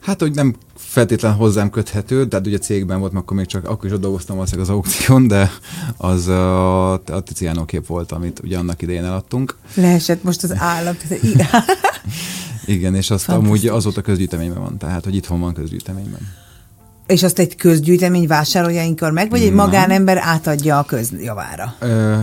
Hát, 0.00 0.20
hogy 0.20 0.34
nem 0.34 0.54
feltétlen 0.98 1.32
hozzám 1.32 1.70
köthető, 1.70 2.26
tehát 2.26 2.46
ugye 2.46 2.58
cégben 2.58 3.00
volt, 3.00 3.14
akkor 3.14 3.36
még 3.36 3.46
csak 3.46 3.68
akkor 3.68 3.84
is 3.86 3.92
ott 3.92 4.00
dolgoztam 4.00 4.36
valószínűleg 4.36 4.68
az 4.68 4.74
aukción, 4.74 5.28
de 5.28 5.50
az 5.96 6.28
a, 6.28 6.92
a 6.92 7.20
Tiziano 7.24 7.64
kép 7.64 7.86
volt, 7.86 8.12
amit 8.12 8.40
ugye 8.44 8.58
annak 8.58 8.82
idején 8.82 9.04
eladtunk. 9.04 9.56
Leesett 9.74 10.22
most 10.22 10.42
az 10.42 10.54
állam. 10.56 10.96
Igen, 12.66 12.94
és 12.94 13.10
azt 13.10 13.28
amúgy 13.28 13.66
azóta 13.66 14.00
közgyűjteményben 14.00 14.62
van, 14.62 14.78
tehát 14.78 15.04
hogy 15.04 15.14
itthon 15.14 15.40
van 15.40 15.54
közgyűjteményben. 15.54 16.20
És 17.06 17.22
azt 17.22 17.38
egy 17.38 17.56
közgyűjtemény 17.56 18.26
vásárolja 18.26 18.82
inkább 18.82 19.12
meg, 19.12 19.30
vagy 19.30 19.42
egy 19.42 19.52
magánember 19.52 20.18
átadja 20.22 20.78
a 20.78 20.84
közjavára? 20.84 21.74
Ö, 21.78 22.16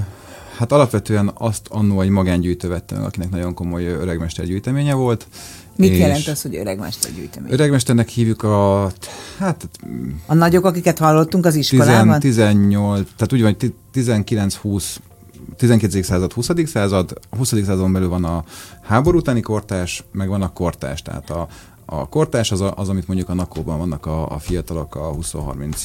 hát 0.58 0.72
alapvetően 0.72 1.32
azt 1.34 1.68
annó 1.70 2.02
egy 2.02 2.10
magángyűjtő 2.10 2.68
vettem, 2.68 3.04
akinek 3.04 3.30
nagyon 3.30 3.54
komoly 3.54 3.86
öregmester 3.86 4.46
gyűjteménye 4.46 4.94
volt, 4.94 5.28
Mit 5.76 5.92
és 5.92 5.98
jelent 5.98 6.28
az, 6.28 6.42
hogy 6.42 6.56
öregmester 6.56 7.12
gyűjtemény? 7.12 7.52
Öregmesternek 7.52 8.10
hívjuk 8.10 8.44
a... 8.44 8.92
Hát, 9.38 9.70
a 10.26 10.34
nagyok, 10.34 10.66
akiket 10.66 10.98
hallottunk 10.98 11.46
az 11.46 11.56
iskolában? 11.56 12.20
18, 12.20 13.08
tehát 13.16 13.34
úgy 13.34 13.42
van, 13.42 13.56
19-20 13.94 14.84
19. 15.58 16.06
század, 16.06 16.34
20. 16.34 16.50
század, 16.66 17.22
a 17.30 17.36
20. 17.36 17.48
századon 17.48 17.94
belül 17.94 18.10
van 18.10 18.24
a 18.24 18.44
háború 18.82 19.18
utáni 19.18 19.42
kortás, 19.42 20.04
meg 20.12 20.28
van 20.28 20.42
a 20.42 20.54
kortás, 20.54 21.02
tehát 21.02 21.30
a, 21.30 21.48
a 21.86 22.10
kortás 22.10 22.52
az, 22.52 22.62
a, 22.62 22.74
az, 22.76 22.90
amit 22.90 23.08
mondjuk 23.08 23.30
a 23.30 23.34
nakóban 23.34 23.78
vannak 23.78 24.06
a, 24.06 24.30
a 24.30 24.40
fiatalok, 24.40 24.96
a 24.96 25.16
20-30 25.16 25.76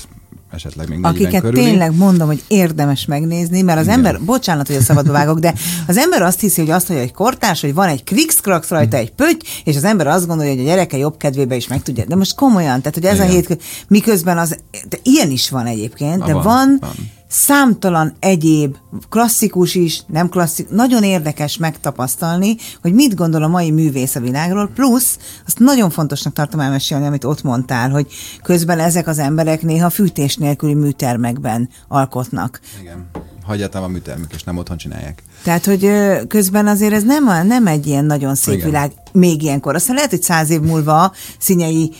esetleg 0.52 0.88
még 0.88 1.04
Akiket 1.04 1.40
körüli. 1.40 1.62
tényleg 1.62 1.96
mondom, 1.96 2.26
hogy 2.26 2.42
érdemes 2.48 3.04
megnézni, 3.06 3.62
mert 3.62 3.78
az 3.78 3.84
Igen. 3.84 3.96
ember, 3.96 4.20
bocsánat, 4.24 4.66
hogy 4.66 4.76
a 4.76 4.80
szabadba 4.80 5.12
vágok, 5.12 5.38
de 5.38 5.54
az 5.86 5.96
ember 5.96 6.22
azt 6.22 6.40
hiszi, 6.40 6.60
hogy 6.60 6.70
azt 6.70 6.88
mondja, 6.88 7.06
hogy 7.06 7.16
kortárs, 7.16 7.60
hogy 7.60 7.74
van 7.74 7.88
egy 7.88 8.04
krikszkrax 8.04 8.68
rajta, 8.68 8.96
egy 8.96 9.10
pötty, 9.12 9.44
és 9.64 9.76
az 9.76 9.84
ember 9.84 10.06
azt 10.06 10.26
gondolja, 10.26 10.52
hogy 10.52 10.60
a 10.60 10.64
gyereke 10.64 10.96
jobb 10.96 11.16
kedvébe 11.16 11.56
is 11.56 11.68
meg 11.68 11.82
tudja. 11.82 12.04
De 12.04 12.16
most 12.16 12.34
komolyan, 12.34 12.78
tehát 12.78 12.94
hogy 12.94 13.04
ez 13.04 13.14
Igen. 13.14 13.26
a 13.26 13.30
hét, 13.30 13.62
miközben 13.88 14.38
az, 14.38 14.56
de 14.88 14.98
ilyen 15.02 15.30
is 15.30 15.50
van 15.50 15.66
egyébként, 15.66 16.24
de 16.24 16.32
van, 16.32 16.42
van, 16.42 16.76
van 16.80 16.90
számtalan 17.30 18.12
egyéb, 18.18 18.76
klasszikus 19.08 19.74
is, 19.74 20.02
nem 20.06 20.28
klasszik, 20.28 20.70
nagyon 20.70 21.02
érdekes 21.02 21.56
megtapasztalni, 21.56 22.56
hogy 22.82 22.92
mit 22.92 23.14
gondol 23.14 23.42
a 23.42 23.48
mai 23.48 23.70
művész 23.70 24.14
a 24.14 24.20
világról, 24.20 24.70
plusz 24.74 25.18
azt 25.46 25.58
nagyon 25.58 25.90
fontosnak 25.90 26.32
tartom 26.32 26.60
elmesélni, 26.60 27.06
amit 27.06 27.24
ott 27.24 27.42
mondtál, 27.42 27.90
hogy 27.90 28.06
közben 28.42 28.78
ezek 28.78 29.06
az 29.06 29.18
emberek 29.18 29.62
néha 29.62 29.90
fűtés 29.90 30.36
nélküli 30.36 30.74
műtermekben 30.74 31.68
alkotnak. 31.88 32.60
Igen 32.80 33.10
hagyját 33.50 33.74
a 33.74 33.88
műtermük, 33.88 34.32
és 34.34 34.42
nem 34.42 34.56
otthon 34.56 34.76
csinálják. 34.76 35.22
Tehát, 35.42 35.64
hogy 35.64 35.90
közben 36.28 36.66
azért 36.66 36.92
ez 36.92 37.02
nem, 37.02 37.28
a, 37.28 37.42
nem 37.42 37.66
egy 37.66 37.86
ilyen 37.86 38.04
nagyon 38.04 38.34
szép 38.34 38.54
Igen. 38.54 38.66
világ 38.66 38.92
még 39.12 39.42
ilyenkor. 39.42 39.74
Aztán 39.74 39.94
lehet, 39.94 40.10
hogy 40.10 40.22
száz 40.22 40.50
év 40.50 40.60
múlva 40.60 41.12
színyei 41.38 41.92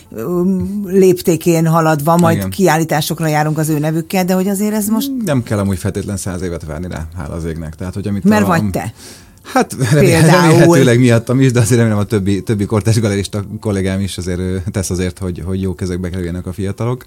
léptékén 0.84 1.66
haladva, 1.66 2.16
majd 2.16 2.36
Igen. 2.36 2.50
kiállításokra 2.50 3.26
járunk 3.26 3.58
az 3.58 3.68
ő 3.68 3.78
nevükkel, 3.78 4.24
de 4.24 4.34
hogy 4.34 4.48
azért 4.48 4.74
ez 4.74 4.88
most... 4.88 5.10
Nem 5.24 5.42
kell 5.42 5.58
amúgy 5.58 5.78
feltétlen 5.78 6.16
száz 6.16 6.42
évet 6.42 6.64
várni 6.64 6.88
rá, 6.88 7.06
hála 7.16 7.34
az 7.34 7.44
égnek. 7.44 7.74
Tehát, 7.74 7.94
hogy 7.94 8.06
amit 8.06 8.24
Mert 8.24 8.44
a, 8.44 8.46
vagy 8.46 8.70
te. 8.70 8.92
Hát 9.42 9.76
remélhetőleg 9.92 10.98
miattam 10.98 11.40
is, 11.40 11.52
de 11.52 11.60
azért 11.60 11.78
remélem 11.78 11.98
a 11.98 12.04
többi, 12.04 12.42
többi 12.42 12.64
kortás 12.64 13.00
galerista 13.00 13.44
kollégám 13.60 14.00
is 14.00 14.18
azért 14.18 14.40
tesz 14.70 14.90
azért, 14.90 15.18
hogy, 15.18 15.42
hogy 15.46 15.62
jó 15.62 15.74
kezekbe 15.74 16.08
kerüljenek 16.08 16.46
a 16.46 16.52
fiatalok 16.52 17.04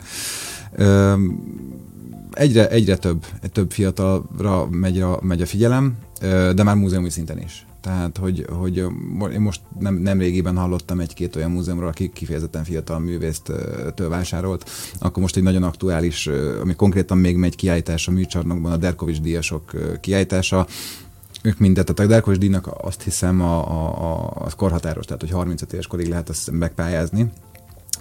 egyre, 2.33 2.69
egyre 2.69 2.97
több, 2.97 3.25
több 3.51 3.71
fiatalra 3.71 4.67
megy 4.69 5.01
a, 5.01 5.19
megy 5.21 5.41
a 5.41 5.45
figyelem, 5.45 5.97
de 6.55 6.63
már 6.63 6.75
múzeumi 6.75 7.09
szinten 7.09 7.41
is. 7.41 7.65
Tehát, 7.81 8.17
hogy, 8.17 8.45
hogy 8.49 8.77
én 9.33 9.39
most 9.39 9.61
nem, 9.79 9.95
nem 9.95 10.19
régiben 10.19 10.57
hallottam 10.57 10.99
egy-két 10.99 11.35
olyan 11.35 11.51
múzeumról, 11.51 11.87
aki 11.87 12.11
kifejezetten 12.13 12.63
fiatal 12.63 12.99
művészt 12.99 13.51
től 13.95 14.09
vásárolt, 14.09 14.69
akkor 14.99 15.21
most 15.21 15.35
egy 15.35 15.43
nagyon 15.43 15.63
aktuális, 15.63 16.29
ami 16.61 16.75
konkrétan 16.75 17.17
még 17.17 17.35
megy 17.35 17.55
kiállítás 17.55 18.07
a 18.07 18.11
műcsarnokban, 18.11 18.71
a 18.71 18.77
Derkovics 18.77 19.21
díjasok 19.21 19.71
kiállítása, 20.01 20.67
ők 21.41 21.59
mindet, 21.59 21.85
tehát 21.85 22.11
a 22.11 22.13
Derkovics 22.13 22.39
díjnak 22.39 22.69
azt 22.81 23.01
hiszem 23.01 23.41
a, 23.41 23.71
a, 23.71 24.11
a, 24.11 24.31
a 24.35 24.55
korhatáros, 24.55 25.05
tehát 25.05 25.21
hogy 25.21 25.31
35 25.31 25.73
éves 25.73 25.87
korig 25.87 26.07
lehet 26.07 26.29
azt 26.29 26.51
megpályázni, 26.51 27.31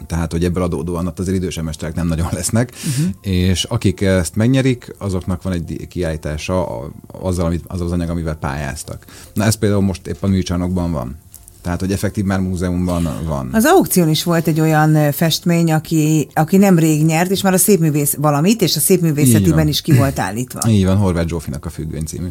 tehát 0.07 0.33
hogy 0.33 0.45
ebből 0.45 0.63
adódóan 0.63 1.07
ott 1.07 1.19
azért 1.19 1.37
idősebb 1.37 1.65
mesterek 1.65 1.95
nem 1.95 2.07
nagyon 2.07 2.29
lesznek, 2.33 2.73
uh-huh. 2.73 3.15
és 3.21 3.65
akik 3.65 4.01
ezt 4.01 4.37
megnyerik, 4.37 4.95
azoknak 4.99 5.43
van 5.43 5.53
egy 5.53 5.87
kiállítása 5.89 6.91
azzal, 7.07 7.47
amit, 7.47 7.65
azzal 7.67 7.87
az 7.87 7.93
anyag, 7.93 8.09
amivel 8.09 8.35
pályáztak. 8.35 9.05
Na 9.35 9.45
ez 9.45 9.55
például 9.55 9.83
most 9.83 10.07
éppen 10.07 10.31
a 10.31 10.33
műcsarnokban 10.33 10.93
van. 10.93 11.17
Tehát, 11.63 11.81
hogy 11.81 11.93
effektív 11.93 12.25
már 12.25 12.41
múzeumban 12.41 13.09
van. 13.27 13.49
Az 13.53 13.65
aukción 13.65 14.09
is 14.09 14.25
volt 14.25 14.47
egy 14.47 14.61
olyan 14.61 15.13
festmény, 15.13 15.73
aki, 15.73 16.29
aki 16.35 16.57
nem 16.57 16.79
rég 16.79 17.05
nyert, 17.05 17.31
és 17.31 17.43
már 17.43 17.53
a 17.53 17.59
szépművész 17.59 18.15
valamit, 18.15 18.63
és 18.63 18.77
a 18.77 18.81
szépművészetiben 18.81 19.69
is 19.69 19.81
ki 19.81 19.93
volt 19.93 20.19
állítva. 20.19 20.61
Így 20.69 20.85
van, 20.85 20.97
Horváth 20.97 21.29
Zsófinak 21.29 21.65
a 21.65 21.71
függöny 21.71 22.05
című 22.05 22.29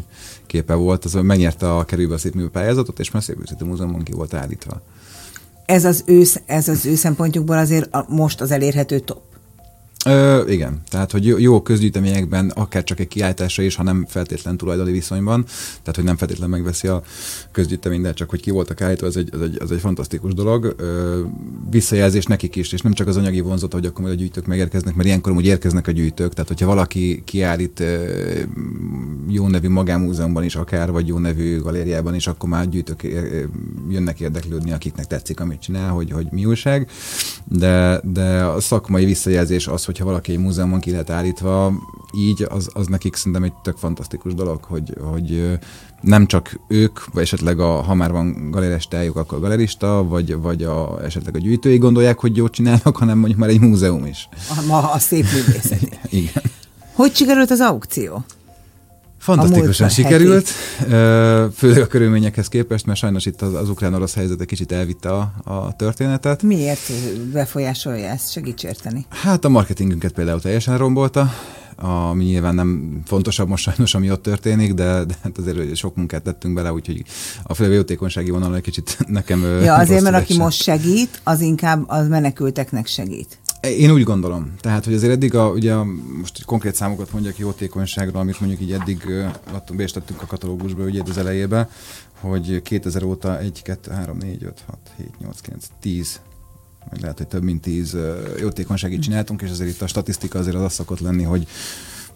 képe 0.48 0.74
volt, 0.74 1.06
az 1.06 1.14
megnyerte 1.14 1.76
a 1.76 1.84
kerülbe 1.84 2.14
a 2.14 2.18
szépművő 2.18 2.50
pályázatot, 2.50 3.00
és 3.00 3.12
már 3.12 3.22
a 3.22 3.26
szépművészeti 3.26 3.64
múzeumban 3.64 4.04
ki 4.04 4.12
volt 4.12 4.34
állítva. 4.34 4.82
Ez 5.72 5.86
az 5.86 6.04
ő, 6.06 6.24
ez 6.46 6.68
az 6.68 6.86
ő 6.86 6.96
szempontjukból 6.96 7.58
azért 7.58 7.94
a, 7.94 8.06
most 8.10 8.42
az 8.42 8.52
elérhető 8.52 9.00
top. 9.00 9.22
Ö, 10.06 10.48
igen, 10.48 10.82
tehát 10.90 11.12
hogy 11.12 11.26
jó 11.26 11.62
közgyűjteményekben 11.62 12.50
akár 12.50 12.84
csak 12.84 13.00
egy 13.00 13.08
kiállításra 13.08 13.64
is, 13.64 13.76
ha 13.76 13.84
nem 13.84 14.06
feltétlen 14.10 14.58
tulajdoni 14.58 14.92
viszonyban, 14.92 15.46
tehát 15.70 15.96
hogy 15.96 16.04
nem 16.04 16.18
feltétlen 16.18 16.50
megveszi 16.50 16.88
a 16.88 17.02
közgyűjtemény, 17.52 18.02
de 18.02 18.14
csak 18.14 18.30
hogy 18.30 18.42
ki 18.42 18.52
voltak 18.52 18.82
állítva, 18.82 19.08
ez 19.08 19.16
egy, 19.16 19.30
ez 19.34 19.42
egy, 19.42 19.58
ez 19.62 19.72
egy 19.72 19.80
fantasztikus 19.80 20.34
dolog. 20.34 20.76
Ö, 20.78 21.22
visszajelzés 21.70 22.26
nekik 22.26 22.56
is, 22.56 22.72
és 22.72 22.82
nem 22.82 22.94
csak 22.94 23.08
az 23.08 23.18
anyagi 23.18 23.42
vonzat, 23.42 23.74
hogy 23.74 23.86
akkor 23.86 24.02
majd 24.02 24.14
a 24.14 24.18
gyűjtők 24.18 24.46
megérkeznek, 24.46 24.96
mert 24.96 25.08
ilyenkor 25.08 25.32
úgy 25.32 25.46
érkeznek 25.46 25.88
a 25.88 25.92
gyűjtők, 25.92 26.34
tehát 26.34 26.48
hogyha 26.48 26.66
valaki 26.66 27.22
kiállít 27.26 27.84
jó 29.34 29.48
nevű 29.48 29.70
magánmúzeumban 29.70 30.44
is 30.44 30.56
akár, 30.56 30.92
vagy 30.92 31.08
jó 31.08 31.18
nevű 31.18 31.60
galériában 31.60 32.16
is, 32.16 32.28
akkor 32.28 32.50
már 32.50 32.70
gyűjtők 32.70 33.08
jönnek 33.90 34.20
érdeklődni, 34.20 34.72
akiknek 34.72 35.06
tetszik, 35.06 35.40
amit 35.40 35.62
csinál, 35.62 35.90
hogy, 35.90 36.12
hogy 36.12 36.28
mi 36.32 36.46
újság, 36.46 36.90
de, 37.44 38.02
de 38.04 38.44
a 38.44 38.60
szakmai 38.60 39.06
visszajelzés 39.06 39.68
az, 39.68 39.86
hogyha 39.86 40.06
valaki 40.06 40.32
egy 40.32 40.40
múzeumon 40.40 40.80
ki 40.80 40.92
lehet 40.92 41.10
állítva, 41.10 41.74
így 42.18 42.48
az, 42.50 42.70
az 42.74 42.88
nekik 42.88 43.16
szerintem 43.16 43.44
egy 43.44 43.54
tök 43.64 43.78
fantasztikus 43.78 44.34
dolog, 44.34 44.64
hogy, 44.64 44.98
hogy 45.12 45.60
nem 46.02 46.26
csak 46.26 46.60
ők, 46.68 47.14
vagy 47.14 47.24
esetleg 47.24 47.60
a, 47.60 47.82
ha 47.82 47.94
már 47.94 48.12
van 48.12 48.52
galeristájuk, 48.52 49.16
akkor 49.16 49.38
a 49.38 49.42
galerista, 49.42 50.06
vagy, 50.08 50.36
vagy 50.36 50.64
a, 50.64 51.04
esetleg 51.04 51.36
a 51.36 51.40
gyűjtői 51.40 51.78
gondolják, 51.78 52.20
hogy 52.20 52.36
jót 52.36 52.52
csinálnak, 52.52 52.98
hanem 52.98 53.18
mondjuk 53.18 53.40
már 53.40 53.50
egy 53.50 53.60
múzeum 53.60 54.06
is. 54.06 54.30
A, 54.50 54.64
ma 54.68 54.92
a 54.92 55.00
szép 55.00 55.26
művészeti. 55.34 55.90
Igen. 56.20 56.44
Hogy 56.94 57.16
sikerült 57.16 57.52
az 57.52 57.60
aukció? 57.60 58.24
Fantasztikusan 59.22 59.90
sikerült, 59.90 60.48
főleg 61.56 61.82
a 61.82 61.88
körülményekhez 61.88 62.48
képest, 62.48 62.86
mert 62.86 63.00
sajnos 63.00 63.26
itt 63.26 63.42
az, 63.42 63.54
az 63.54 63.70
ukrán-orosz 63.70 64.14
helyzet 64.14 64.42
egy 64.42 64.48
kicsit 64.48 64.72
elvitte 64.72 65.10
a, 65.14 65.34
a 65.44 65.76
történetet. 65.76 66.44
Miért 66.44 66.92
befolyásolja 67.32 68.08
ezt? 68.08 68.32
Segíts 68.32 68.64
érteni. 68.64 69.06
Hát 69.10 69.46
a 69.46 69.50
marketingünket 69.50 70.12
például 70.12 70.42
teljesen 70.42 70.78
rombolta, 70.78 71.34
ami 71.82 72.24
nyilván 72.24 72.56
nem 72.56 73.02
fontosabb 73.06 73.48
most 73.48 73.64
sajnos, 73.64 73.96
ami 73.96 74.12
ott 74.12 74.22
történik, 74.22 74.74
de, 74.74 75.04
de 75.04 75.14
hát 75.24 75.38
azért 75.38 75.76
sok 75.76 75.96
munkát 75.96 76.24
tettünk 76.24 76.54
bele, 76.54 76.74
úgyhogy 76.74 77.04
a 77.44 77.54
főleg 77.54 77.74
jótékonysági 77.74 78.30
vonal 78.30 78.56
egy 78.56 78.62
kicsit 78.62 78.98
nekem 79.08 79.42
Ja, 79.64 79.76
azért, 79.76 80.02
mert 80.02 80.16
aki 80.16 80.38
most 80.38 80.62
segít, 80.62 81.22
az 81.24 81.42
inkább 81.42 81.84
az 81.88 82.08
menekülteknek 82.08 82.88
segít. 82.88 83.38
Én 83.62 83.92
úgy 83.92 84.04
gondolom. 84.04 84.54
Tehát, 84.60 84.86
hogy 84.86 84.94
azért 84.94 85.12
eddig, 85.12 85.36
a, 85.36 85.50
ugye 85.50 85.76
most 86.20 86.46
konkrét 86.46 86.76
számokat 86.76 87.12
mondjak 87.12 87.38
jótékonyságról, 87.38 88.22
amit 88.22 88.40
mondjuk 88.40 88.62
így 88.62 88.72
eddig 88.72 89.04
adtunk 89.52 89.80
be 89.80 89.84
és 89.84 89.92
tettünk 89.92 90.22
a 90.22 90.26
katalógusba 90.26 90.84
ugye 90.84 91.02
az 91.10 91.18
elejébe, 91.18 91.70
hogy 92.20 92.62
2000 92.62 93.04
óta 93.04 93.40
1, 93.40 93.62
2, 93.62 93.92
3, 93.92 94.18
4, 94.18 94.44
5, 94.44 94.64
6, 94.68 94.78
7, 94.98 95.20
8, 95.20 95.40
9, 95.40 95.66
10 95.80 96.20
vagy 96.90 97.02
lehet, 97.02 97.18
hogy 97.18 97.28
több 97.28 97.44
mint 97.44 97.62
10 97.62 97.98
jótékonyságit 98.40 99.02
csináltunk, 99.02 99.42
és 99.42 99.50
azért 99.50 99.70
itt 99.70 99.82
a 99.82 99.88
statisztika 99.88 100.40
azért 100.40 100.56
az, 100.56 100.62
az 100.62 100.74
szokott 100.74 101.00
lenni, 101.00 101.24
hogy 101.24 101.48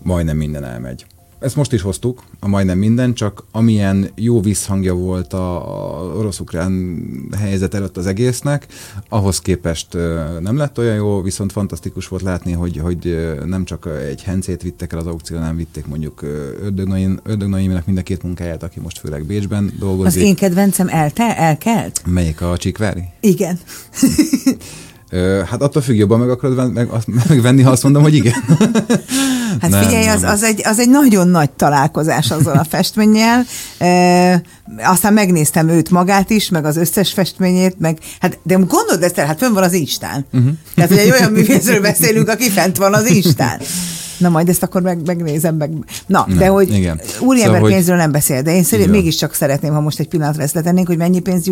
majdnem 0.01 0.37
minden 0.37 0.63
elmegy 0.63 1.05
ezt 1.39 1.55
most 1.55 1.73
is 1.73 1.81
hoztuk, 1.81 2.23
a 2.39 2.47
majdnem 2.47 2.77
minden, 2.77 3.13
csak 3.13 3.43
amilyen 3.51 4.09
jó 4.15 4.41
visszhangja 4.41 4.93
volt 4.93 5.33
a, 5.33 5.65
orosz-ukrán 6.17 6.99
helyzet 7.37 7.73
előtt 7.73 7.97
az 7.97 8.05
egésznek, 8.05 8.67
ahhoz 9.09 9.39
képest 9.39 9.93
nem 10.39 10.57
lett 10.57 10.77
olyan 10.77 10.95
jó, 10.95 11.21
viszont 11.21 11.51
fantasztikus 11.51 12.07
volt 12.07 12.21
látni, 12.21 12.51
hogy, 12.51 12.77
hogy 12.77 13.33
nem 13.45 13.65
csak 13.65 13.89
egy 14.09 14.23
hencét 14.23 14.61
vittek 14.61 14.93
el 14.93 14.99
az 14.99 15.07
aukción, 15.07 15.39
hanem 15.39 15.55
vitték 15.55 15.85
mondjuk 15.85 16.21
Ördög 16.63 17.47
Noéminek 17.47 17.85
mind 17.85 17.97
a 17.97 18.01
két 18.01 18.23
munkáját, 18.23 18.63
aki 18.63 18.79
most 18.79 18.99
főleg 18.99 19.25
Bécsben 19.25 19.73
dolgozik. 19.79 20.21
Az 20.21 20.27
én 20.27 20.35
kedvencem 20.35 20.87
elte, 20.87 21.37
elkelt? 21.37 22.01
Melyik 22.05 22.41
a 22.41 22.57
Csikvári? 22.57 23.03
Igen. 23.19 23.59
Hát 25.45 25.61
attól 25.61 25.81
függ, 25.81 25.95
jobban 25.95 26.19
meg 26.19 26.29
akarod 26.29 26.73
meg, 26.73 26.89
megvenni, 27.27 27.61
ha 27.61 27.71
azt 27.71 27.83
mondom, 27.83 28.01
hogy 28.01 28.13
igen. 28.13 28.33
Hát 29.61 29.69
nem, 29.69 29.83
figyelj, 29.83 30.07
az, 30.07 30.23
az, 30.23 30.43
egy, 30.43 30.61
az 30.63 30.79
egy 30.79 30.89
nagyon 30.89 31.27
nagy 31.27 31.49
találkozás 31.49 32.31
azzal 32.31 32.57
a 32.57 32.63
festménnyel. 32.75 33.45
E, 33.77 34.41
aztán 34.83 35.13
megnéztem 35.13 35.69
őt 35.69 35.89
magát 35.89 36.29
is, 36.29 36.49
meg 36.49 36.65
az 36.65 36.77
összes 36.77 37.13
festményét, 37.13 37.79
meg 37.79 37.97
hát, 38.19 38.39
de 38.43 38.53
gondold 38.55 39.03
ezt 39.03 39.17
el, 39.17 39.25
hát 39.25 39.37
fönn 39.37 39.53
van 39.53 39.63
az 39.63 39.73
Instán. 39.73 40.25
Uh-huh. 40.33 40.51
Tehát, 40.75 40.89
hogy 40.89 40.99
egy 40.99 41.11
olyan 41.11 41.31
művészről 41.37 41.81
beszélünk, 41.81 42.29
aki 42.29 42.49
fent 42.49 42.77
van 42.77 42.93
az 42.93 43.09
Instán. 43.09 43.59
Na 44.17 44.29
majd 44.29 44.49
ezt 44.49 44.63
akkor 44.63 44.81
meg, 44.81 45.05
megnézem 45.05 45.55
meg. 45.55 45.71
Na, 46.05 46.25
Na 46.27 46.35
de 46.35 46.47
hogy 46.47 46.69
úriember 47.19 47.55
szóval, 47.55 47.69
pénzről 47.69 47.97
nem 47.97 48.11
beszél, 48.11 48.41
de 48.41 48.55
én 48.55 48.63
szerint 48.63 48.89
mégiscsak 48.89 49.33
szeretném, 49.33 49.73
ha 49.73 49.79
most 49.79 49.99
egy 49.99 50.07
pillanatra 50.07 50.43
ezt 50.43 50.53
letennénk, 50.53 50.87
hogy 50.87 50.97
mennyi 50.97 51.19
pénzt 51.19 51.43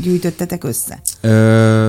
gyűjtöttetek 0.00 0.64
össze. 0.64 1.00
Ö, 1.20 1.88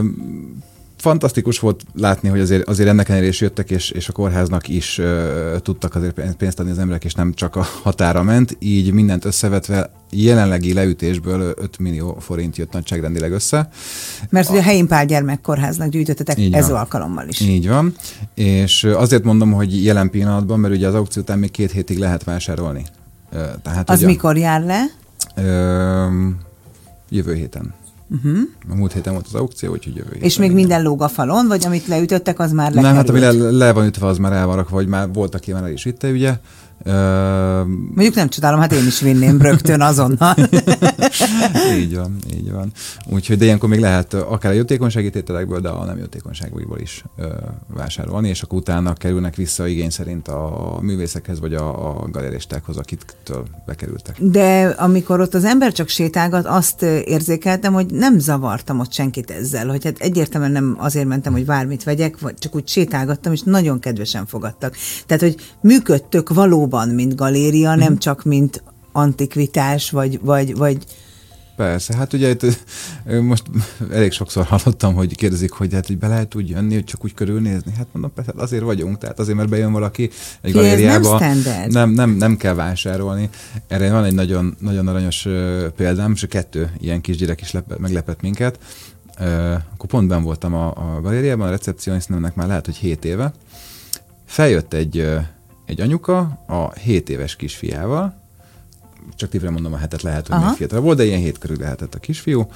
fantasztikus 1.05 1.59
volt 1.59 1.83
látni, 1.93 2.29
hogy 2.29 2.39
azért, 2.39 2.67
azért 2.67 2.89
ennek 2.89 3.09
ellenére 3.09 3.29
is 3.29 3.41
jöttek, 3.41 3.69
és, 3.69 3.89
és 3.89 4.07
a 4.09 4.11
kórháznak 4.11 4.67
is 4.67 4.97
uh, 4.97 5.57
tudtak 5.57 5.95
azért 5.95 6.35
pénzt 6.37 6.59
adni 6.59 6.71
az 6.71 6.79
emberek, 6.79 7.03
és 7.03 7.13
nem 7.13 7.33
csak 7.33 7.55
a 7.55 7.65
határa 7.83 8.23
ment, 8.23 8.55
így 8.59 8.91
mindent 8.91 9.25
összevetve 9.25 9.91
jelenlegi 10.11 10.73
leütésből 10.73 11.53
5 11.57 11.79
millió 11.79 12.17
forint 12.19 12.57
jött 12.57 12.71
nagyságrendileg 12.71 13.31
össze. 13.31 13.69
Mert 14.29 14.49
ugye 14.49 14.59
a 14.59 14.61
Helyén 14.61 14.87
Pál 14.87 15.05
gyermekkórháznak 15.05 15.89
gyűjtöttetek 15.89 16.37
Így 16.39 16.53
ez 16.53 16.69
van. 16.69 16.79
alkalommal 16.79 17.27
is. 17.27 17.39
Így 17.39 17.67
van, 17.67 17.93
és 18.33 18.83
azért 18.83 19.23
mondom, 19.23 19.51
hogy 19.51 19.83
jelen 19.83 20.09
pillanatban, 20.09 20.59
mert 20.59 20.73
ugye 20.73 20.87
az 20.87 20.93
aukció 20.93 21.21
után 21.21 21.39
még 21.39 21.51
két 21.51 21.71
hétig 21.71 21.97
lehet 21.97 22.23
vásárolni. 22.23 22.85
Tehát, 23.61 23.89
az 23.89 24.01
mikor 24.01 24.37
jár 24.37 24.63
le? 24.63 24.83
Ö, 25.35 26.29
jövő 27.09 27.33
héten. 27.33 27.73
Uh-huh. 28.09 28.37
A 28.69 28.75
múlt 28.75 28.93
héten 28.93 29.13
volt 29.13 29.25
az 29.25 29.35
aukció, 29.35 29.71
úgyhogy 29.71 29.95
jövő 29.95 30.11
És 30.19 30.37
még 30.37 30.51
minden 30.51 30.83
lóg 30.83 31.01
a 31.01 31.07
falon, 31.07 31.47
vagy 31.47 31.65
amit 31.65 31.87
leütöttek, 31.87 32.39
az 32.39 32.51
már 32.51 32.73
lekerült? 32.73 32.85
Nem, 32.85 32.95
hát 32.95 33.09
ami 33.09 33.19
le, 33.19 33.51
le 33.51 33.73
van 33.73 33.85
ütve, 33.85 34.07
az 34.07 34.17
már 34.17 34.31
el 34.31 34.45
van 34.45 34.55
rakva, 34.55 34.75
vagy 34.75 34.87
már 34.87 35.13
voltak 35.13 35.39
aki 35.39 35.51
már 35.51 35.63
el 35.63 35.71
is 35.71 35.83
vitte, 35.83 36.09
ugye. 36.09 36.39
Mondjuk 37.93 38.15
nem 38.15 38.29
csodálom, 38.29 38.59
hát 38.59 38.71
én 38.71 38.85
is 38.85 38.99
vinném 38.99 39.41
rögtön 39.41 39.81
azonnal. 39.81 40.35
így 41.79 41.95
van, 41.95 42.17
így 42.33 42.51
van. 42.51 42.71
Úgyhogy 43.09 43.37
de 43.37 43.45
ilyenkor 43.45 43.69
még 43.69 43.79
lehet 43.79 44.13
akár 44.13 44.51
a 44.51 44.55
jótékonysági 44.55 45.09
tételekből, 45.09 45.59
de 45.59 45.69
a 45.69 45.85
nem 45.85 45.97
jótékonyságból 45.97 46.79
is 46.79 47.03
ö, 47.17 47.27
vásárolni, 47.67 48.29
és 48.29 48.41
akkor 48.41 48.57
utána 48.59 48.93
kerülnek 48.93 49.35
vissza 49.35 49.67
igény 49.67 49.89
szerint 49.89 50.27
a 50.27 50.77
művészekhez, 50.81 51.39
vagy 51.39 51.53
a, 51.53 51.89
a 51.89 52.07
galeristákhoz, 52.11 52.77
akiktől 52.77 53.45
bekerültek. 53.65 54.15
De 54.19 54.75
amikor 54.77 55.19
ott 55.19 55.33
az 55.33 55.45
ember 55.45 55.71
csak 55.71 55.87
sétálgat, 55.87 56.45
azt 56.45 56.81
érzékeltem, 56.81 57.73
hogy 57.73 57.85
nem 57.85 58.19
zavartam 58.19 58.79
ott 58.79 58.93
senkit 58.93 59.31
ezzel, 59.31 59.67
hogy 59.67 59.83
hát 59.83 59.99
egyértelműen 59.99 60.51
nem 60.51 60.75
azért 60.79 61.07
mentem, 61.07 61.33
hogy 61.33 61.45
bármit 61.45 61.83
vegyek, 61.83 62.19
vagy 62.19 62.33
csak 62.33 62.55
úgy 62.55 62.67
sétálgattam, 62.67 63.33
és 63.33 63.41
nagyon 63.41 63.79
kedvesen 63.79 64.25
fogadtak. 64.25 64.75
Tehát, 65.05 65.23
hogy 65.23 65.35
működtök 65.61 66.29
valóban 66.29 66.64
valóban, 66.69 66.95
mint 66.95 67.15
galéria, 67.15 67.75
mm. 67.75 67.79
nem 67.79 67.91
mhm. 67.91 67.99
csak 67.99 68.23
mint 68.23 68.63
antikvitás, 68.91 69.89
vagy, 69.89 70.19
vagy, 70.21 70.55
vagy 70.55 70.77
Persze, 71.55 71.95
hát 71.95 72.13
ugye 72.13 72.29
itt 72.29 72.45
most 73.21 73.43
elég 73.91 74.11
sokszor 74.11 74.45
hallottam, 74.45 74.93
hogy 74.93 75.15
kérdezik, 75.15 75.51
hogy 75.51 75.73
hát 75.73 75.87
hogy 75.87 75.97
be 75.97 76.07
lehet 76.07 76.35
úgy 76.35 76.49
jönni, 76.49 76.73
hogy 76.73 76.83
csak 76.83 77.03
úgy 77.03 77.13
körülnézni. 77.13 77.73
Hát 77.77 77.87
mondom, 77.91 78.13
persze, 78.13 78.31
hát 78.35 78.43
azért 78.43 78.63
vagyunk, 78.63 78.97
tehát 78.97 79.19
azért, 79.19 79.37
mert 79.37 79.49
bejön 79.49 79.71
valaki 79.71 80.09
egy 80.41 80.51
Ki 80.51 80.57
galériába. 80.57 81.19
Nem, 81.19 81.67
nem, 81.67 81.89
nem, 81.89 82.09
nem 82.09 82.37
kell 82.37 82.53
vásárolni. 82.53 83.29
Erre 83.67 83.91
van 83.91 84.03
egy 84.03 84.13
nagyon, 84.13 84.55
nagyon 84.59 84.87
aranyos 84.87 85.27
példám, 85.75 86.11
és 86.11 86.25
kettő 86.29 86.71
ilyen 86.79 87.01
kisgyerek 87.01 87.41
is 87.41 87.51
lep, 87.51 87.77
meglepett 87.77 88.21
minket. 88.21 88.59
Akkor 89.73 89.89
pont 89.89 90.07
ben 90.07 90.23
voltam 90.23 90.53
a, 90.53 90.67
a 90.67 91.01
galériában, 91.01 91.47
a 91.47 91.49
recepcionistnek 91.49 92.35
már 92.35 92.47
lehet, 92.47 92.65
hogy 92.65 92.75
7 92.75 93.05
éve. 93.05 93.33
Feljött 94.25 94.73
egy 94.73 95.07
egy 95.65 95.81
anyuka 95.81 96.17
a 96.47 96.73
7 96.73 97.09
éves 97.09 97.35
kisfiával, 97.35 98.23
csak 99.15 99.29
tívre 99.29 99.49
mondom 99.49 99.73
a 99.73 99.77
hetet, 99.77 100.01
lehet, 100.01 100.27
hogy 100.27 100.35
Aha. 100.35 100.47
még 100.47 100.55
fiatal 100.57 100.79
volt, 100.79 100.97
de 100.97 101.05
ilyen 101.05 101.19
hét 101.19 101.37
körül 101.37 101.57
lehetett 101.57 101.95
a 101.95 101.99
kisfiú, 101.99 102.47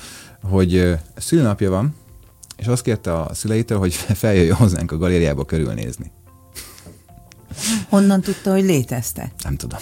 hogy 0.42 0.98
szülnapja 1.16 1.70
van, 1.70 1.96
és 2.58 2.66
azt 2.66 2.84
kérte 2.84 3.20
a 3.20 3.34
szüleitől, 3.34 3.78
hogy 3.78 3.94
feljöjjön 4.24 4.56
hozzánk 4.56 4.92
a 4.92 4.98
galériába 4.98 5.46
körülnézni. 5.46 6.12
Honnan 7.90 8.22
tudta, 8.22 8.52
hogy 8.52 8.64
létezte? 8.64 9.32
Nem 9.44 9.56
tudom. 9.56 9.80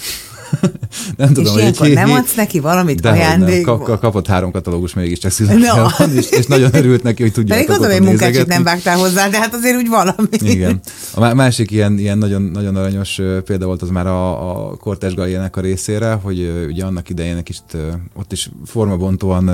nem 1.16 1.32
tudom, 1.32 1.58
és 1.58 1.78
hogy 1.78 1.88
egy 1.88 1.94
nem 1.94 2.10
adsz 2.10 2.34
neki 2.34 2.60
valamit 2.60 3.02
nem. 3.02 3.12
ajándékba? 3.12 3.78
Kap, 3.78 4.00
kapott 4.00 4.26
három 4.26 4.50
katalógus 4.50 4.94
mégiscsak 4.94 5.30
született 5.30 5.58
No. 5.58 6.06
és, 6.14 6.30
és, 6.30 6.46
nagyon 6.46 6.74
örült 6.74 7.02
neki, 7.02 7.22
hogy 7.22 7.32
tudja 7.32 7.54
Pedig 7.54 7.68
gondolom, 7.68 7.96
hogy 7.96 8.06
munkácsit 8.06 8.46
nem 8.46 8.62
vágtál 8.62 8.96
hozzá, 8.96 9.28
de 9.28 9.38
hát 9.38 9.54
azért 9.54 9.76
úgy 9.76 9.88
valami. 9.88 10.28
Igen. 10.30 10.80
A 11.14 11.20
má- 11.20 11.34
másik 11.34 11.70
ilyen, 11.70 11.98
ilyen 11.98 12.18
nagyon, 12.18 12.42
nagyon 12.42 12.76
aranyos 12.76 13.20
példa 13.44 13.66
volt 13.66 13.82
az 13.82 13.88
már 13.88 14.06
a, 14.06 14.70
a 14.70 14.76
Kortes 14.76 15.14
a 15.50 15.60
részére, 15.60 16.12
hogy 16.12 16.66
ugye 16.68 16.84
annak 16.84 17.08
idején 17.08 17.36
egy 17.36 17.42
kicsit 17.42 17.74
ö, 17.74 17.88
ott 18.14 18.32
is 18.32 18.50
formabontóan 18.66 19.44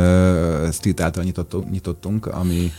street 0.72 1.01
által 1.01 1.24
nyitottunk, 1.24 1.70
nyitottunk, 1.70 2.26
ami 2.26 2.72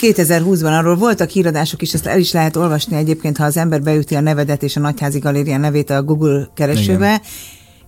2020-ban 0.00 0.78
arról 0.78 0.96
voltak 0.96 1.28
híradások 1.28 1.82
is, 1.82 1.94
ezt 1.94 2.06
el 2.06 2.18
is 2.18 2.32
lehet 2.32 2.56
olvasni 2.56 2.96
egyébként, 2.96 3.36
ha 3.36 3.44
az 3.44 3.56
ember 3.56 3.82
beüti 3.82 4.14
a 4.14 4.20
nevedet 4.20 4.62
és 4.62 4.76
a 4.76 4.80
Nagyházi 4.80 5.18
Galéria 5.18 5.58
nevét 5.58 5.90
a 5.90 6.02
Google 6.02 6.48
keresőbe, 6.54 7.06
Igen. 7.06 7.20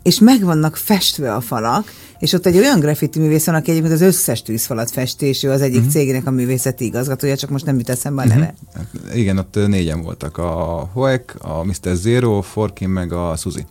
És 0.03 0.19
meg 0.19 0.45
vannak 0.45 0.77
festve 0.77 1.35
a 1.35 1.41
falak, 1.41 1.93
és 2.19 2.33
ott 2.33 2.47
egy 2.47 2.57
olyan 2.57 2.81
graffiti 2.81 3.19
művész 3.19 3.47
van, 3.47 3.55
aki 3.55 3.71
egyébként 3.71 3.95
az 3.95 4.01
összes 4.01 4.43
tűzfalat 4.43 4.91
festi, 4.91 5.27
és 5.27 5.43
ő 5.43 5.51
az 5.51 5.61
egyik 5.61 5.77
uh-huh. 5.77 5.93
cégének 5.93 6.27
a 6.27 6.31
művészeti 6.31 6.85
igazgatója, 6.85 7.37
csak 7.37 7.51
most 7.51 7.65
nem 7.65 7.79
jut 7.79 7.89
eszembe 7.89 8.23
a 8.23 8.27
neve. 8.27 8.55
hát 8.75 8.87
igen, 9.15 9.39
ott 9.39 9.55
négyen 9.67 10.03
voltak. 10.03 10.39
A 10.39 10.89
Hoek, 10.93 11.37
a 11.39 11.65
Mr. 11.65 11.95
Zero, 11.95 12.41
Forkin, 12.41 12.89
meg 12.89 13.13
a 13.13 13.37
Suzy. 13.37 13.65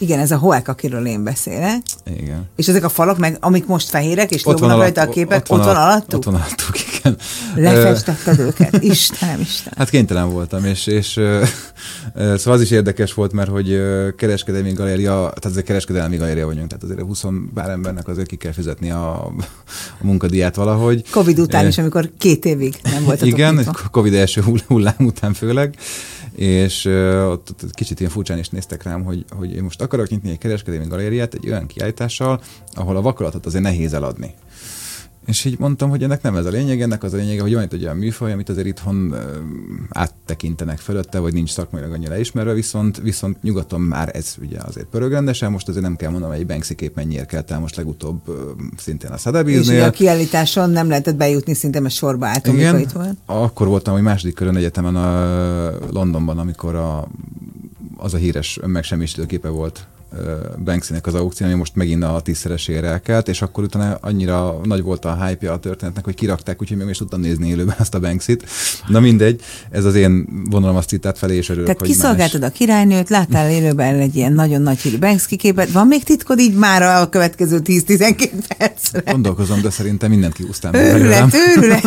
Igen, 0.00 0.18
ez 0.18 0.30
a 0.30 0.36
Hoek, 0.36 0.68
akiről 0.68 1.06
én 1.06 1.24
beszélek. 1.24 1.82
Igen. 2.16 2.48
És 2.56 2.68
ezek 2.68 2.84
a 2.84 2.88
falak, 2.88 3.18
meg 3.18 3.36
amik 3.40 3.66
most 3.66 3.88
fehérek, 3.88 4.30
és 4.30 4.44
lógnak 4.44 4.76
rajta 4.76 5.00
a 5.00 5.08
képek, 5.08 5.38
ott 5.40 5.46
van, 5.48 5.60
alatt- 5.60 5.76
alattuk? 5.76 6.14
Ott 6.18 6.24
van 6.24 6.34
alattuk, 6.34 6.74
igen. 6.98 7.16
Lefestetted 7.54 8.38
őket. 8.38 8.82
Istenem, 8.82 9.40
Istenem. 9.40 9.74
Hát 9.76 9.90
kénytelen 9.90 10.30
voltam, 10.30 10.64
és, 10.64 10.86
és 10.86 11.16
ö, 11.16 11.44
ö, 12.14 12.34
szóval 12.36 12.54
az 12.54 12.60
is 12.60 12.70
érdekes 12.70 13.14
volt, 13.14 13.32
mert 13.32 13.50
hogy 13.50 13.80
kereskedelmi 14.16 14.72
galéria, 14.72 15.12
tehát 15.14 15.44
azért 15.44 15.66
kereskedelmi 15.66 16.16
galéria 16.16 16.46
vagyunk, 16.46 16.66
tehát 16.68 16.82
azért 16.84 17.00
a 17.00 17.04
20 17.04 17.22
bár 17.54 17.68
embernek 17.70 18.08
azért 18.08 18.26
ki 18.26 18.36
kell 18.36 18.52
fizetni 18.52 18.90
a, 18.90 19.24
a 19.26 19.32
munkadíját 20.00 20.54
valahogy. 20.56 21.10
Covid 21.10 21.38
után 21.38 21.66
is, 21.66 21.78
amikor 21.78 22.10
két 22.18 22.44
évig 22.44 22.74
nem 22.82 23.02
voltatok 23.04 23.28
Igen, 23.28 23.54
nyitva. 23.54 23.88
Covid 23.90 24.14
első 24.14 24.40
hull- 24.40 24.64
hullám 24.66 24.94
után 24.98 25.32
főleg, 25.34 25.74
és 26.40 26.84
uh, 26.84 27.30
ott, 27.30 27.54
ott 27.62 27.74
kicsit 27.74 28.00
ilyen 28.00 28.12
furcsán 28.12 28.38
is 28.38 28.48
néztek 28.48 28.82
rám, 28.82 29.04
hogy, 29.04 29.24
hogy 29.36 29.54
én 29.54 29.62
most 29.62 29.82
akarok 29.82 30.08
nyitni 30.08 30.30
egy 30.30 30.38
kereskedelmi 30.38 30.86
galériát 30.86 31.34
egy 31.34 31.46
olyan 31.46 31.66
kiállítással, 31.66 32.40
ahol 32.72 32.96
a 32.96 33.02
vakolatot 33.02 33.46
azért 33.46 33.62
nehéz 33.62 33.92
eladni. 33.92 34.34
És 35.30 35.44
így 35.44 35.58
mondtam, 35.58 35.90
hogy 35.90 36.02
ennek 36.02 36.22
nem 36.22 36.36
ez 36.36 36.46
a 36.46 36.50
lényeg, 36.50 36.80
ennek 36.80 37.02
az 37.02 37.12
a 37.12 37.16
lényege, 37.16 37.42
hogy 37.42 37.54
van 37.54 37.62
itt 37.62 37.72
egy 37.72 37.82
olyan 37.84 37.96
műfaj, 37.96 38.32
amit 38.32 38.48
azért 38.48 38.66
itthon 38.66 39.14
áttekintenek 39.88 40.78
fölötte, 40.78 41.18
vagy 41.18 41.32
nincs 41.32 41.50
szakmailag 41.50 41.92
annyira 41.92 42.16
ismerve, 42.16 42.52
viszont, 42.52 43.00
viszont 43.02 43.42
nyugaton 43.42 43.80
már 43.80 44.10
ez 44.16 44.34
ugye 44.42 44.58
azért 44.66 44.86
pörög 44.86 45.12
rendesen, 45.12 45.50
most 45.50 45.68
azért 45.68 45.84
nem 45.84 45.96
kell 45.96 46.10
mondanom, 46.10 46.34
hogy 46.34 46.44
egy 46.44 46.50
Banksy 46.50 46.74
kép 46.74 46.94
mennyiért 46.94 47.26
kelt 47.26 47.50
el 47.50 47.58
most 47.60 47.76
legutóbb 47.76 48.20
szintén 48.76 49.10
a 49.10 49.14
És 49.14 49.24
ugye 49.24 49.38
a 49.38 49.42
Sotheby's-nél. 49.42 49.90
kiállításon 49.92 50.70
nem 50.70 50.88
lehetett 50.88 51.16
bejutni, 51.16 51.54
szinte 51.54 51.80
mert 51.80 51.94
sorba 51.94 52.26
álltunk, 52.26 52.56
Igen, 52.56 52.78
itt 52.78 52.92
volt. 52.92 53.16
akkor 53.26 53.66
voltam, 53.66 53.94
hogy 53.94 54.02
második 54.02 54.34
körön 54.34 54.56
egyetemen 54.56 54.96
a 54.96 55.90
Londonban, 55.90 56.38
amikor 56.38 56.74
a, 56.74 57.08
az 57.96 58.14
a 58.14 58.16
híres 58.16 58.58
önmegsemmisítő 58.62 59.26
képe 59.26 59.48
volt 59.48 59.86
Banksynek 60.64 61.06
az 61.06 61.14
aukció, 61.14 61.46
ami 61.46 61.54
most 61.54 61.74
megint 61.74 62.04
a 62.04 62.20
tízszeresére 62.24 62.88
elkelt, 62.88 63.28
és 63.28 63.42
akkor 63.42 63.64
utána 63.64 63.98
annyira 64.00 64.60
nagy 64.62 64.82
volt 64.82 65.04
a 65.04 65.24
hype 65.24 65.52
a 65.52 65.58
történetnek, 65.58 66.04
hogy 66.04 66.14
kirakták, 66.14 66.62
úgyhogy 66.62 66.76
még 66.76 66.88
is 66.88 66.96
tudtam 66.96 67.20
nézni 67.20 67.48
élőben 67.48 67.76
azt 67.78 67.94
a 67.94 68.00
Banksyt. 68.00 68.44
Na 68.88 69.00
mindegy, 69.00 69.40
ez 69.70 69.84
az 69.84 69.94
én 69.94 70.26
vonalom 70.50 70.76
a 70.76 70.82
street 70.82 71.18
felé, 71.18 71.36
és 71.36 71.48
örülök, 71.48 71.66
Tehát 71.66 71.82
kiszolgáltad 71.82 72.42
a 72.42 72.50
királynőt, 72.50 73.08
láttál 73.08 73.50
élőben 73.50 73.94
egy 73.94 74.16
ilyen 74.16 74.32
nagyon 74.32 74.62
nagy 74.62 74.78
hírű 74.78 74.98
Banksy 74.98 75.36
képet. 75.36 75.70
Van 75.70 75.86
még 75.86 76.02
titkod 76.02 76.38
így 76.38 76.54
már 76.54 76.82
a 76.82 77.08
következő 77.08 77.60
10-12 77.64 78.30
percre? 78.58 79.02
más. 79.04 79.12
Gondolkozom, 79.12 79.60
de 79.60 79.70
szerintem 79.70 80.10
mindent 80.10 80.36
belőlem. 80.70 81.30
Őrület, 81.32 81.34
őrület. 81.56 81.84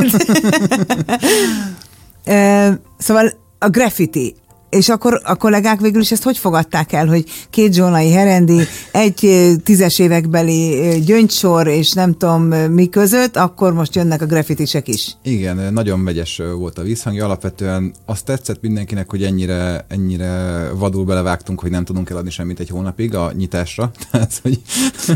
Szóval 2.97 3.33
a 3.59 3.69
graffiti, 3.69 4.35
és 4.73 4.89
akkor 4.89 5.21
a 5.23 5.35
kollégák 5.35 5.79
végül 5.79 6.01
is 6.01 6.11
ezt 6.11 6.23
hogy 6.23 6.37
fogadták 6.37 6.91
el, 6.91 7.07
hogy 7.07 7.25
két 7.49 7.73
zsónai 7.73 8.11
herendi, 8.11 8.59
egy 8.91 9.51
tízes 9.63 9.99
évekbeli 9.99 10.99
gyöngysor, 11.05 11.67
és 11.67 11.91
nem 11.91 12.17
tudom 12.17 12.41
mi 12.71 12.89
között, 12.89 13.37
akkor 13.37 13.73
most 13.73 13.95
jönnek 13.95 14.21
a 14.21 14.25
graffitisek 14.25 14.87
is. 14.87 15.15
Igen, 15.23 15.73
nagyon 15.73 16.03
vegyes 16.03 16.41
volt 16.57 16.77
a 16.77 16.81
vízhangja. 16.81 17.25
Alapvetően 17.25 17.93
azt 18.05 18.25
tetszett 18.25 18.61
mindenkinek, 18.61 19.09
hogy 19.09 19.23
ennyire, 19.23 19.85
ennyire 19.87 20.67
vadul 20.75 21.05
belevágtunk, 21.05 21.59
hogy 21.59 21.71
nem 21.71 21.85
tudunk 21.85 22.09
eladni 22.09 22.29
semmit 22.29 22.59
egy 22.59 22.69
hónapig 22.69 23.15
a 23.15 23.31
nyitásra. 23.35 23.91
Tehát, 24.11 24.39
hogy, 24.41 24.61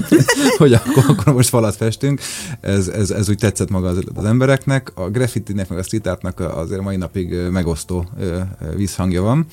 hogy 0.57 0.73
akkor, 0.73 1.03
akkor 1.07 1.33
most 1.33 1.49
falat 1.49 1.75
festünk. 1.75 2.21
Ez, 2.61 2.87
ez, 2.87 3.09
ez 3.09 3.29
úgy 3.29 3.37
tetszett 3.37 3.69
maga 3.69 3.87
az, 3.87 3.99
az 4.15 4.25
embereknek. 4.25 4.91
A 4.95 5.09
graffitinek, 5.09 5.69
meg 5.69 5.77
a 5.77 5.83
street 5.83 6.25
azért 6.37 6.81
mai 6.81 6.95
napig 6.95 7.33
megosztó 7.51 8.05
ö, 8.19 8.39
vízhangja 8.75 9.45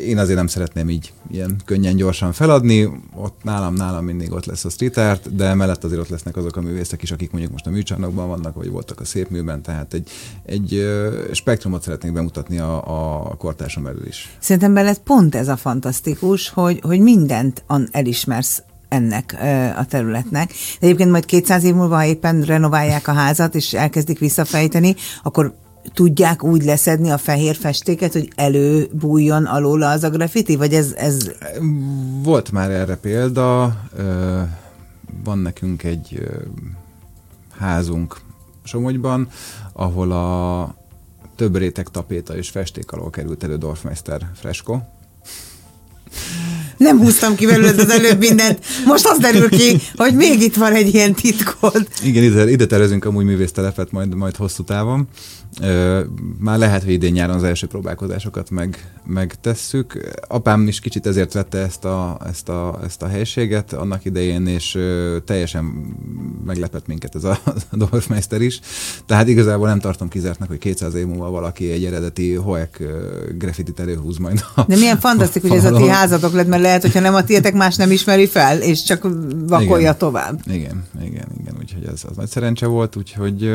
Én 0.00 0.18
azért 0.18 0.36
nem 0.36 0.46
szeretném 0.46 0.90
így 0.90 1.12
ilyen 1.30 1.60
könnyen, 1.64 1.96
gyorsan 1.96 2.32
feladni. 2.32 2.90
Ott 3.14 3.42
nálam, 3.42 3.74
nálam 3.74 4.04
mindig 4.04 4.32
ott 4.32 4.44
lesz 4.44 4.64
a 4.64 4.68
street 4.68 4.96
art, 4.96 5.34
de 5.34 5.54
mellett 5.54 5.84
azért 5.84 6.00
ott 6.00 6.08
lesznek 6.08 6.36
azok 6.36 6.56
a 6.56 6.60
művészek 6.60 7.02
is, 7.02 7.10
akik 7.10 7.30
mondjuk 7.30 7.52
most 7.52 7.66
a 7.66 7.70
műcsarnokban 7.70 8.28
vannak, 8.28 8.54
vagy 8.54 8.70
voltak 8.70 9.00
a 9.00 9.04
szép 9.04 9.28
műben, 9.28 9.62
tehát 9.62 9.94
egy, 9.94 10.10
egy 10.44 10.86
spektrumot 11.32 11.82
szeretnék 11.82 12.12
bemutatni 12.12 12.58
a, 12.58 13.28
a 13.28 13.34
kortárson 13.36 13.82
belül 13.82 14.06
is. 14.06 14.36
Szerintem 14.40 14.74
beled 14.74 14.98
pont 14.98 15.34
ez 15.34 15.48
a 15.48 15.56
fantasztikus, 15.56 16.48
hogy, 16.48 16.80
hogy 16.82 17.00
mindent 17.00 17.64
elismersz 17.90 18.62
ennek 18.88 19.36
a 19.76 19.84
területnek. 19.84 20.48
De 20.80 20.86
egyébként 20.86 21.10
majd 21.10 21.24
200 21.24 21.64
év 21.64 21.74
múlva, 21.74 21.94
ha 21.94 22.04
éppen 22.04 22.42
renoválják 22.42 23.08
a 23.08 23.12
házat, 23.12 23.54
és 23.54 23.72
elkezdik 23.74 24.18
visszafejteni, 24.18 24.94
akkor 25.22 25.54
tudják 25.92 26.42
úgy 26.42 26.64
leszedni 26.64 27.10
a 27.10 27.18
fehér 27.18 27.56
festéket, 27.56 28.12
hogy 28.12 28.32
előbújjon 28.34 29.44
alóla 29.44 29.90
az 29.90 30.04
a 30.04 30.10
graffiti? 30.10 30.56
Vagy 30.56 30.74
ez, 30.74 30.92
ez 30.96 31.30
Volt 32.22 32.52
már 32.52 32.70
erre 32.70 32.96
példa, 32.96 33.76
van 35.24 35.38
nekünk 35.38 35.82
egy 35.82 36.20
házunk 37.58 38.20
Somogyban, 38.64 39.28
ahol 39.72 40.12
a 40.12 40.74
több 41.36 41.56
réteg 41.56 41.88
tapéta 41.88 42.36
és 42.36 42.48
festék 42.48 42.92
alól 42.92 43.10
került 43.10 43.44
elő 43.44 43.56
Dorfmeister 43.56 44.30
fresko. 44.34 44.80
nem 46.76 46.98
húztam 46.98 47.34
ki 47.34 47.46
belőled 47.46 47.78
az 47.78 47.90
előbb 47.90 48.18
mindent. 48.18 48.58
Most 48.84 49.06
az 49.06 49.18
derül 49.18 49.48
ki, 49.48 49.80
hogy 49.96 50.14
még 50.14 50.40
itt 50.40 50.54
van 50.54 50.72
egy 50.72 50.94
ilyen 50.94 51.14
titkod. 51.14 51.88
Igen, 52.02 52.22
ide, 52.22 52.50
ide 52.50 52.66
tervezünk 52.66 53.04
amúgy 53.04 53.24
művésztelepet 53.24 53.90
majd, 53.90 54.14
majd 54.14 54.36
hosszú 54.36 54.64
távon. 54.64 55.08
Ö, 55.60 56.00
már 56.38 56.58
lehet, 56.58 56.82
hogy 56.82 56.92
idén 56.92 57.12
nyáron 57.12 57.36
az 57.36 57.42
első 57.42 57.66
próbálkozásokat 57.66 58.50
meg, 58.50 58.92
megtesszük. 59.06 60.10
Apám 60.28 60.68
is 60.68 60.80
kicsit 60.80 61.06
ezért 61.06 61.32
vette 61.32 61.58
ezt 61.58 61.84
a, 61.84 62.18
ezt 62.28 62.48
a, 62.48 62.78
ezt 62.84 63.02
a 63.02 63.06
helységet 63.06 63.72
annak 63.72 64.04
idején, 64.04 64.46
és 64.46 64.74
ö, 64.74 65.16
teljesen 65.24 65.64
meglepett 66.44 66.86
minket 66.86 67.14
ez 67.14 67.24
a, 67.24 67.38
a 67.70 67.76
Dorfmeister 67.76 68.40
is. 68.40 68.60
Tehát 69.06 69.28
igazából 69.28 69.68
nem 69.68 69.80
tartom 69.80 70.08
kizártnak, 70.08 70.48
hogy 70.48 70.58
200 70.58 70.94
év 70.94 71.06
múlva 71.06 71.30
valaki 71.30 71.70
egy 71.70 71.84
eredeti 71.84 72.34
Hoek 72.34 72.82
graffitit 73.38 73.80
előhúz 73.80 74.18
majd. 74.18 74.44
A, 74.54 74.62
De 74.62 74.76
milyen 74.76 74.98
fantasztikus, 75.00 75.50
hogy 75.50 75.58
ez 75.58 75.64
a 75.64 75.76
ti 75.76 75.88
házatok 75.88 76.32
lett, 76.32 76.46
mert 76.46 76.62
lehet, 76.62 76.82
hogyha 76.82 77.00
nem 77.00 77.14
a 77.14 77.24
tietek 77.24 77.54
más 77.54 77.76
nem 77.76 77.90
ismeri 77.90 78.26
fel, 78.26 78.60
és 78.60 78.82
csak 78.82 79.08
vakolja 79.46 79.78
Igen. 79.78 79.98
tovább. 79.98 80.40
Igen, 80.46 80.84
igen, 81.02 81.26
igen, 81.40 81.54
úgyhogy 81.60 81.84
ez 81.84 82.02
az 82.08 82.16
nagy 82.16 82.28
szerencse 82.28 82.66
volt, 82.66 82.96
úgyhogy 82.96 83.52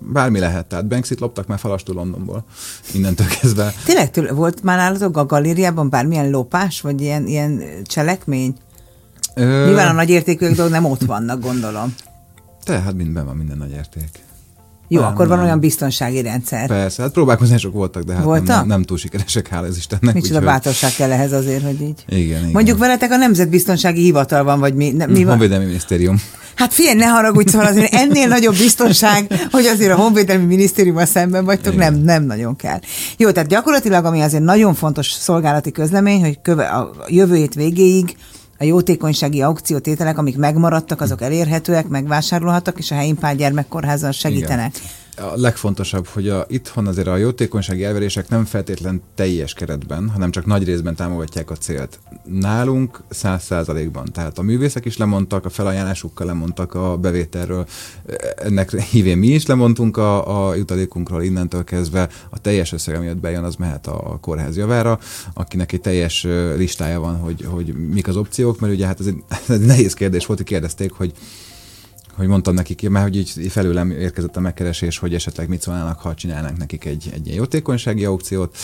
bármi 0.00 0.38
lehet. 0.38 0.66
Tehát 0.66 0.86
Banksit 0.86 1.20
loptak 1.20 1.46
már 1.46 1.58
falastól 1.58 1.94
Londonból, 1.94 2.44
innentől 2.92 3.26
kezdve. 3.40 3.72
Tényleg 3.84 4.10
tőle, 4.10 4.32
volt 4.32 4.62
már 4.62 4.78
nálatok 4.78 5.16
a 5.16 5.26
galériában 5.26 5.90
bármilyen 5.90 6.30
lopás, 6.30 6.80
vagy 6.80 7.00
ilyen, 7.00 7.26
ilyen 7.26 7.62
cselekmény? 7.84 8.54
Ö, 9.34 9.64
Nyilván 9.66 9.88
a 9.88 9.92
nagy 9.92 10.10
értékű 10.10 10.46
dolgok 10.46 10.70
nem 10.70 10.84
ott 10.84 11.02
vannak, 11.02 11.40
gondolom. 11.40 11.94
Tehát 12.64 12.94
mindben 12.94 13.24
van 13.24 13.36
minden 13.36 13.56
nagy 13.58 13.70
érték. 13.70 14.23
Jó, 14.88 15.00
Nem, 15.00 15.08
akkor 15.10 15.28
van 15.28 15.36
nem. 15.36 15.46
olyan 15.46 15.60
biztonsági 15.60 16.22
rendszer. 16.22 16.66
Persze, 16.66 17.02
hát 17.02 17.12
próbálkozások 17.12 17.72
voltak, 17.72 18.02
de 18.02 18.14
hát 18.14 18.24
Voltak? 18.24 18.46
nem, 18.46 18.66
nem 18.66 18.82
túl 18.82 18.96
sikeresek, 18.98 19.48
hála 19.48 19.66
az 19.66 19.76
Istennek. 19.76 20.14
Micsoda 20.14 20.34
úgyhogy- 20.34 20.44
bátorság 20.44 20.92
kell 20.94 21.12
ehhez 21.12 21.32
azért, 21.32 21.62
hogy 21.64 21.80
így. 21.80 22.04
Igen, 22.08 22.38
igen. 22.40 22.50
Mondjuk 22.52 22.78
veletek 22.78 23.10
a 23.12 23.16
Nemzetbiztonsági 23.16 24.02
Hivatal 24.02 24.44
van, 24.44 24.60
vagy 24.60 24.74
mi? 24.74 24.90
Ne, 24.90 25.06
mi 25.06 25.18
van? 25.22 25.28
Honvédelmi 25.30 25.64
Minisztérium. 25.64 26.20
Hát 26.54 26.72
figyelj, 26.72 26.96
ne 26.96 27.06
haragudj, 27.06 27.50
szóval 27.50 27.66
azért 27.66 27.94
ennél 27.94 28.28
nagyobb 28.28 28.56
biztonság, 28.56 29.26
hogy 29.50 29.66
azért 29.66 29.92
a 29.92 29.96
Honvédelmi 29.96 30.44
Minisztériummal 30.44 31.04
szemben 31.06 31.44
vagytok, 31.44 31.76
nem, 31.76 31.94
nem 31.94 32.22
nagyon 32.24 32.56
kell. 32.56 32.78
Jó, 33.16 33.30
tehát 33.30 33.48
gyakorlatilag, 33.48 34.04
ami 34.04 34.20
azért 34.20 34.42
nagyon 34.42 34.74
fontos 34.74 35.10
szolgálati 35.12 35.70
közlemény, 35.70 36.20
hogy 36.20 36.38
köve, 36.42 36.64
a 36.66 36.90
jövő 37.08 37.34
hét 37.36 37.54
végéig 37.54 38.16
a 38.64 38.66
jótékonysági 38.66 39.42
aukciótételek, 39.42 40.18
amik 40.18 40.36
megmaradtak, 40.36 41.00
azok 41.00 41.22
elérhetőek, 41.22 41.88
megvásárolhatók, 41.88 42.78
és 42.78 42.90
a 42.90 42.94
Helyinpál 42.94 43.34
gyermekkorházan 43.34 44.12
segítenek. 44.12 44.74
A 45.16 45.32
legfontosabb, 45.36 46.06
hogy 46.06 46.28
a, 46.28 46.44
itthon 46.48 46.86
azért 46.86 47.06
a 47.06 47.16
jótékonysági 47.16 47.84
elverések 47.84 48.28
nem 48.28 48.44
feltétlen 48.44 49.02
teljes 49.14 49.52
keretben, 49.52 50.08
hanem 50.08 50.30
csak 50.30 50.46
nagy 50.46 50.64
részben 50.64 50.94
támogatják 50.94 51.50
a 51.50 51.54
célt. 51.54 51.98
Nálunk 52.24 53.02
száz 53.10 53.42
százalékban. 53.42 54.04
Tehát 54.12 54.38
a 54.38 54.42
művészek 54.42 54.84
is 54.84 54.96
lemondtak, 54.96 55.44
a 55.44 55.48
felajánlásukkal 55.48 56.26
lemondtak 56.26 56.74
a 56.74 56.96
bevételről, 56.96 57.66
ennek 58.36 58.80
hívén 58.80 59.18
mi 59.18 59.26
is 59.26 59.46
lemondtunk 59.46 59.96
a, 59.96 60.48
a 60.48 60.54
jutalékunkról 60.54 61.22
innentől 61.22 61.64
kezdve. 61.64 62.08
A 62.30 62.38
teljes 62.38 62.72
összeg, 62.72 62.94
amiatt 62.94 63.16
bejön, 63.16 63.44
az 63.44 63.54
mehet 63.54 63.86
a 63.86 64.18
kórház 64.20 64.56
javára, 64.56 64.98
akinek 65.34 65.72
egy 65.72 65.80
teljes 65.80 66.26
listája 66.56 67.00
van, 67.00 67.16
hogy, 67.16 67.46
hogy 67.50 67.74
mik 67.74 68.08
az 68.08 68.16
opciók, 68.16 68.60
mert 68.60 68.72
ugye 68.72 68.86
hát 68.86 69.00
ez 69.00 69.06
egy, 69.06 69.22
ez 69.48 69.60
egy 69.60 69.66
nehéz 69.66 69.94
kérdés 69.94 70.26
volt, 70.26 70.38
hogy 70.38 70.48
kérdezték, 70.48 70.92
hogy 70.92 71.12
hogy 72.16 72.26
mondtam 72.26 72.54
nekik, 72.54 72.88
mert 72.88 73.04
hogy 73.04 73.16
így 73.16 73.52
felőlem 73.52 73.90
érkezett 73.90 74.36
a 74.36 74.40
megkeresés, 74.40 74.98
hogy 74.98 75.14
esetleg 75.14 75.48
mit 75.48 75.60
szólnának, 75.60 76.00
ha 76.00 76.14
csinálnánk 76.14 76.56
nekik 76.56 76.84
egy, 76.84 77.10
egy 77.12 77.26
ilyen 77.26 77.38
jótékonysági 77.38 78.04
aukciót, 78.04 78.56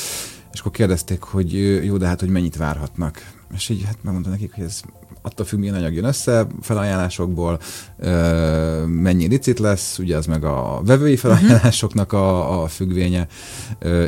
és 0.53 0.61
akkor 0.61 0.73
kérdezték, 0.73 1.23
hogy 1.23 1.53
jó, 1.85 1.97
de 1.97 2.07
hát, 2.07 2.21
hogy 2.21 2.29
mennyit 2.29 2.57
várhatnak. 2.57 3.33
És 3.55 3.69
így 3.69 3.85
hát 3.85 3.97
megmondtam 4.03 4.33
nekik, 4.33 4.55
hogy 4.55 4.65
ez 4.65 4.81
attól 5.23 5.47
függ, 5.47 5.59
milyen 5.59 5.75
anyag 5.75 5.95
jön 5.95 6.05
össze, 6.05 6.47
felajánlásokból, 6.61 7.61
mennyi 8.87 9.27
licit 9.27 9.59
lesz, 9.59 9.99
ugye 9.99 10.17
az 10.17 10.27
meg 10.27 10.45
a 10.45 10.81
vevői 10.85 11.17
felajánlásoknak 11.17 12.13
a, 12.13 12.63
a 12.63 12.67
függvénye. 12.67 13.27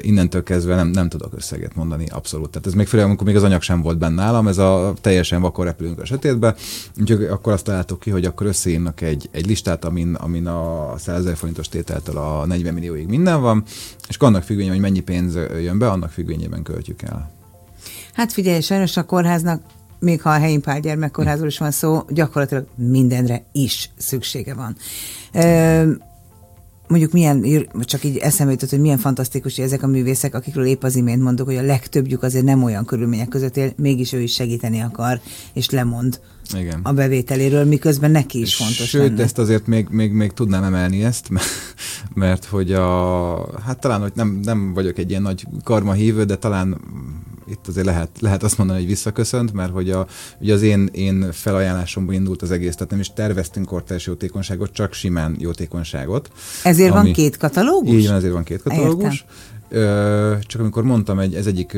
Innentől 0.00 0.42
kezdve 0.42 0.74
nem, 0.74 0.88
nem 0.88 1.08
tudok 1.08 1.32
összeget 1.36 1.74
mondani, 1.74 2.06
abszolút. 2.08 2.50
Tehát 2.50 2.66
ez 2.66 2.74
még 2.74 2.86
főleg, 2.86 3.06
amikor 3.06 3.26
még 3.26 3.36
az 3.36 3.42
anyag 3.42 3.62
sem 3.62 3.82
volt 3.82 3.98
benne 3.98 4.22
nálam, 4.22 4.48
ez 4.48 4.58
a 4.58 4.94
teljesen 5.00 5.40
vakon 5.40 5.64
repülünk 5.64 6.00
a 6.00 6.04
sötétbe, 6.04 6.54
úgyhogy 7.00 7.24
akkor 7.24 7.52
azt 7.52 7.64
találtuk 7.64 8.00
ki, 8.00 8.10
hogy 8.10 8.24
akkor 8.24 8.46
összeírnak 8.46 9.00
egy, 9.00 9.28
egy 9.30 9.46
listát, 9.46 9.84
amin, 9.84 10.14
amin 10.14 10.46
a 10.46 10.94
100 10.98 11.18
ezer 11.18 11.36
forintos 11.36 11.68
tételtől 11.68 12.16
a 12.16 12.46
40 12.46 12.74
millióig 12.74 13.06
minden 13.06 13.40
van, 13.40 13.64
és 14.08 14.16
annak 14.16 14.42
függvényében, 14.42 14.78
hogy 14.80 14.90
mennyi 14.90 15.00
pénz 15.00 15.34
jön 15.62 15.78
be, 15.78 15.90
annak 15.90 16.10
függvényében 16.10 16.62
költjük 16.62 17.02
el. 17.02 17.30
Hát 18.12 18.32
figyelj, 18.32 18.60
sajnos 18.60 18.96
a 18.96 19.04
kórháznak 19.04 19.62
még 20.02 20.22
ha 20.22 20.30
a 20.30 20.38
helyi 20.38 20.58
pál 20.58 20.80
gyermekkórházról 20.80 21.48
is 21.48 21.58
van 21.58 21.70
szó, 21.70 22.02
gyakorlatilag 22.08 22.66
mindenre 22.74 23.44
is 23.52 23.90
szüksége 23.96 24.54
van. 24.54 24.76
Ö, 25.32 25.90
mondjuk 26.88 27.12
milyen, 27.12 27.44
csak 27.80 28.04
így 28.04 28.16
eszembe 28.16 28.52
jutott, 28.52 28.70
hogy 28.70 28.80
milyen 28.80 28.98
fantasztikus, 28.98 29.56
hogy 29.56 29.64
ezek 29.64 29.82
a 29.82 29.86
művészek, 29.86 30.34
akikről 30.34 30.66
épp 30.66 30.82
az 30.82 30.96
imént 30.96 31.22
mondok, 31.22 31.46
hogy 31.46 31.56
a 31.56 31.62
legtöbbjük 31.62 32.22
azért 32.22 32.44
nem 32.44 32.62
olyan 32.62 32.84
körülmények 32.84 33.28
között 33.28 33.56
él, 33.56 33.72
mégis 33.76 34.12
ő 34.12 34.20
is 34.20 34.32
segíteni 34.32 34.80
akar, 34.80 35.20
és 35.52 35.70
lemond 35.70 36.20
Igen. 36.56 36.80
a 36.82 36.92
bevételéről, 36.92 37.64
miközben 37.64 38.10
neki 38.10 38.40
is 38.40 38.54
fontos 38.54 38.88
Sőt, 38.88 39.08
lenne. 39.08 39.22
ezt 39.22 39.38
azért 39.38 39.66
még, 39.66 39.86
még, 39.90 40.12
még 40.12 40.32
tudnám 40.32 40.64
emelni 40.64 41.04
ezt, 41.04 41.28
mert, 41.34 41.46
mert 42.14 42.44
hogy 42.44 42.72
a, 42.72 43.60
hát 43.60 43.80
talán, 43.80 44.00
hogy 44.00 44.12
nem, 44.14 44.40
nem 44.42 44.72
vagyok 44.72 44.98
egy 44.98 45.10
ilyen 45.10 45.22
nagy 45.22 45.46
karma 45.64 45.92
hívő, 45.92 46.24
de 46.24 46.36
talán 46.36 46.80
itt 47.46 47.68
azért 47.68 47.86
lehet, 47.86 48.08
lehet 48.20 48.42
azt 48.42 48.58
mondani, 48.58 48.78
hogy 48.78 48.88
visszaköszönt, 48.88 49.52
mert 49.52 49.72
hogy 49.72 49.90
a, 49.90 50.06
ugye 50.40 50.52
az 50.52 50.62
én, 50.62 50.88
én 50.92 51.32
felajánlásomból 51.32 52.14
indult 52.14 52.42
az 52.42 52.50
egész, 52.50 52.74
tehát 52.74 52.90
nem 52.90 53.00
is 53.00 53.12
terveztünk 53.12 53.66
kortárs 53.66 54.06
jótékonyságot, 54.06 54.72
csak 54.72 54.92
simán 54.92 55.36
jótékonyságot. 55.38 56.30
Ezért 56.62 56.92
ami, 56.92 57.02
van 57.02 57.12
két 57.12 57.36
katalógus? 57.36 57.94
Így 57.94 58.06
van, 58.06 58.16
ezért 58.16 58.32
van 58.32 58.44
két 58.44 58.62
katalógus. 58.62 59.12
Értem. 59.12 59.51
Csak 60.40 60.60
amikor 60.60 60.82
mondtam, 60.82 61.18
egy, 61.18 61.34
ez 61.34 61.46
egyik 61.46 61.76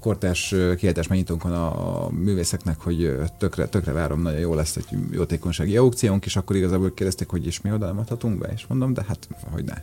kortárs 0.00 0.48
kiállítás 0.48 1.06
megnyitónk 1.06 1.42
van 1.42 1.52
a, 1.52 2.04
a 2.04 2.10
művészeknek, 2.10 2.80
hogy 2.80 3.16
tökre, 3.38 3.66
tökre 3.66 3.92
várom, 3.92 4.22
nagyon 4.22 4.40
jó 4.40 4.54
lesz 4.54 4.76
egy 4.76 4.86
jótékonysági 5.10 5.76
aukciónk, 5.76 6.26
és 6.26 6.36
akkor 6.36 6.56
igazából 6.56 6.94
kérdezték, 6.94 7.28
hogy 7.28 7.46
és 7.46 7.60
mi 7.60 7.72
oda 7.72 7.88
adhatunk 7.88 8.38
be, 8.38 8.48
és 8.54 8.64
mondom, 8.68 8.92
de 8.92 9.04
hát, 9.08 9.28
hogy 9.50 9.64
ne. 9.64 9.74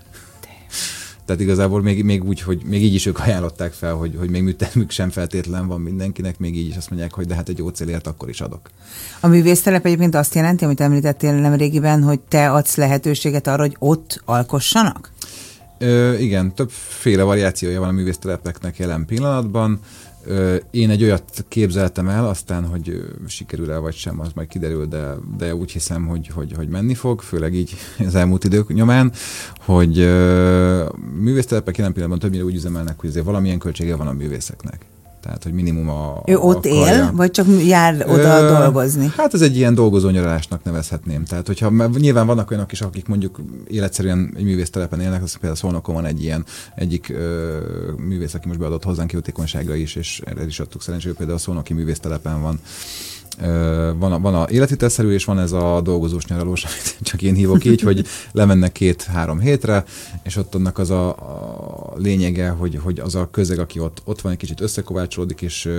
Tehát 1.29 1.43
igazából 1.43 1.81
még, 1.81 2.03
még 2.03 2.23
úgy, 2.23 2.41
hogy 2.41 2.61
még 2.65 2.83
így 2.83 2.93
is 2.93 3.05
ők 3.05 3.19
ajánlották 3.19 3.71
fel, 3.73 3.93
hogy, 3.93 4.15
hogy 4.19 4.29
még 4.29 4.43
műtermük 4.43 4.91
sem 4.91 5.09
feltétlen 5.09 5.67
van 5.67 5.81
mindenkinek, 5.81 6.39
még 6.39 6.57
így 6.57 6.67
is 6.67 6.75
azt 6.75 6.89
mondják, 6.89 7.13
hogy 7.13 7.25
de 7.25 7.35
hát 7.35 7.49
egy 7.49 7.57
jó 7.57 7.69
célért 7.69 8.07
akkor 8.07 8.29
is 8.29 8.41
adok. 8.41 8.69
A 9.19 9.27
művésztelep 9.27 9.85
egyébként 9.85 10.15
azt 10.15 10.35
jelenti, 10.35 10.63
amit 10.63 10.81
említettél 10.81 11.33
nem 11.33 11.53
régiben, 11.53 12.03
hogy 12.03 12.19
te 12.19 12.51
adsz 12.51 12.75
lehetőséget 12.75 13.47
arra, 13.47 13.61
hogy 13.61 13.75
ott 13.79 14.21
alkossanak? 14.25 15.11
Ö, 15.79 16.13
igen, 16.13 16.55
többféle 16.55 17.23
variációja 17.23 17.79
van 17.79 17.89
a 17.89 17.91
művésztelepeknek 17.91 18.77
jelen 18.77 19.05
pillanatban. 19.05 19.79
Én 20.71 20.89
egy 20.89 21.03
olyat 21.03 21.45
képzeltem 21.47 22.07
el, 22.07 22.27
aztán, 22.27 22.65
hogy 22.65 23.03
sikerül-e 23.27 23.77
vagy 23.77 23.93
sem, 23.93 24.19
az 24.19 24.29
majd 24.35 24.47
kiderül, 24.47 24.85
de, 24.85 25.13
de 25.37 25.55
úgy 25.55 25.71
hiszem, 25.71 26.07
hogy, 26.07 26.27
hogy, 26.27 26.53
hogy 26.55 26.67
menni 26.67 26.93
fog, 26.93 27.21
főleg 27.21 27.53
így 27.53 27.75
az 28.07 28.15
elmúlt 28.15 28.43
idők 28.43 28.73
nyomán, 28.73 29.11
hogy 29.59 29.97
művésztelepek 31.19 31.77
jelen 31.77 31.93
pillanatban 31.93 32.19
többnyire 32.19 32.43
úgy 32.43 32.55
üzemelnek, 32.55 32.99
hogy 32.99 33.09
azért 33.09 33.25
valamilyen 33.25 33.59
költsége 33.59 33.95
van 33.95 34.07
a 34.07 34.13
művészeknek. 34.13 34.85
Tehát, 35.21 35.43
hogy 35.43 35.51
minimum 35.51 35.89
a. 35.89 36.21
Ő 36.25 36.37
ott 36.37 36.65
a 36.65 36.69
él, 36.69 37.11
vagy 37.13 37.31
csak 37.31 37.45
jár 37.65 38.05
oda 38.07 38.41
Ö, 38.41 38.47
dolgozni? 38.47 39.11
Hát 39.17 39.33
ez 39.33 39.41
egy 39.41 39.55
ilyen 39.57 39.73
dolgozó 39.73 40.09
nyaralásnak 40.09 40.63
nevezhetném. 40.63 41.23
Tehát, 41.25 41.47
hogyha 41.47 41.87
nyilván 41.97 42.25
vannak 42.25 42.51
olyanok 42.51 42.71
is, 42.71 42.81
akik 42.81 43.07
mondjuk 43.07 43.39
életszerűen 43.67 44.33
egy 44.37 44.43
művésztelepen 44.43 45.01
élnek, 45.01 45.23
az 45.23 45.33
például 45.33 45.55
Szolnokon 45.55 45.95
van 45.95 46.05
egy 46.05 46.23
ilyen 46.23 46.45
egyik 46.75 47.09
ö, 47.09 47.57
művész, 47.97 48.33
aki 48.33 48.47
most 48.47 48.59
beadott 48.59 48.83
hozzánk 48.83 49.11
jótékonyságra 49.11 49.75
is, 49.75 49.95
és 49.95 50.21
erre 50.25 50.45
is 50.45 50.59
adtuk 50.59 50.81
szerencsére, 50.81 51.13
például 51.13 51.37
a 51.37 51.41
Szolnoki 51.41 51.73
művésztelepen 51.73 52.41
van 52.41 52.59
van 53.97 54.11
a, 54.11 54.19
van 54.19 54.35
a 54.35 54.49
élethitelszerű, 54.49 55.11
és 55.11 55.25
van 55.25 55.39
ez 55.39 55.51
a 55.51 55.81
dolgozós 55.83 56.25
nyaralós, 56.25 56.63
amit 56.65 56.97
csak 57.01 57.21
én 57.21 57.33
hívok 57.33 57.65
így, 57.65 57.81
hogy 57.81 58.05
lemennek 58.31 58.71
két-három 58.71 59.39
hétre, 59.39 59.83
és 60.23 60.35
ott 60.35 60.55
annak 60.55 60.77
az 60.77 60.89
a, 60.89 61.09
a 61.09 61.93
lényege, 61.95 62.49
hogy, 62.49 62.79
hogy 62.83 62.99
az 62.99 63.15
a 63.15 63.29
közeg, 63.31 63.59
aki 63.59 63.79
ott, 63.79 64.01
ott 64.03 64.21
van, 64.21 64.31
egy 64.31 64.37
kicsit 64.37 64.61
összekovácsolódik, 64.61 65.41
és 65.41 65.69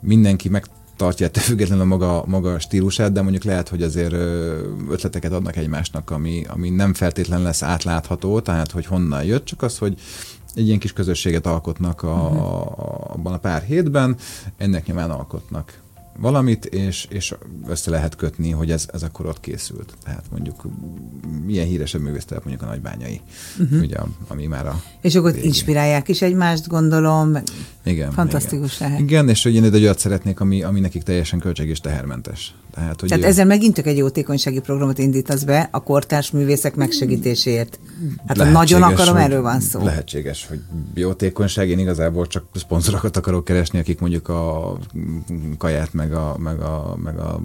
mindenki 0.00 0.48
meg 0.48 0.66
tartja 0.96 1.26
ettől 1.26 1.42
függetlenül 1.42 1.82
a 1.82 1.86
maga, 1.86 2.24
maga 2.26 2.58
stílusát, 2.58 3.12
de 3.12 3.22
mondjuk 3.22 3.44
lehet, 3.44 3.68
hogy 3.68 3.82
azért 3.82 4.12
ötleteket 4.90 5.32
adnak 5.32 5.56
egymásnak, 5.56 6.10
ami, 6.10 6.44
ami 6.48 6.70
nem 6.70 6.94
feltétlen 6.94 7.42
lesz 7.42 7.62
átlátható, 7.62 8.40
tehát 8.40 8.70
hogy 8.70 8.86
honnan 8.86 9.24
jött, 9.24 9.44
csak 9.44 9.62
az, 9.62 9.78
hogy 9.78 9.98
egy 10.54 10.66
ilyen 10.66 10.78
kis 10.78 10.92
közösséget 10.92 11.46
alkotnak 11.46 12.02
a, 12.02 12.30
a, 12.30 12.66
abban 13.12 13.32
a 13.32 13.38
pár 13.38 13.62
hétben, 13.62 14.16
ennek 14.56 14.86
nyilván 14.86 15.10
alkotnak 15.10 15.80
valamit, 16.20 16.64
és, 16.64 17.06
és 17.10 17.34
össze 17.68 17.90
lehet 17.90 18.16
kötni, 18.16 18.50
hogy 18.50 18.70
ez, 18.70 18.88
ez 18.92 19.02
akkor 19.02 19.26
ott 19.26 19.40
készült. 19.40 19.94
Tehát 20.04 20.24
mondjuk 20.30 20.66
milyen 21.44 21.66
híresebb 21.66 22.00
művésztelep 22.00 22.44
mondjuk 22.44 22.68
a 22.68 22.70
nagybányai, 22.70 23.20
uh-huh. 23.58 23.80
ugye, 23.80 23.96
ami 24.28 24.46
már 24.46 24.66
a... 24.66 24.82
És 25.00 25.14
akkor 25.14 25.32
végén. 25.32 25.46
inspirálják 25.46 26.08
is 26.08 26.22
egymást, 26.22 26.66
gondolom. 26.66 27.36
Igen. 27.84 28.12
Fantasztikus 28.12 28.76
igen. 28.76 28.88
lehet. 28.88 29.04
Igen, 29.04 29.28
és 29.28 29.42
hogy 29.42 29.54
én 29.54 29.64
egy 29.64 29.74
olyat 29.74 29.98
szeretnék, 29.98 30.40
ami, 30.40 30.62
ami 30.62 30.80
nekik 30.80 31.02
teljesen 31.02 31.38
költség 31.38 31.68
és 31.68 31.80
tehermentes. 31.80 32.54
Tehát, 32.74 33.00
hogy 33.00 33.08
Tehát 33.08 33.24
ő... 33.24 33.26
ezzel 33.26 33.44
megint 33.44 33.74
csak 33.74 33.86
egy 33.86 33.96
jótékonysági 33.96 34.60
programot 34.60 34.98
indítasz 34.98 35.42
be 35.42 35.68
a 35.72 35.82
kortárs 35.82 36.30
művészek 36.30 36.74
megsegítéséért. 36.74 37.80
Hát 38.26 38.38
ha 38.38 38.44
nagyon 38.44 38.82
akarom, 38.82 39.14
hogy, 39.14 39.22
erről 39.22 39.42
van 39.42 39.60
szó. 39.60 39.84
Lehetséges, 39.84 40.46
hogy 40.48 40.60
jótékonyság, 40.94 41.68
én 41.68 41.78
igazából 41.78 42.26
csak 42.26 42.44
szponzorokat 42.54 43.16
akarok 43.16 43.44
keresni, 43.44 43.78
akik 43.78 44.00
mondjuk 44.00 44.28
a 44.28 44.76
kaját, 45.58 45.92
meg 45.92 46.07
a, 46.12 46.36
meg 46.38 46.60
a, 46.60 46.96
meg 47.02 47.18
a 47.18 47.40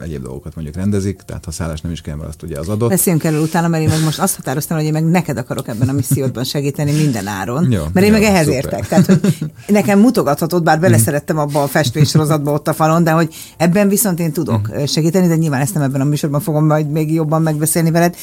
egyéb 0.00 0.22
dolgokat 0.22 0.54
mondjuk 0.54 0.76
rendezik, 0.76 1.22
tehát 1.22 1.44
ha 1.44 1.50
szállás 1.50 1.80
nem 1.80 1.92
is 1.92 2.00
kell, 2.00 2.16
mert 2.16 2.28
azt 2.28 2.42
ugye 2.42 2.58
az 2.58 2.68
adott. 2.68 2.88
Beszéljünk 2.88 3.24
erről 3.24 3.42
utána, 3.42 3.68
mert 3.68 3.82
én 3.82 3.88
meg 3.88 4.04
most 4.04 4.18
azt 4.18 4.36
határoztam, 4.36 4.76
hogy 4.76 4.86
én 4.86 4.92
meg 4.92 5.04
neked 5.04 5.36
akarok 5.36 5.68
ebben 5.68 5.88
a 5.88 5.92
missziódban 5.92 6.44
segíteni 6.44 6.92
minden 6.92 7.26
áron, 7.26 7.70
jó, 7.70 7.82
mert 7.92 8.06
én 8.06 8.12
jó, 8.12 8.18
meg 8.18 8.22
ehhez 8.22 8.44
szuper. 8.44 8.64
értek. 8.64 8.88
Tehát, 8.88 9.06
hogy 9.06 9.50
nekem 9.66 9.98
mutogathatod, 9.98 10.62
bár 10.62 10.80
beleszerettem 10.80 11.38
abba 11.38 11.62
a 11.62 11.66
festésorozatba 11.66 12.52
ott 12.52 12.68
a 12.68 12.72
falon, 12.72 13.04
de 13.04 13.10
hogy 13.10 13.34
ebben 13.56 13.88
viszont 13.88 14.20
én 14.20 14.32
tudok 14.32 14.70
segíteni, 14.86 15.26
de 15.26 15.36
nyilván 15.36 15.60
ezt 15.60 15.74
nem 15.74 15.82
ebben 15.82 16.00
a 16.00 16.04
műsorban 16.04 16.40
fogom 16.40 16.66
majd 16.66 16.90
még 16.90 17.12
jobban 17.12 17.42
megbeszélni 17.42 17.90
veled 17.90 18.16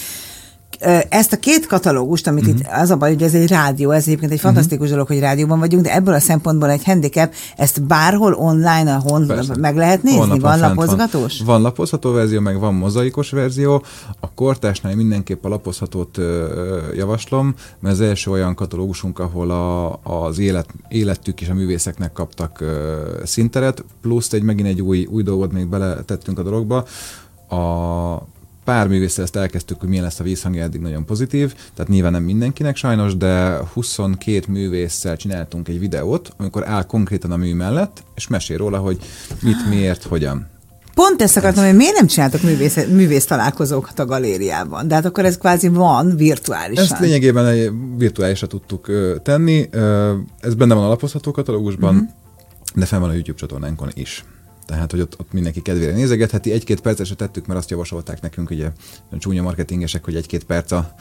ezt 1.10 1.34
a 1.34 1.38
két 1.38 1.68
katalógust, 1.68 2.28
amit 2.28 2.44
uh-huh. 2.48 2.60
itt 2.60 2.68
az 2.72 2.90
a 2.90 2.96
baj, 2.96 3.14
hogy 3.14 3.24
ez 3.24 3.34
egy 3.34 3.48
rádió, 3.48 3.92
ez 3.92 4.08
egyébként 4.08 4.32
egy 4.32 4.40
fantasztikus 4.40 4.90
uh-huh. 4.90 4.92
dolog, 4.92 5.08
hogy 5.08 5.20
rádióban 5.20 5.60
vagyunk, 5.60 5.84
de 5.84 5.94
ebből 5.94 6.14
a 6.14 6.20
szempontból 6.20 6.70
egy 6.70 6.84
handicap, 6.84 7.34
ezt 7.58 7.84
bárhol 7.84 8.34
online, 8.34 8.94
a 8.94 9.00
hon 9.00 9.32
meg 9.60 9.76
lehet 9.76 10.04
nézni? 10.04 10.20
Honlapon 10.20 10.42
van 10.42 10.60
lapozgatós? 10.60 11.38
Van. 11.38 11.48
van 11.48 11.62
lapozható 11.62 12.12
verzió, 12.12 12.40
meg 12.40 12.60
van 12.60 12.74
mozaikos 12.74 13.30
verzió. 13.30 13.84
A 14.20 14.34
kortásnál 14.34 14.96
mindenképp 14.96 15.46
a 15.46 15.50
lapozhatót 15.50 16.18
ö, 16.18 16.78
javaslom, 16.96 17.54
mert 17.80 17.94
az 17.94 18.02
első 18.02 18.32
olyan 18.32 18.56
katalógusunk, 18.56 19.20
ahol 19.20 19.52
a, 19.52 20.00
az 20.04 20.40
élet, 20.40 20.68
életük 20.88 21.42
és 21.42 21.50
a 21.50 21.54
művészeknek 21.54 22.14
kaptak 22.14 22.62
ö, 22.62 22.96
szinteret, 23.24 23.84
plusz 24.02 24.34
egy 24.34 24.44
megint 24.44 24.68
egy 24.68 24.82
új, 24.82 25.06
új 25.06 25.24
dolgot 25.24 25.52
még 25.52 25.68
beletettünk 25.68 26.40
a 26.40 26.44
dologba, 26.44 26.86
a 27.50 28.28
pár 28.66 28.88
művésszel 28.88 29.24
ezt 29.24 29.36
elkezdtük, 29.36 29.80
hogy 29.80 29.90
milyen 29.90 30.04
lesz 30.04 30.20
a 30.20 30.24
vízhangja, 30.24 30.64
eddig 30.64 30.82
nagyon 30.82 31.06
pozitív, 31.06 31.54
tehát 31.74 31.92
nyilván 31.92 32.12
nem 32.12 32.24
mindenkinek 32.24 32.76
sajnos, 32.76 33.18
de 33.18 33.58
22 33.74 34.44
művésszel 34.48 35.18
csináltunk 35.18 35.68
egy 35.68 35.80
videót, 35.80 36.34
amikor 36.38 36.68
áll 36.68 36.84
konkrétan 36.84 37.32
a 37.32 37.36
mű 37.36 37.54
mellett, 37.54 38.04
és 38.16 38.28
mesél 38.28 38.58
róla, 38.58 38.78
hogy 38.78 39.00
mit, 39.42 39.70
miért, 39.70 40.04
hogyan. 40.04 40.48
Pont 40.94 41.22
ezt 41.22 41.38
akartam, 41.38 41.66
hogy 41.66 41.76
miért 41.76 41.96
nem 41.96 42.08
csináltok 42.08 42.42
művész, 42.42 42.76
művész 42.76 43.26
találkozókat 43.26 44.00
a 44.00 44.06
galériában? 44.06 44.88
De 44.88 44.96
hát 44.96 45.06
akkor 45.06 45.26
ez 45.26 45.38
kvázi 45.38 45.68
van 45.68 46.16
virtuálisan. 46.16 46.84
Ezt 46.84 47.00
lényegében 47.00 47.98
virtuálisra 47.98 48.48
tudtuk 48.48 48.92
tenni. 49.24 49.70
Ez 50.40 50.54
benne 50.54 50.74
van 50.74 50.84
a 50.84 50.88
lapozható 50.88 51.32
katalógusban, 51.32 51.96
uh-huh. 51.96 52.10
de 52.76 52.86
fel 52.86 53.00
van 53.00 53.10
a 53.10 53.14
YouTube 53.14 53.38
csatornánkon 53.38 53.90
is. 53.94 54.24
Tehát, 54.66 54.92
hogy 54.92 55.02
ott, 55.02 55.20
ott 55.20 55.32
mindenki 55.32 55.62
kedvére 55.62 55.92
nézegetheti. 55.92 56.52
Egy-két 56.52 56.82
percesre 56.82 57.16
tettük, 57.16 57.46
mert 57.46 57.60
azt 57.60 57.70
javasolták 57.70 58.22
nekünk, 58.22 58.50
ugye 58.50 58.72
csúnya 59.18 59.42
marketingesek, 59.42 60.04
hogy 60.04 60.16
egy-két 60.16 60.44
perc 60.44 60.72
a, 60.72 60.96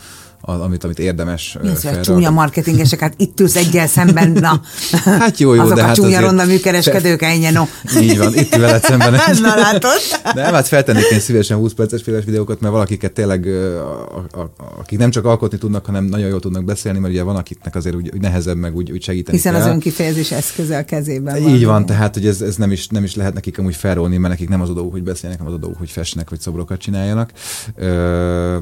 az, 0.47 0.61
amit, 0.61 0.85
amit 0.85 0.99
érdemes 0.99 1.57
Mi 1.63 1.69
az, 1.69 2.01
csúnya 2.03 2.31
marketingesek, 2.31 3.01
hát 3.01 3.15
itt 3.17 3.41
ülsz 3.41 3.57
egyel 3.57 3.87
szemben, 3.87 4.31
na. 4.31 4.61
Hát 5.05 5.39
jó, 5.39 5.55
jó, 5.55 5.63
Azok 5.63 5.77
de 5.77 5.83
a 5.83 5.87
hát 5.87 5.95
csúnya 5.95 6.21
ronda 6.21 6.45
műkereskedők, 6.45 7.23
ennyi, 7.23 7.51
no. 7.51 7.67
Így 8.03 8.19
van, 8.19 8.35
itt 8.35 8.55
veled 8.55 8.85
szemben. 8.85 9.13
na 9.43 9.55
látod? 9.55 9.91
De 10.35 10.43
hát 10.43 10.69
feltennék 10.69 11.11
én 11.11 11.21
szívesen 11.21 11.57
20 11.57 11.73
perces 11.73 12.03
féles 12.03 12.25
videókat, 12.25 12.61
mert 12.61 12.73
valakiket 12.73 13.13
tényleg, 13.13 13.47
a, 13.47 14.41
a, 14.41 14.51
akik 14.79 14.99
nem 14.99 15.11
csak 15.11 15.25
alkotni 15.25 15.59
tudnak, 15.59 15.87
hanem 15.87 16.05
nagyon 16.05 16.29
jól 16.29 16.41
tudnak 16.41 16.65
beszélni, 16.65 16.99
mert 16.99 17.13
ugye 17.13 17.23
van 17.23 17.37
akiknek 17.37 17.75
azért 17.75 17.95
úgy, 17.95 18.11
úgy 18.15 18.21
nehezebb 18.21 18.57
meg 18.57 18.77
úgy, 18.77 18.93
úgy 18.93 19.03
segíteni 19.03 19.37
Hiszen 19.37 19.53
kell. 19.53 19.63
az 19.63 19.67
önkifejezés 19.69 20.31
eszköze 20.31 20.79
a 20.79 20.85
kezében 20.85 21.43
van. 21.43 21.55
Így 21.55 21.65
van, 21.65 21.87
tehát 21.87 22.15
hogy 22.15 22.27
ez, 22.27 22.41
ez 22.41 22.57
nem, 22.57 22.71
is, 22.71 22.87
nem 22.87 23.05
is 23.05 23.15
lehet 23.15 23.35
nekik 23.35 23.59
amúgy 23.59 23.77
felrólni, 23.77 24.17
mert 24.17 24.33
nekik 24.33 24.49
nem 24.49 24.61
az 24.61 24.71
a 24.71 24.73
dolguk, 24.73 24.93
hogy 24.93 25.03
beszélnek, 25.03 25.39
hanem 25.39 25.53
az 25.53 25.59
a 25.59 25.61
dolguk, 25.61 25.79
hogy 25.79 25.91
festnek, 25.91 26.29
hogy 26.29 26.41
szobrokat 26.41 26.79
csináljanak. 26.79 27.31
Ö, 27.77 28.57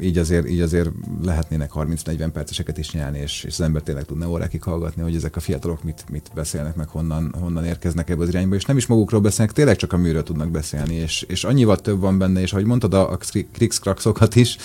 így 0.00 0.18
azért, 0.18 0.48
így 0.48 0.60
azért 0.60 0.90
lehetnének 1.22 1.70
30-40 1.74 2.28
perceseket 2.32 2.78
is 2.78 2.92
nyelni, 2.92 3.18
és, 3.18 3.44
és 3.44 3.52
az 3.52 3.60
ember 3.60 3.82
tényleg 3.82 4.04
tudna 4.04 4.28
órákig 4.28 4.62
hallgatni, 4.62 5.02
hogy 5.02 5.14
ezek 5.14 5.36
a 5.36 5.40
fiatalok 5.40 5.82
mit, 5.82 6.04
mit 6.10 6.30
beszélnek, 6.34 6.74
meg 6.74 6.88
honnan, 6.88 7.34
honnan 7.40 7.64
érkeznek 7.64 8.10
ebbe 8.10 8.22
az 8.22 8.28
irányba, 8.28 8.54
és 8.54 8.64
nem 8.64 8.76
is 8.76 8.86
magukról 8.86 9.20
beszélnek, 9.20 9.54
tényleg 9.54 9.76
csak 9.76 9.92
a 9.92 9.96
műről 9.96 10.22
tudnak 10.22 10.50
beszélni, 10.50 10.94
és, 10.94 11.22
és 11.22 11.44
annyival 11.44 11.76
több 11.76 12.00
van 12.00 12.18
benne, 12.18 12.40
és 12.40 12.52
ahogy 12.52 12.64
mondtad 12.64 12.94
a, 12.94 13.10
a 13.10 13.18
krikszkrakszokat 13.52 14.34
is, 14.34 14.56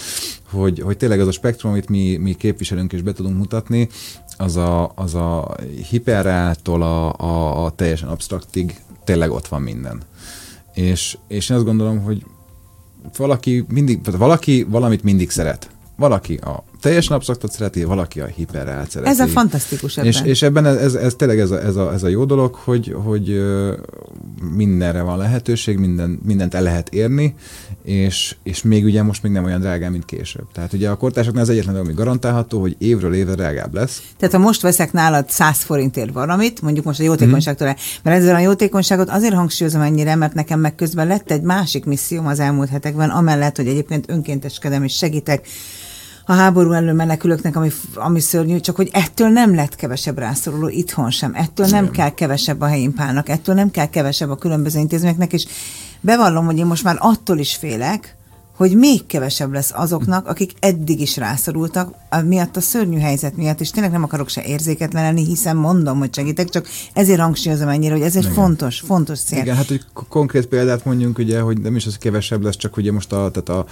hogy, 0.50 0.80
hogy 0.80 0.98
tényleg 0.98 1.20
az 1.20 1.28
a 1.28 1.32
spektrum, 1.32 1.72
amit 1.72 1.90
mi, 1.90 2.18
mi 2.18 2.34
képviselünk 2.34 2.94
és 2.94 3.02
be 3.02 3.14
tudunk 3.14 3.38
mutatni, 3.38 3.90
az 4.38 4.56
a, 4.56 4.92
az 4.96 5.16
a 5.16 5.56
hiperától 5.90 6.82
a, 6.82 7.14
a, 7.14 7.66
a 7.66 7.72
teljesen 7.72 8.10
abstraktig 8.10 8.76
tényleg 9.04 9.32
ott 9.32 9.48
van 9.48 9.62
minden. 9.62 10.02
És, 10.74 11.18
és 11.28 11.50
én 11.50 11.56
azt 11.58 11.66
gondolom, 11.66 12.02
hogy 12.02 12.26
valaki 13.18 13.66
mindig, 13.68 14.00
valaki 14.18 14.66
valamit 14.70 15.04
mindig 15.04 15.30
szeret. 15.30 15.70
Valaki 15.95 16.36
a 16.36 16.64
teljesen 16.88 17.16
absztraktot 17.16 17.52
szereti, 17.52 17.84
valaki 17.84 18.20
a 18.20 18.26
hiperreált 18.26 18.90
szereti. 18.90 19.12
Ez 19.12 19.20
a 19.20 19.28
fantasztikus 19.28 19.98
ebben. 19.98 20.10
És, 20.10 20.22
és 20.24 20.42
ebben 20.42 20.66
ez, 20.66 20.76
ez, 20.76 20.94
ez 20.94 21.14
tényleg 21.16 21.40
ez 21.40 21.52
a, 21.52 21.64
ez, 21.64 21.76
a, 21.76 21.94
ez 21.94 22.04
a 22.04 22.08
jó 22.08 22.26
dolog, 22.26 22.56
hogy, 22.56 22.96
hogy 23.04 23.44
mindenre 24.56 25.02
van 25.02 25.18
lehetőség, 25.18 25.78
minden, 25.78 26.20
mindent 26.26 26.54
el 26.54 26.62
lehet 26.62 26.90
érni, 26.90 27.36
és, 27.84 28.36
és 28.44 28.62
még 28.62 28.84
ugye 28.84 29.04
most 29.04 29.24
még 29.24 29.32
nem 29.32 29.44
olyan 29.44 29.60
drágán, 29.60 29.92
mint 29.92 30.06
később. 30.06 30.46
Tehát 30.54 30.74
ugye 30.74 30.90
a 30.90 30.96
kortársaknál 30.96 31.44
az 31.44 31.50
egyetlen 31.50 31.76
ami 31.76 31.94
garantálható, 31.94 32.60
hogy 32.60 32.76
évről 32.78 33.14
évre 33.14 33.34
drágább 33.34 33.74
lesz. 33.74 34.02
Tehát 34.18 34.36
ha 34.36 34.42
most 34.42 34.62
veszek 34.62 34.92
nálad 34.92 35.30
100 35.30 35.62
forintért 35.62 36.14
valamit, 36.14 36.62
mondjuk 36.62 36.86
most 36.86 37.00
a 37.00 37.04
jótékonyságtól, 37.04 37.68
mm. 37.68 37.72
mert 38.04 38.18
ezzel 38.18 38.36
a 38.36 38.40
jótékonyságot 38.40 39.10
azért 39.10 39.34
hangsúlyozom 39.34 39.82
ennyire, 39.82 40.16
mert 40.16 40.34
nekem 40.34 40.60
meg 40.60 40.76
közben 40.76 41.08
lett 41.08 41.32
egy 41.32 41.42
másik 41.42 41.86
misszióm 41.86 42.28
az 42.28 42.40
elmúlt 42.40 42.70
hetekben, 42.70 43.10
amellett, 43.10 43.56
hogy 43.56 43.68
egyébként 43.68 44.10
önkénteskedem 44.10 44.84
és 44.84 44.96
segítek 44.96 45.48
a 46.30 46.34
háború 46.34 46.72
elől 46.72 46.94
menekülőknek, 46.94 47.56
ami, 47.56 47.72
ami 47.96 48.20
szörnyű, 48.20 48.60
csak 48.60 48.76
hogy 48.76 48.90
ettől 48.92 49.30
nem 49.30 49.56
lett 49.56 49.76
kevesebb 49.76 50.18
rászoruló 50.18 50.68
itthon 50.68 51.10
sem, 51.10 51.32
ettől 51.36 51.66
nem, 51.66 51.84
nem 51.84 51.94
kell 51.94 52.10
kevesebb 52.10 52.62
a 52.62 52.68
helyimpának, 52.68 53.30
ettől 53.30 53.56
nem 53.56 53.72
kell 53.72 53.90
kevesebb 53.90 54.30
a 54.30 54.36
különböző 54.36 54.80
intézményeknek, 54.80 55.34
és 55.34 55.46
bevallom, 56.02 56.46
hogy 56.46 56.58
én 56.58 56.66
most 56.66 56.84
már 56.84 56.96
attól 57.00 57.38
is 57.38 57.56
félek, 57.56 58.18
hogy 58.58 58.76
még 58.76 59.06
kevesebb 59.06 59.54
lesz 59.54 59.72
azoknak, 59.76 60.28
akik 60.28 60.52
eddig 60.60 61.00
is 61.00 61.18
rászorultak, 61.18 61.94
miatt 62.26 62.56
a 62.56 62.62
szörnyű 62.62 63.00
helyzet 63.00 63.36
miatt, 63.36 63.60
és 63.60 63.70
tényleg 63.70 63.92
nem 63.92 64.04
akarok 64.04 64.30
se 64.30 64.44
érzéketlen 64.44 65.04
lenni, 65.04 65.26
hiszen 65.26 65.56
mondom, 65.56 66.00
hogy 66.00 66.14
segítek, 66.14 66.50
csak 66.50 66.68
ezért 66.94 67.20
hangsúlyozom 67.20 67.68
ennyire, 67.68 67.94
hogy 67.94 68.02
ez 68.02 68.16
egy 68.16 68.22
Igen. 68.22 68.34
fontos, 68.34 68.80
fontos 68.80 69.20
cél. 69.20 69.40
Igen, 69.40 69.56
hát 69.56 69.68
hogy 69.68 69.82
konkrét 70.10 70.48
példát 70.48 70.86
mondjunk, 70.86 71.18
ugye, 71.18 71.40
hogy 71.40 71.62
nem 71.62 71.76
is 71.76 71.86
az 71.86 71.98
kevesebb 71.98 72.44
lesz, 72.44 72.56
csak 72.56 72.78
ugye 72.78 72.92
most 72.92 73.14
a, 73.14 73.32
tehát 73.32 73.50
a, 73.50 73.66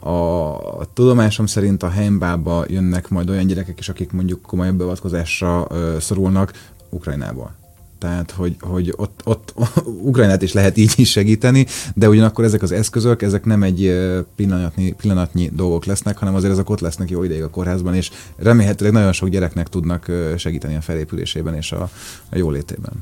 a 0.00 0.92
tudomásom 0.92 1.46
szerint 1.46 1.82
a 1.82 1.88
helmbába 1.88 2.64
jönnek 2.68 3.08
majd 3.08 3.30
olyan 3.30 3.46
gyerekek 3.46 3.78
is, 3.78 3.88
akik 3.88 4.12
mondjuk 4.12 4.42
komolyabb 4.42 4.76
beavatkozásra 4.76 5.66
ö, 5.70 5.96
szorulnak 6.00 6.52
Ukrajnából. 6.88 7.58
Tehát, 7.98 8.30
hogy, 8.30 8.56
hogy 8.60 8.92
ott, 8.96 9.20
ott 9.24 9.54
Ukrajnát 10.10 10.42
is 10.42 10.52
lehet 10.52 10.76
így 10.76 10.92
is 10.96 11.10
segíteni, 11.10 11.66
de 11.94 12.08
ugyanakkor 12.08 12.44
ezek 12.44 12.62
az 12.62 12.72
eszközök, 12.72 13.22
ezek 13.22 13.44
nem 13.44 13.62
egy 13.62 13.98
pillanatnyi, 14.36 14.92
pillanatnyi 14.92 15.50
dolgok 15.54 15.84
lesznek, 15.84 16.18
hanem 16.18 16.34
azért 16.34 16.52
ezek 16.52 16.70
ott 16.70 16.80
lesznek 16.80 17.10
jó 17.10 17.22
ideig 17.22 17.42
a 17.42 17.50
kórházban, 17.50 17.94
és 17.94 18.10
remélhetőleg 18.36 18.92
nagyon 18.92 19.12
sok 19.12 19.28
gyereknek 19.28 19.68
tudnak 19.68 20.10
segíteni 20.36 20.76
a 20.76 20.80
felépülésében 20.80 21.54
és 21.54 21.72
a, 21.72 21.90
a 22.30 22.36
jólétében 22.36 22.92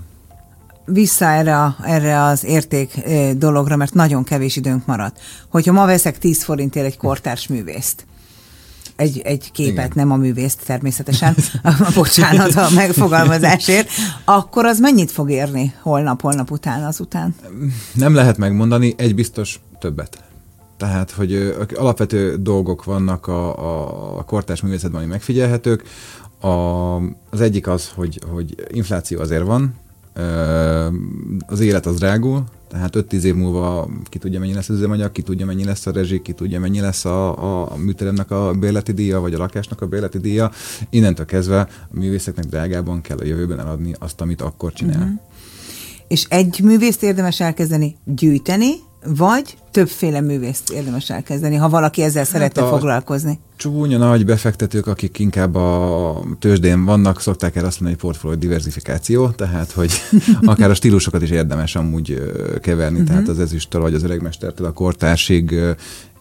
vissza 0.93 1.25
erre, 1.25 1.75
erre 1.83 2.23
az 2.23 2.45
érték 2.45 3.01
dologra, 3.37 3.77
mert 3.77 3.95
nagyon 3.95 4.25
kevés 4.25 4.57
időnk 4.57 4.87
maradt. 4.87 5.21
Hogyha 5.49 5.73
ma 5.73 5.87
veszek 5.87 6.19
10 6.19 6.45
forintért 6.45 6.87
egy 6.87 6.97
kortárs 6.97 7.47
művészt, 7.47 8.07
egy, 8.97 9.21
egy 9.25 9.51
képet, 9.53 9.73
Igen. 9.73 9.91
nem 9.95 10.11
a 10.11 10.17
művészt 10.17 10.65
természetesen, 10.67 11.37
bocsánat 11.95 12.55
a 12.55 12.69
megfogalmazásért, 12.75 13.89
akkor 14.25 14.65
az 14.65 14.79
mennyit 14.79 15.11
fog 15.11 15.31
érni 15.31 15.75
holnap, 15.83 16.21
holnap 16.21 16.51
után, 16.51 16.85
azután? 16.85 17.35
Nem 17.95 18.15
lehet 18.15 18.37
megmondani, 18.37 18.95
egy 18.97 19.15
biztos 19.15 19.61
többet. 19.79 20.23
Tehát, 20.77 21.11
hogy 21.11 21.57
alapvető 21.75 22.37
dolgok 22.37 22.85
vannak 22.85 23.27
a, 23.27 23.59
a, 23.59 24.19
a 24.19 24.23
kortárs 24.23 24.61
művészetben, 24.61 25.01
ami 25.01 25.11
megfigyelhetők. 25.11 25.83
A, 26.41 26.49
az 27.31 27.41
egyik 27.41 27.67
az, 27.67 27.91
hogy, 27.95 28.21
hogy 28.31 28.55
infláció 28.69 29.21
azért 29.21 29.45
van, 29.45 29.75
az 31.47 31.61
élet 31.61 31.87
az 31.87 31.97
drágul, 31.97 32.45
tehát 32.69 32.97
5-10 32.97 33.23
év 33.23 33.35
múlva 33.35 33.89
ki 34.05 34.19
tudja 34.19 34.41
mennyi 34.41 34.55
lesz 34.55 34.69
az 34.69 34.77
üzemanyag, 34.77 35.13
ki 35.13 35.23
tudja 35.23 35.47
mennyi 35.47 35.65
lesz 35.65 35.87
a 35.87 35.93
rezsi, 35.93 36.23
ki 36.23 36.33
tudja 36.33 36.61
mennyi 36.61 36.81
lesz 36.81 37.05
a, 37.05 37.71
a 37.73 37.77
műteremnek 37.77 38.31
a 38.31 38.53
bérleti 38.53 38.93
díja, 38.93 39.21
vagy 39.21 39.35
a 39.35 39.39
lakásnak 39.39 39.81
a 39.81 39.87
bérleti 39.87 40.19
díja. 40.19 40.51
Innentől 40.91 41.27
kezdve 41.27 41.61
a 41.61 41.69
művészeknek 41.91 42.45
drágában 42.45 43.01
kell 43.01 43.19
a 43.19 43.25
jövőben 43.25 43.61
eladni 43.61 43.95
azt, 43.99 44.21
amit 44.21 44.41
akkor 44.41 44.73
csinál. 44.73 45.03
Uh-huh. 45.03 45.21
És 46.09 46.25
egy 46.29 46.61
művészt 46.63 47.03
érdemes 47.03 47.41
elkezdeni 47.41 47.97
gyűjteni, 48.05 48.75
vagy 49.05 49.57
többféle 49.71 50.21
művészt 50.21 50.71
érdemes 50.71 51.11
elkezdeni, 51.11 51.57
ha 51.57 51.69
valaki 51.69 52.03
ezzel 52.03 52.23
hát 52.23 52.33
szeretne 52.33 52.67
foglalkozni? 52.67 53.39
Csúnya 53.57 53.99
nagy 53.99 54.25
befektetők, 54.25 54.87
akik 54.87 55.19
inkább 55.19 55.55
a 55.55 56.23
tőzsdén 56.39 56.85
vannak, 56.85 57.21
szokták 57.21 57.57
el 57.57 57.65
azt 57.65 57.81
mondani, 57.81 58.01
hogy 58.01 58.11
portfólió 58.11 58.39
diversifikáció, 58.39 59.29
tehát 59.29 59.71
hogy 59.71 59.93
akár 60.41 60.71
a 60.71 60.75
stílusokat 60.75 61.23
is 61.23 61.31
érdemes 61.31 61.77
amúgy 61.77 62.33
keverni, 62.61 63.05
tehát 63.05 63.29
az 63.29 63.41
ezüstől 63.41 63.81
vagy 63.81 63.95
az 63.95 64.03
öregmestertől 64.03 64.67
a 64.67 64.73
kortársig 64.73 65.55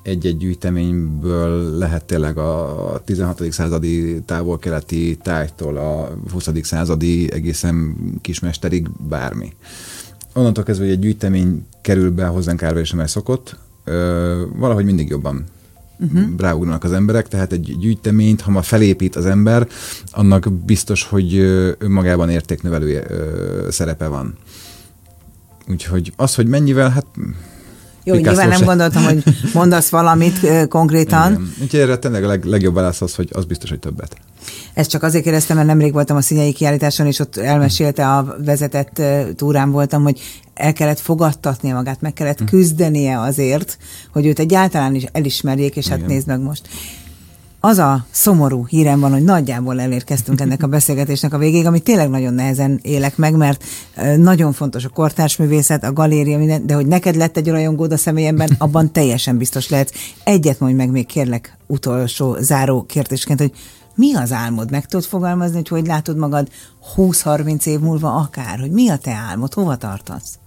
egy-egy 0.07 0.37
gyűjteményből 0.37 1.77
lehet 1.77 2.05
tényleg 2.05 2.37
a 2.37 3.01
16. 3.05 3.51
századi 3.51 4.21
távol-keleti 4.25 5.17
tájtól 5.21 5.77
a 5.77 6.17
20. 6.31 6.49
századi 6.61 7.31
egészen 7.31 7.95
kismesterig 8.21 8.89
bármi 9.09 9.53
onnantól 10.37 10.63
kezdve, 10.63 10.85
hogy 10.85 10.93
egy 10.93 10.99
gyűjtemény 10.99 11.65
kerül 11.81 12.11
be 12.11 12.25
hozzánk 12.25 12.63
árva, 12.63 12.79
és 12.79 12.93
már 12.93 13.09
szokott, 13.09 13.57
ö, 13.83 14.43
valahogy 14.55 14.85
mindig 14.85 15.09
jobban 15.09 15.45
uh-huh. 15.99 16.21
ráugranak 16.37 16.83
az 16.83 16.91
emberek, 16.91 17.27
tehát 17.27 17.51
egy 17.51 17.75
gyűjteményt, 17.79 18.41
ha 18.41 18.51
ma 18.51 18.61
felépít 18.61 19.15
az 19.15 19.25
ember, 19.25 19.67
annak 20.11 20.51
biztos, 20.53 21.03
hogy 21.03 21.35
önmagában 21.77 22.29
értéknövelő 22.29 23.03
szerepe 23.69 24.07
van. 24.07 24.33
Úgyhogy 25.69 26.13
az, 26.15 26.35
hogy 26.35 26.47
mennyivel, 26.47 26.89
hát 26.89 27.05
jó, 28.03 28.13
Picasso 28.13 28.29
nyilván 28.29 28.47
nem 28.47 28.59
se. 28.59 28.65
gondoltam, 28.65 29.03
hogy 29.03 29.23
mondasz 29.53 29.89
valamit 29.89 30.67
konkrétan. 30.67 31.31
Igen. 31.31 31.53
Úgyhogy 31.61 31.79
erre 31.79 31.97
tényleg 31.97 32.23
a 32.23 32.27
leg, 32.27 32.43
legjobb 32.43 32.73
válasz 32.73 33.01
az, 33.01 33.15
hogy 33.15 33.29
az 33.31 33.45
biztos, 33.45 33.69
hogy 33.69 33.79
többet. 33.79 34.17
Ezt 34.73 34.89
csak 34.89 35.03
azért 35.03 35.23
kérdeztem, 35.23 35.55
mert 35.55 35.67
nemrég 35.67 35.93
voltam 35.93 36.17
a 36.17 36.21
színyei 36.21 36.53
kiállításon, 36.53 37.07
és 37.07 37.19
ott 37.19 37.37
elmesélte 37.37 38.07
a 38.09 38.35
vezetett 38.45 39.01
túrán 39.35 39.71
voltam, 39.71 40.03
hogy 40.03 40.19
el 40.53 40.73
kellett 40.73 40.99
fogadtatnia 40.99 41.75
magát, 41.75 42.01
meg 42.01 42.13
kellett 42.13 42.39
hm. 42.39 42.45
küzdenie 42.45 43.19
azért, 43.19 43.77
hogy 44.13 44.25
őt 44.25 44.39
egyáltalán 44.39 44.95
is 44.95 45.03
elismerjék, 45.11 45.75
és 45.75 45.87
hát 45.87 45.97
Igen. 45.97 46.09
nézd 46.09 46.27
meg 46.27 46.39
most 46.39 46.67
az 47.59 47.77
a 47.77 48.05
szomorú 48.11 48.65
hírem 48.65 48.99
van, 48.99 49.11
hogy 49.11 49.23
nagyjából 49.23 49.79
elérkeztünk 49.81 50.41
ennek 50.41 50.63
a 50.63 50.67
beszélgetésnek 50.67 51.33
a 51.33 51.37
végéig, 51.37 51.65
ami 51.65 51.79
tényleg 51.79 52.09
nagyon 52.09 52.33
nehezen 52.33 52.79
élek 52.81 53.17
meg, 53.17 53.35
mert 53.35 53.63
nagyon 54.17 54.53
fontos 54.53 54.85
a 54.85 54.89
kortársművészet, 54.89 55.83
a 55.83 55.93
galéria, 55.93 56.37
minden, 56.37 56.65
de 56.65 56.73
hogy 56.73 56.87
neked 56.87 57.15
lett 57.15 57.37
egy 57.37 57.49
rajongód 57.49 57.91
a 57.91 57.97
személyemben, 57.97 58.49
abban 58.57 58.91
teljesen 58.91 59.37
biztos 59.37 59.69
lehet. 59.69 59.91
Egyet 60.23 60.59
mondj 60.59 60.75
meg 60.75 60.91
még 60.91 61.05
kérlek 61.05 61.57
utolsó 61.67 62.37
záró 62.39 62.83
kérdésként, 62.83 63.39
hogy 63.39 63.51
mi 63.97 64.15
az 64.15 64.31
álmod? 64.31 64.71
Meg 64.71 64.85
tudod 64.85 65.05
fogalmazni, 65.05 65.55
hogy 65.55 65.67
hogy 65.67 65.85
látod 65.85 66.17
magad 66.17 66.47
20-30 66.95 67.65
év 67.65 67.79
múlva 67.79 68.15
akár? 68.15 68.59
Hogy 68.59 68.71
mi 68.71 68.89
a 68.89 68.97
te 68.97 69.11
álmod? 69.11 69.53
Hova 69.53 69.75
tartasz? 69.75 70.37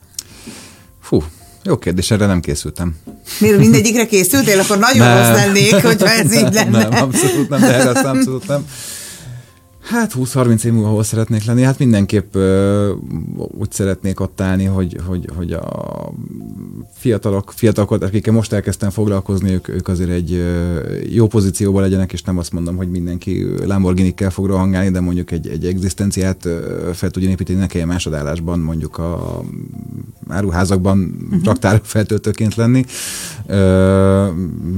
Fú, 1.00 1.22
Jó 1.62 1.78
kérdés, 1.78 2.10
erre 2.10 2.26
nem 2.26 2.40
készültem. 2.40 2.96
Miért 3.40 3.58
mindegyikre 3.58 4.06
készültél? 4.06 4.60
Akkor 4.60 4.78
nagyon 4.78 5.06
nem. 5.06 5.16
rossz 5.16 5.44
lennék, 5.44 5.74
hogyha 5.74 6.08
ez 6.08 6.34
így 6.34 6.52
lenne. 6.58 6.88
Nem, 6.88 7.02
abszolút 7.02 7.48
nem, 7.48 7.60
de 7.60 7.74
erre 7.74 8.00
abszolút 8.00 8.48
nem. 8.48 8.66
Hát 9.90 10.12
20-30 10.16 10.64
év 10.64 10.72
múlva 10.72 10.88
hol 10.88 11.02
szeretnék 11.02 11.44
lenni? 11.44 11.62
Hát 11.62 11.78
mindenképp 11.78 12.34
ö, 12.34 12.92
úgy 13.36 13.72
szeretnék 13.72 14.20
ott 14.20 14.40
állni, 14.40 14.64
hogy, 14.64 14.96
hogy, 15.06 15.28
hogy 15.36 15.52
a 15.52 16.12
fiatalok, 16.94 17.52
fiatalok, 17.56 17.90
akikkel 17.90 18.32
most 18.32 18.52
elkezdtem 18.52 18.90
foglalkozni, 18.90 19.52
ők, 19.52 19.68
ők 19.68 19.88
azért 19.88 20.10
egy 20.10 20.32
ö, 20.32 20.78
jó 21.08 21.26
pozícióban 21.26 21.82
legyenek, 21.82 22.12
és 22.12 22.22
nem 22.22 22.38
azt 22.38 22.52
mondom, 22.52 22.76
hogy 22.76 22.90
mindenki 22.90 23.46
Lamborghini-kkel 23.64 24.30
fog 24.30 24.46
rohangálni, 24.46 24.90
de 24.90 25.00
mondjuk 25.00 25.30
egy, 25.30 25.48
egy 25.48 25.64
egzisztenciát 25.64 26.48
fel 26.92 27.10
tudjon 27.10 27.32
építeni, 27.32 27.58
ne 27.58 27.66
kelljen 27.66 27.88
másodállásban 27.88 28.58
mondjuk 28.58 28.98
a 28.98 29.42
áruházakban 30.28 31.16
uh-huh. 31.24 31.44
raktár 31.44 31.80
feltöltőként 31.82 32.54
lenni. 32.54 32.84
Ö, 33.46 34.26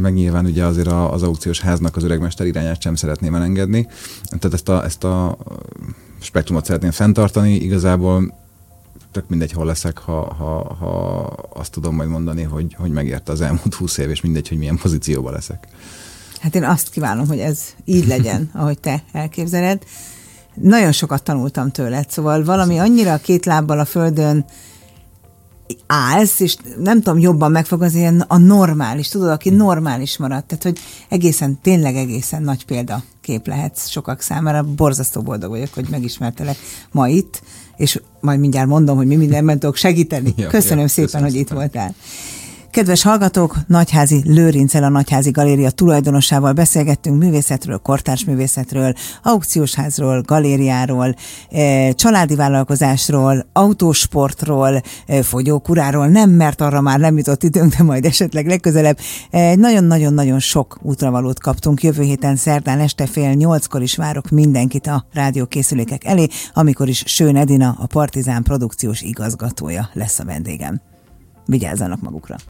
meg 0.00 0.12
nyilván 0.12 0.44
ugye 0.44 0.64
azért 0.64 0.88
az 0.88 1.22
aukciós 1.22 1.60
háznak 1.60 1.96
az 1.96 2.04
öregmester 2.04 2.46
irányát 2.46 2.80
sem 2.80 2.94
szeretném 2.94 3.34
elengedni. 3.34 3.86
Tehát 4.24 4.52
ezt 4.52 4.68
a, 4.68 4.84
ezt 4.84 5.01
ezt 5.02 5.14
a 5.14 5.36
spektrumot 6.20 6.64
szeretném 6.64 6.90
fenntartani. 6.90 7.54
Igazából 7.54 8.34
tök 9.12 9.28
mindegy, 9.28 9.52
hol 9.52 9.66
leszek, 9.66 9.98
ha, 9.98 10.34
ha, 10.34 10.74
ha 10.74 11.20
azt 11.52 11.72
tudom 11.72 11.94
majd 11.94 12.08
mondani, 12.08 12.42
hogy, 12.42 12.76
hogy 12.78 12.90
megérte 12.90 13.32
az 13.32 13.40
elmúlt 13.40 13.74
húsz 13.74 13.98
év, 13.98 14.10
és 14.10 14.20
mindegy, 14.20 14.48
hogy 14.48 14.58
milyen 14.58 14.76
pozícióban 14.76 15.32
leszek. 15.32 15.68
Hát 16.40 16.54
én 16.54 16.64
azt 16.64 16.90
kívánom, 16.90 17.26
hogy 17.26 17.38
ez 17.38 17.60
így 17.84 18.06
legyen, 18.06 18.50
ahogy 18.54 18.78
te 18.78 19.02
elképzeled. 19.12 19.82
Nagyon 20.54 20.92
sokat 20.92 21.22
tanultam 21.22 21.70
tőled, 21.70 22.10
szóval 22.10 22.44
valami 22.44 22.78
annyira 22.78 23.16
két 23.16 23.44
lábbal 23.44 23.78
a 23.78 23.84
földön 23.84 24.44
állsz, 25.86 26.40
és 26.40 26.56
nem 26.78 27.00
tudom 27.00 27.18
jobban 27.18 27.50
megfogalmazni, 27.50 28.00
ilyen 28.00 28.20
a 28.20 28.38
normális, 28.38 29.08
tudod, 29.08 29.28
aki 29.28 29.50
normális 29.50 30.18
maradt, 30.18 30.46
tehát 30.46 30.62
hogy 30.62 30.78
egészen, 31.08 31.58
tényleg 31.62 31.96
egészen 31.96 32.42
nagy 32.42 32.64
példa 32.64 33.02
kép 33.22 33.46
lehetsz 33.46 33.88
sokak 33.88 34.20
számára. 34.20 34.62
Borzasztó 34.62 35.20
boldog 35.20 35.50
vagyok, 35.50 35.74
hogy 35.74 35.86
megismertelek 35.90 36.56
ma 36.90 37.08
itt, 37.08 37.42
és 37.76 38.00
majd 38.20 38.40
mindjárt 38.40 38.68
mondom, 38.68 38.96
hogy 38.96 39.06
mi 39.06 39.16
mindenben 39.16 39.58
tudok 39.58 39.76
segíteni. 39.76 40.34
Ja, 40.36 40.48
köszönöm 40.48 40.78
ja, 40.78 40.88
szépen, 40.88 41.04
köszönöm 41.04 41.26
hogy 41.26 41.36
szépen. 41.36 41.46
itt 41.46 41.58
voltál. 41.58 41.94
Kedves 42.72 43.02
hallgatók, 43.02 43.56
Nagyházi 43.66 44.22
Lőrincel 44.24 44.82
a 44.82 44.88
Nagyházi 44.88 45.30
Galéria 45.30 45.70
tulajdonosával 45.70 46.52
beszélgettünk 46.52 47.18
művészetről, 47.18 47.78
kortárs 47.78 48.24
művészetről, 48.24 48.92
aukciósházról, 49.22 50.20
galériáról, 50.20 51.14
eh, 51.50 51.92
családi 51.92 52.34
vállalkozásról, 52.34 53.46
autósportról, 53.52 54.82
eh, 55.06 55.22
fogyókuráról, 55.22 56.06
nem, 56.06 56.30
mert 56.30 56.60
arra 56.60 56.80
már 56.80 56.98
nem 56.98 57.16
jutott 57.16 57.42
időnk, 57.42 57.74
de 57.74 57.82
majd 57.82 58.04
esetleg 58.04 58.46
legközelebb. 58.46 58.98
Nagyon-nagyon-nagyon 59.54 60.38
sok 60.38 60.78
útravalót 60.82 61.40
kaptunk. 61.40 61.82
Jövő 61.82 62.02
héten 62.02 62.36
szerdán 62.36 62.80
este 62.80 63.06
fél 63.06 63.32
nyolckor 63.32 63.82
is 63.82 63.96
várok 63.96 64.30
mindenkit 64.30 64.86
a 64.86 65.06
rádiókészülékek 65.12 66.04
elé, 66.04 66.26
amikor 66.54 66.88
is 66.88 67.02
Sőn 67.06 67.36
Edina, 67.36 67.76
a 67.78 67.86
Partizán 67.86 68.42
produkciós 68.42 69.00
igazgatója 69.00 69.88
lesz 69.92 70.18
a 70.18 70.24
vendégem. 70.24 70.80
Vigyázzanak 71.46 72.00
magukra! 72.00 72.36